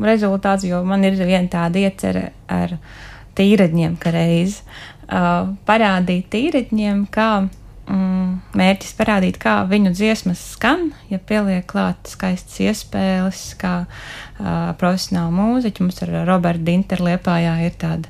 rezultātus, 0.01 0.69
jo 0.69 0.81
man 0.87 1.05
ir 1.05 1.17
viena 1.19 1.47
tāda 1.51 1.83
iecerē 1.85 2.25
ar 2.51 2.77
tīradņiem, 3.35 3.97
ka 4.01 4.13
reiz 4.15 4.61
uh, 4.61 5.53
parādīt 5.67 6.29
tīradņiem, 6.33 7.05
kā 7.13 7.29
mm, 7.45 8.29
mērķis 8.57 8.93
parādīt, 8.97 9.39
kā 9.41 9.57
viņu 9.69 9.93
dziesmas 9.95 10.41
skan, 10.55 10.89
ja 11.11 11.19
pieliek 11.19 11.67
klāt 11.69 12.09
skaistas 12.09 12.61
iespējas, 12.63 13.47
kā 13.61 13.75
uh, 13.85 14.71
profesionāli 14.79 15.35
mūziķi. 15.35 15.83
Mums 15.83 16.01
ar 16.05 16.15
Robertu 16.29 16.65
Dinteru 16.71 17.11
Liepājā 17.11 17.59
ir 17.67 17.75
tāda, 17.81 18.09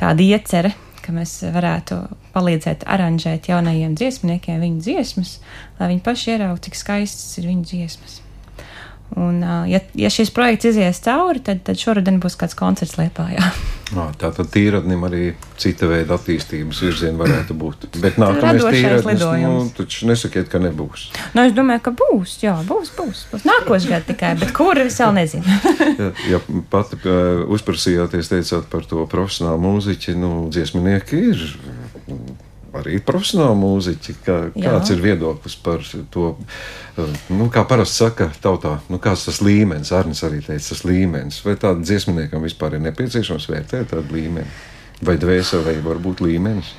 tāda 0.00 0.30
iecerē 0.30 0.72
mēs 1.10 1.40
varētu 1.54 1.96
palīdzēt 2.34 2.84
aranžēt 2.86 3.50
jaunajiem 3.50 3.96
dziesmniekiem 3.98 4.60
viņu 4.62 4.82
dziesmas, 4.84 5.36
lai 5.78 5.92
viņi 5.92 6.04
paši 6.06 6.34
ieraudzītu, 6.34 6.68
cik 6.68 6.78
skaistas 6.78 7.38
ir 7.40 7.48
viņu 7.50 7.66
dziesmas. 7.66 8.20
Un, 9.18 9.40
ja, 9.66 9.80
ja 9.98 10.10
šis 10.12 10.30
projekts 10.34 10.68
izies 10.70 11.00
cauri, 11.02 11.42
tad, 11.42 11.64
tad 11.66 11.78
šoruden 11.80 12.20
būs 12.22 12.36
kāds 12.38 12.54
koncerts 12.58 12.94
Lietpājā. 13.00 13.50
Tā 13.90 14.28
tad 14.30 14.50
tīradnim 14.54 15.02
arī 15.08 15.22
cita 15.58 15.88
veida 15.90 16.14
attīstības 16.14 16.82
virziena 16.84 17.18
varētu 17.18 17.56
būt. 17.58 17.88
Bet 17.98 18.20
nākamais 18.22 18.62
tīradnis, 18.62 19.24
nu, 19.42 19.64
taču 19.74 20.06
nesakiet, 20.06 20.46
ka 20.52 20.60
nebūs. 20.62 21.08
Nu, 21.34 21.42
es 21.42 21.56
domāju, 21.56 21.82
ka 21.88 21.94
būs, 21.98 22.36
jā, 22.44 22.54
būs, 22.68 22.92
būs. 22.94 23.24
būs. 23.32 23.46
Nākošais 23.48 23.88
gads 23.90 24.06
tikai, 24.12 24.36
bet 24.38 24.54
kur 24.54 24.78
es 24.78 25.00
vēl 25.02 25.16
nezinu. 25.18 25.58
ja, 26.04 26.12
ja 26.36 26.42
pati 26.70 27.00
uh, 27.02 27.42
uzprasījāties, 27.50 28.30
teicāt 28.30 28.70
par 28.70 28.86
to 28.86 29.08
profesionālu 29.10 29.64
mūziķi, 29.66 30.14
nu, 30.22 30.36
dziesminieki 30.54 31.24
ir 31.32 31.44
arī 32.78 32.98
profesionāli 33.04 33.56
mūziķi. 33.60 34.14
Kā, 34.24 34.36
kāds 34.54 34.90
Jā. 34.90 34.96
ir 34.96 35.02
viedoklis 35.04 35.56
par 35.62 35.84
to? 36.14 36.34
Eh, 36.96 37.16
nu, 37.34 37.48
kā 37.52 37.64
parasti 37.68 38.02
saka, 38.04 38.30
tautā, 38.42 38.76
nu, 38.92 39.00
kāds 39.02 39.26
tas 39.28 39.40
līmenis, 39.44 39.92
Arnēs 39.96 40.22
arī 40.26 40.42
teica, 40.44 40.66
tas 40.68 40.84
līmenis. 40.86 41.40
Vai 41.46 41.56
tādam 41.56 41.82
dziesminiekam 41.86 42.44
vispār 42.46 42.76
ir 42.76 42.84
nepieciešams 42.86 43.48
vērtēt 43.50 43.90
tādu 43.94 44.16
līmeni? 44.16 44.48
Vai 45.02 45.16
dvēseli, 45.20 45.64
vai 45.64 45.76
varbūt 45.84 46.22
līmenis? 46.24 46.74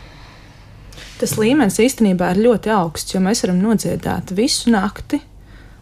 Tas 1.22 1.36
līmenis 1.38 1.78
īstenībā 1.82 2.32
ir 2.34 2.44
ļoti 2.48 2.72
augsts, 2.74 3.14
jo 3.14 3.22
mēs 3.22 3.44
varam 3.46 3.60
nodziedāt 3.62 4.34
visu 4.38 4.72
nakti 4.74 5.22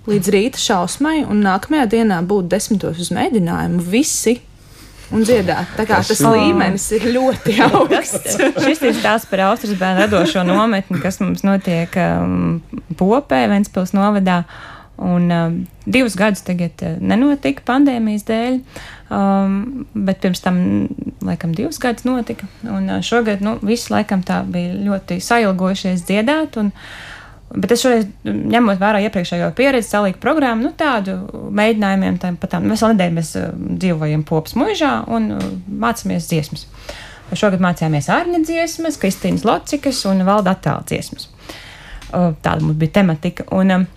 līdz 0.10 0.32
rīta 0.34 0.60
šausmai, 0.62 1.22
un 1.30 1.44
nākamajā 1.46 1.86
dienā 1.94 2.20
būt 2.28 2.50
desmitos 2.52 3.00
uz 3.04 3.12
mēģinājumu. 3.16 3.84
Visi 3.92 4.40
un 5.16 5.26
dziedāt. 5.26 5.76
Tā 5.78 5.86
kā 5.88 6.00
tas, 6.00 6.12
tas 6.12 6.24
līmenis 6.26 6.88
ir 6.98 7.08
ļoti 7.16 7.56
augsts. 7.68 8.38
Šis 8.66 8.84
ir 8.86 8.98
stāsts 8.98 9.30
par 9.30 9.46
Austrijas 9.50 9.80
bērnu 9.80 10.06
radošo 10.06 10.44
nometni, 10.48 11.00
kas 11.04 11.20
mums 11.24 11.46
notiek 11.48 11.96
um, 12.02 12.60
Popē, 13.00 13.46
Ventspils 13.52 13.96
novadā. 13.98 14.44
Un 15.00 15.30
um, 15.32 15.54
divus 15.88 16.18
gadus 16.20 16.42
tagad 16.44 16.82
uh, 16.84 16.98
nenotika 17.00 17.64
pandēmijas 17.70 18.26
dēļ, 18.28 18.58
um, 19.16 19.54
bet 19.96 20.20
pirms 20.26 20.44
tam, 20.44 20.58
laikam, 21.24 21.54
divus 21.56 21.80
gadus 21.80 22.04
notika. 22.04 22.50
Un 22.68 22.90
uh, 22.90 23.00
šogad, 23.06 23.40
nu, 23.46 23.56
viss 23.64 23.88
laikam 23.94 24.26
tā 24.28 24.42
bija 24.44 24.76
ļoti 24.76 25.22
sailgojušies 25.24 26.04
dziedāt. 26.10 26.60
Un, 26.60 26.74
uh, 26.74 27.16
Bet 27.50 27.72
es 27.74 27.82
šoreiz, 27.82 28.06
ņemot 28.26 28.78
vērā 28.78 29.02
iepriekšējo 29.08 29.50
pieredzi, 29.58 29.90
salīku 29.90 30.22
programmu, 30.22 30.68
nu, 30.68 30.74
tādu 30.78 31.16
mēģinājumiem, 31.58 32.20
tā, 32.22 32.30
pat 32.38 32.54
tādu 32.56 32.70
veselu 32.70 32.94
nedēļu 32.94 33.16
mēs 33.16 33.32
uh, 33.40 33.48
dzīvojam 33.82 34.26
popas 34.30 34.54
mūžā 34.60 34.92
un 35.10 35.32
uh, 35.34 35.46
mācāmies 35.82 36.30
dziesmas. 36.30 36.68
Šogad 37.34 37.62
mācījāmies 37.62 38.10
ārņa 38.14 38.44
dziesmas, 38.46 38.98
Kristīnas 39.02 39.46
Locikas 39.46 40.02
un 40.10 40.26
valda 40.26 40.56
attēlu 40.56 40.86
dziesmas. 40.90 41.30
Tāda 42.10 42.58
mums 42.64 42.80
bija 42.82 42.96
tematika. 42.98 43.46
Un, 43.54 43.74
um, 43.76 43.88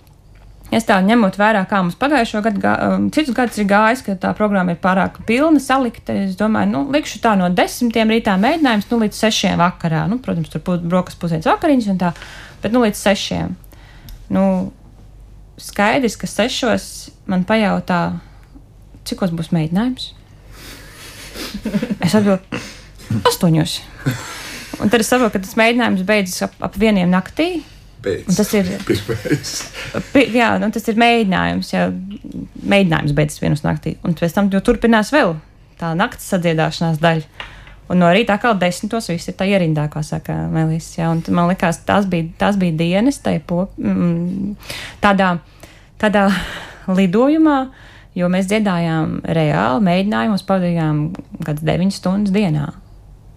Es 0.73 0.87
tā 0.87 0.95
ņemot 1.05 1.35
vērā, 1.37 1.59
kā 1.69 1.83
mums 1.83 1.97
pagājušo 2.01 2.39
gadu, 2.45 2.61
gā, 2.63 2.71
citus 3.13 3.35
gadus 3.37 3.59
ir 3.61 3.67
gājis, 3.69 4.01
ka 4.05 4.15
tā 4.17 4.31
programma 4.37 4.73
ir 4.73 4.79
pārāk 4.81 5.19
pilna, 5.27 5.61
salikta. 5.61 6.15
Es 6.25 6.37
domāju, 6.39 6.71
nu, 6.71 6.81
likšu 6.93 7.19
tā 7.21 7.35
no 7.37 7.51
desmitiem 7.53 8.09
rītā 8.09 8.33
mēģinājums, 8.41 8.87
nu, 8.89 8.99
līdz 9.03 9.19
sešiem 9.19 9.61
vakarā. 9.61 10.07
Nu, 10.09 10.17
protams, 10.23 10.49
tur 10.49 10.63
būs 10.65 10.81
brokas 10.81 11.19
pusdienas 11.19 11.49
vakariņas 11.51 11.91
un 11.93 12.01
tā 12.01 12.13
bet 12.63 12.73
nu 12.73 12.81
līdz 12.83 12.99
sešiem. 12.99 13.55
Nu, 14.33 14.45
skaidrs, 15.61 16.17
ka 16.19 16.29
sešos 16.29 16.87
man 17.29 17.45
pajautā, 17.47 18.19
cikos 19.07 19.33
būs 19.35 19.51
mēģinājums. 19.55 20.11
Es 22.03 22.15
atbildēju, 22.15 22.63
astoņos. 23.29 23.77
Un 24.81 24.91
tad 24.91 25.03
es 25.03 25.09
saprotu, 25.11 25.35
ka 25.35 25.43
tas 25.43 25.55
mēģinājums 25.59 26.03
beidzas 26.07 26.47
ap, 26.47 26.57
ap 26.65 26.75
vieniem 26.79 27.11
naktī. 27.13 27.63
Pēc, 28.03 28.27
tas 28.35 28.49
ir 28.57 28.67
pi, 30.13 30.25
jā, 30.35 30.49
nu, 30.59 30.67
tas 30.75 30.89
ir 30.91 30.99
mēģinājums. 30.99 31.71
Jā, 31.71 31.87
mēģinājums 32.73 33.15
beidzas 33.15 33.43
vienos 33.43 33.63
naktī, 33.63 33.95
un 34.03 34.17
pēc 34.19 34.35
tam 34.35 34.51
turpinās 34.51 35.13
vēl 35.15 35.37
tā 35.79 35.93
naktas 35.97 36.27
sadziedāšanās 36.33 36.99
daļa. 37.03 37.51
Un 37.91 37.99
no 37.99 38.09
rīta 38.15 38.37
atkal 38.37 38.55
desmitos 38.59 39.09
viss 39.11 39.27
ir 39.27 39.35
tā 39.39 39.47
ierindā, 39.49 39.89
kā 39.91 40.03
saka 40.05 40.35
Melīs. 40.51 40.87
Ja? 40.97 41.11
Un 41.11 41.23
man 41.35 41.49
liekas, 41.51 41.81
tās 41.87 42.07
bija, 42.09 42.29
tās 42.39 42.59
bija 42.59 42.77
dienas 42.79 43.19
pop, 43.47 43.73
mm, 43.77 44.55
tādā, 45.03 45.37
tādā 45.99 46.29
lidojumā, 46.87 47.57
jo 48.15 48.29
mēs 48.29 48.47
dziedājām 48.47 49.19
reāli, 49.23 49.83
mēģinājumos 49.89 50.47
pavadījām 50.47 51.03
kādas 51.43 51.67
9 51.67 51.91
stundas 51.91 52.33
dienā. 52.33 52.71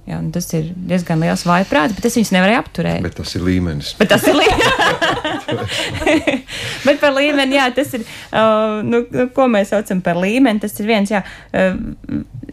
Jā, 0.07 0.21
tas 0.31 0.47
ir 0.55 0.69
diezgan 0.87 1.19
liels 1.19 1.43
vaiprāts, 1.49 1.97
bet 1.97 2.05
es 2.07 2.15
viņus 2.15 2.31
nevarēju 2.37 2.61
apturēt. 2.61 3.01
Bet 3.03 3.17
tas 3.19 3.33
ir 3.35 3.43
līmenis. 3.43 3.89
Bet 3.99 4.13
tas 4.13 4.23
ir 4.31 4.37
līmenis. 4.39 5.81
bet 6.87 7.01
par 7.03 7.17
līmeni, 7.17 7.59
jā, 7.59 7.65
tas 7.75 7.91
ir, 7.99 8.05
uh, 8.31 8.79
nu, 8.87 9.03
nu, 9.11 9.27
ko 9.35 9.49
mēs 9.51 9.75
saucam 9.75 10.05
par 10.07 10.21
līmeni, 10.23 10.63
tas 10.63 10.79
ir 10.79 10.87
viens, 10.93 11.11
jā, 11.11 11.25
uh, 11.27 11.75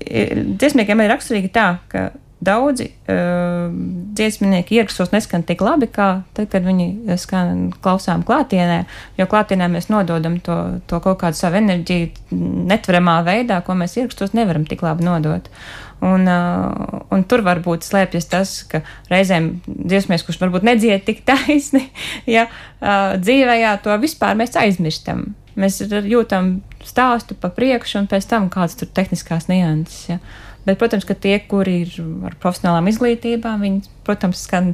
dziesmniekiem 0.02 1.06
ir 1.06 1.14
raksturīgi 1.14 1.54
tā, 1.54 1.68
ka 1.94 2.08
daudzi 2.44 2.90
uh, 2.90 3.70
dziesminieki 4.18 4.82
ierakstos 4.82 5.14
neskan 5.14 5.46
tik 5.46 5.62
labi, 5.62 5.92
kā 5.94 6.10
tad, 6.34 6.50
kad 6.52 6.66
viņi 6.66 7.20
skan 7.22 7.70
klausām 7.86 8.26
klātienē, 8.26 8.82
jo 9.22 9.30
klātienē 9.30 9.70
mēs 9.78 9.94
nododam 9.94 10.42
to, 10.42 10.58
to 10.90 11.06
kaut 11.06 11.22
kādu 11.22 11.38
savu 11.38 11.62
enerģiju 11.62 12.34
netveramā 12.74 13.22
veidā, 13.30 13.62
ko 13.62 13.78
mēs 13.78 13.94
ierakstos 14.02 14.34
nevaram 14.34 14.66
tik 14.66 14.82
labi 14.82 15.06
nodot. 15.06 15.54
Uh, 15.54 15.83
un 16.04 17.26
tur 17.30 17.44
varbūt 17.46 17.86
slēpjas 17.88 18.30
tas, 18.32 18.54
ka 18.70 18.84
reizēm 19.12 19.54
dziesmēs, 19.68 20.26
kurš 20.26 20.42
varbūt 20.42 20.66
nedzied 20.68 21.06
tik 21.08 21.24
taisni, 21.28 21.86
ja 22.36 22.48
uh, 22.50 23.16
dzīvējā 23.22 23.78
to 23.86 23.96
vispār 24.04 24.38
mēs 24.40 24.58
aizmirstam. 24.60 25.32
Mēs 25.60 25.84
jūtam 25.86 26.58
stāstu 26.84 27.38
pa 27.38 27.52
priekšu 27.54 28.00
un 28.02 28.10
pēc 28.10 28.26
tam 28.32 28.50
kādas 28.54 28.74
tur 28.80 28.90
tehniskās 28.90 29.46
nianses. 29.52 30.08
Ja. 30.10 30.20
Bet, 30.66 30.80
protams, 30.80 31.06
ka 31.06 31.14
tie, 31.14 31.36
kuri 31.46 31.84
ir 31.84 31.96
ar 32.26 32.38
profesionālām 32.42 32.88
izglītībām, 32.90 33.66
viņi, 33.66 33.92
protams, 34.08 34.46
skan 34.48 34.72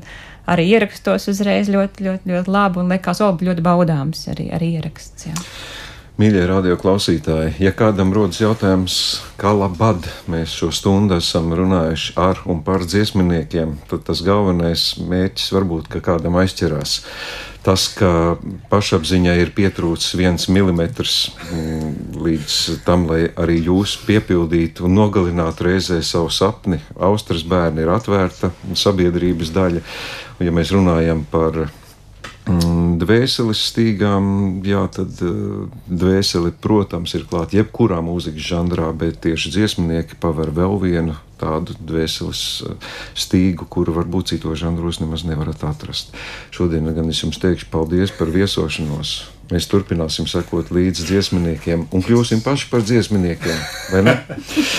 arī 0.49 0.67
ierakstos 0.71 1.27
uzreiz 1.31 1.69
ļoti, 1.71 2.05
ļoti, 2.05 2.29
ļoti 2.29 2.53
labi 2.53 2.81
un 2.81 2.93
liekas, 2.93 3.21
o, 3.25 3.33
ļoti 3.41 3.65
baudāms 3.65 4.23
arī, 4.31 4.47
arī 4.55 4.75
ieraksts. 4.77 5.27
Jā. 5.29 5.35
Mīļie 6.19 6.41
radio 6.49 6.75
klausītāji, 6.75 7.53
ja 7.63 7.69
kādam 7.71 8.09
rodas 8.11 8.41
jautājums, 8.41 8.95
kā 9.39 9.53
labad 9.55 10.03
mēs 10.27 10.51
šo 10.51 10.67
stundu 10.75 11.15
esam 11.15 11.53
runājuši 11.55 12.11
ar 12.19 12.41
un 12.43 12.59
par 12.65 12.83
dziesminiekiem, 12.83 13.77
tad 13.87 14.03
tas 14.09 14.19
galvenais 14.27 14.83
mērķis 14.99 15.53
varbūt, 15.55 15.87
ka 15.93 16.01
kādam 16.03 16.35
aizķerās. 16.41 16.97
Tas, 17.63 17.87
ka 17.95 18.35
pašapziņai 18.67 19.37
ir 19.45 19.53
pietrūcis 19.55 20.19
viens 20.19 20.51
milimetrs 20.51 21.15
mm, 21.53 22.19
līdz 22.27 22.59
tam, 22.83 23.07
lai 23.07 23.29
arī 23.39 23.61
jūs 23.71 23.95
piepildītu 24.03 24.89
un 24.91 24.99
nogalinātu 24.99 25.69
reizē 25.71 26.03
savu 26.03 26.27
sapni. 26.35 26.83
Austras 26.99 27.47
bērni 27.47 27.87
ir 27.87 27.95
atvērta 27.95 28.51
sabiedrības 28.75 29.55
daļa. 29.55 29.87
Ja 30.43 30.51
mēs 30.55 30.75
runājam 30.75 31.23
par 31.31 31.69
dvēseles 32.99 33.61
stīgām, 33.71 34.25
jā, 34.65 34.81
tad 34.93 35.21
uh, 35.25 35.69
dvēseli, 35.87 36.53
protams, 36.61 37.13
ir 37.17 37.25
klāta 37.29 37.59
jebkurā 37.59 37.99
mūzikas 38.05 38.47
žanrā, 38.51 38.89
bet 38.97 39.21
tieši 39.25 39.53
dziesminieki 39.55 40.19
paver 40.21 40.51
vēl 40.55 40.77
vienu 40.81 41.17
tādu 41.39 41.75
dvēseles 41.79 42.43
uh, 42.65 42.93
stīgu, 43.17 43.67
kuru 43.69 43.95
varbūt 43.99 44.33
citos 44.33 44.61
žanros 44.61 45.01
nemaz 45.03 45.25
nevarat 45.27 45.63
atrast. 45.69 46.15
Šodien 46.55 46.89
gan 46.95 47.11
es 47.11 47.21
jums 47.23 47.41
teikšu 47.41 47.69
paldies 47.73 48.13
par 48.15 48.31
viesošanos. 48.33 49.17
Mēs 49.49 49.65
turpināsim 49.65 50.27
sekot 50.29 50.69
līdzi 50.69 51.07
dziesminiekiem 51.07 51.87
un 51.89 52.05
kļūsim 52.05 52.43
paši 52.45 52.69
par 52.69 52.85
dziesminiekiem. 52.85 53.57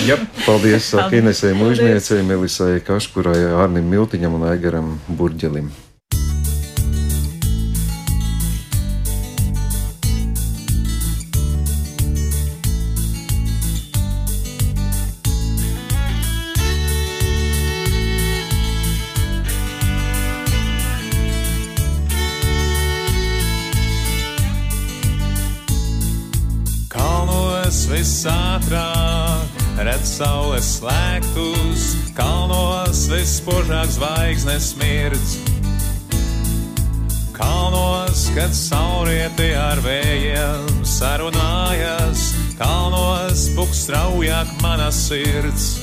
yep. 0.07 0.23
Paldies 0.47 0.93
Inesai 0.95 1.57
Mūžniecei, 1.59 2.23
Melisai 2.27 2.79
Kaškurai, 2.87 3.41
Arnim 3.65 3.91
Miltiņam 3.91 4.39
un 4.39 4.51
Aigaram 4.53 4.99
Burģelim. 5.11 5.73
Visātrāk, 28.61 29.63
redz 29.81 30.19
saules 30.19 30.67
slēgtus, 30.79 32.13
kalnos 32.15 33.09
vispožāk 33.09 33.89
zvaigznes 33.89 34.75
mirdz. 34.77 35.39
Kalnos, 37.33 38.29
kad 38.35 38.53
saurieti 38.53 39.55
ar 39.57 39.81
vējiem 39.81 40.85
sarunājas, 40.85 42.35
kalnos 42.59 43.49
puks 43.57 43.87
straujāk 43.87 44.47
mana 44.63 44.91
sirds. 44.93 45.81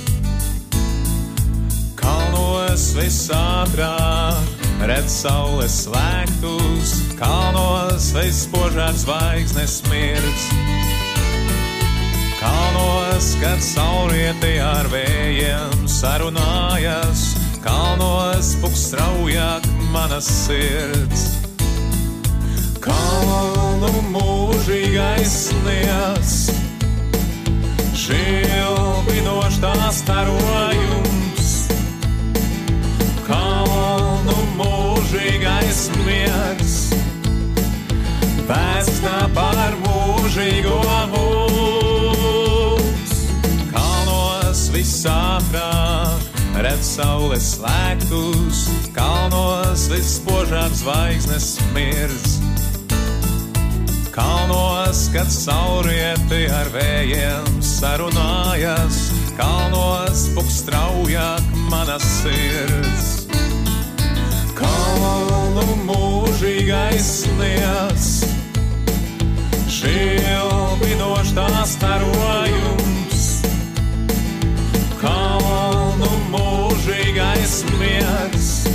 Kalnos 1.98 2.94
visātrāk, 2.94 4.38
redz 4.86 5.12
saules 5.24 5.82
slēgtus, 5.88 6.94
kalnos 7.18 8.14
vispožāk 8.14 8.96
zvaigznes 9.02 9.82
mirdz. 9.90 10.87
Kalnos, 12.38 13.32
kad 13.42 13.58
saurieti 13.66 14.60
ar 14.62 14.86
vējiem 14.92 15.88
sarunājas, 15.90 17.32
kalnos 17.64 18.52
puks 18.62 18.84
straujāk 18.92 19.66
manas 19.90 20.28
sirds. 20.46 21.24
Kalnu 22.84 23.90
mūžīgais 24.14 25.34
sniegs, 25.48 26.36
šilbinošs 28.06 29.58
tās 29.66 30.04
starojums. 30.04 31.52
Kalnu 33.26 34.40
mūžīgais 34.62 35.88
miegs, 36.06 36.80
pēc 38.46 38.94
tā 39.02 39.22
par 39.34 39.80
mūžīgo 39.88 40.84
mūžu 40.86 41.16
redz 46.78 46.90
saules 46.94 47.46
slēgtus, 47.56 48.68
kalnos 48.94 49.88
vispožāk 49.90 50.74
zvaigznes 50.78 51.58
mirdz. 51.74 52.38
Kalnos, 54.14 55.08
kad 55.14 55.30
saurieti 55.30 56.46
ar 56.54 56.70
vējiem 56.74 57.62
sarunājas, 57.66 59.10
kalnos 59.38 60.28
puks 60.36 60.62
straujāk 60.62 61.46
manas 61.72 62.06
sirds. 62.22 63.28
Kalnu 64.58 65.66
mūžīgais 65.90 67.10
sniegs, 67.24 68.12
šilbinošs 69.80 71.34
tās 71.38 71.78
starojums 71.78 73.26
kalnu 75.02 76.10
mūžīgais 76.30 76.47
miegs, 77.80 78.68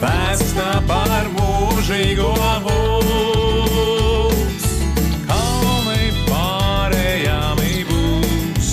pēc 0.00 0.42
tam 0.56 0.86
par 0.88 1.28
mūžīgo 1.34 2.32
mūs. 2.64 4.64
Kalni 5.28 6.08
pārējām 6.28 7.62
būs, 7.90 8.72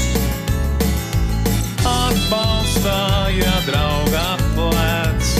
atbalstāja 1.83 3.55
draugā 3.67 4.27
plēc. 4.55 5.35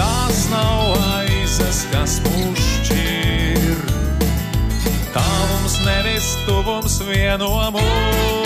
Tas 0.00 0.44
nav 0.52 0.96
aizes, 1.20 1.84
kas 1.92 2.18
mūs 2.26 2.68
šķir, 2.80 3.88
tā 5.16 5.30
mums 5.52 5.80
nevis 5.86 6.36
tuvums 6.48 7.02
vieno 7.10 7.56
mūs. 7.76 8.39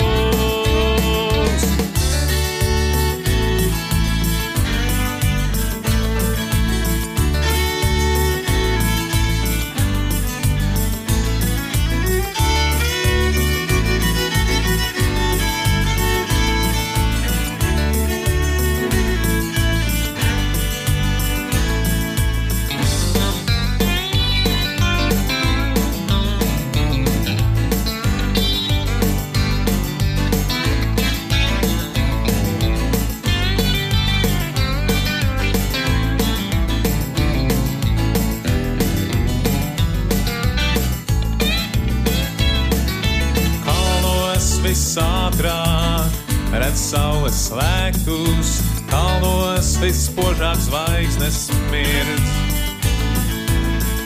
Zvaigznes 50.95 51.49
mirdz. 51.71 52.31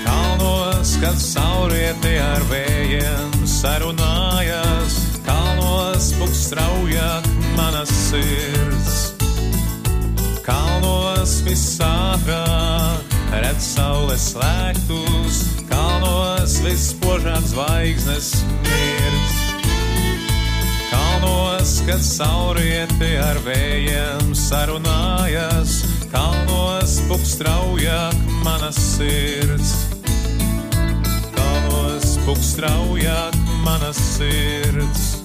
Kalnos, 0.06 0.98
kad 1.02 1.18
saurieti 1.22 2.16
ar 2.18 2.42
vējiem 2.50 3.46
sarunājas, 3.46 4.96
kalnos 5.26 6.10
puks 6.18 6.42
straujāk 6.50 7.28
manas 7.58 7.92
sirds. 7.94 9.14
Kalnos 10.42 11.38
visātrāk, 11.46 13.14
redz 13.38 13.70
saules 13.76 14.32
slēgtus, 14.34 15.44
kalnos 15.70 16.58
vispožāk 16.66 17.46
zvaigznes 17.54 18.34
mirdz. 18.66 19.38
Kalnos, 20.90 21.80
kad 21.86 22.02
saurieti 22.02 23.14
ar 23.22 23.38
vējiem 23.46 24.34
sarunājas, 24.34 25.84
kalnos 26.10 26.49
puk 27.10 27.24
straujāk 27.26 28.18
manas 28.45 28.78
sirds. 28.78 29.72
Kalnos 31.34 32.20
puk 32.26 32.38
straujāk 32.38 33.34
manas 33.66 33.97
sirds. 33.97 35.18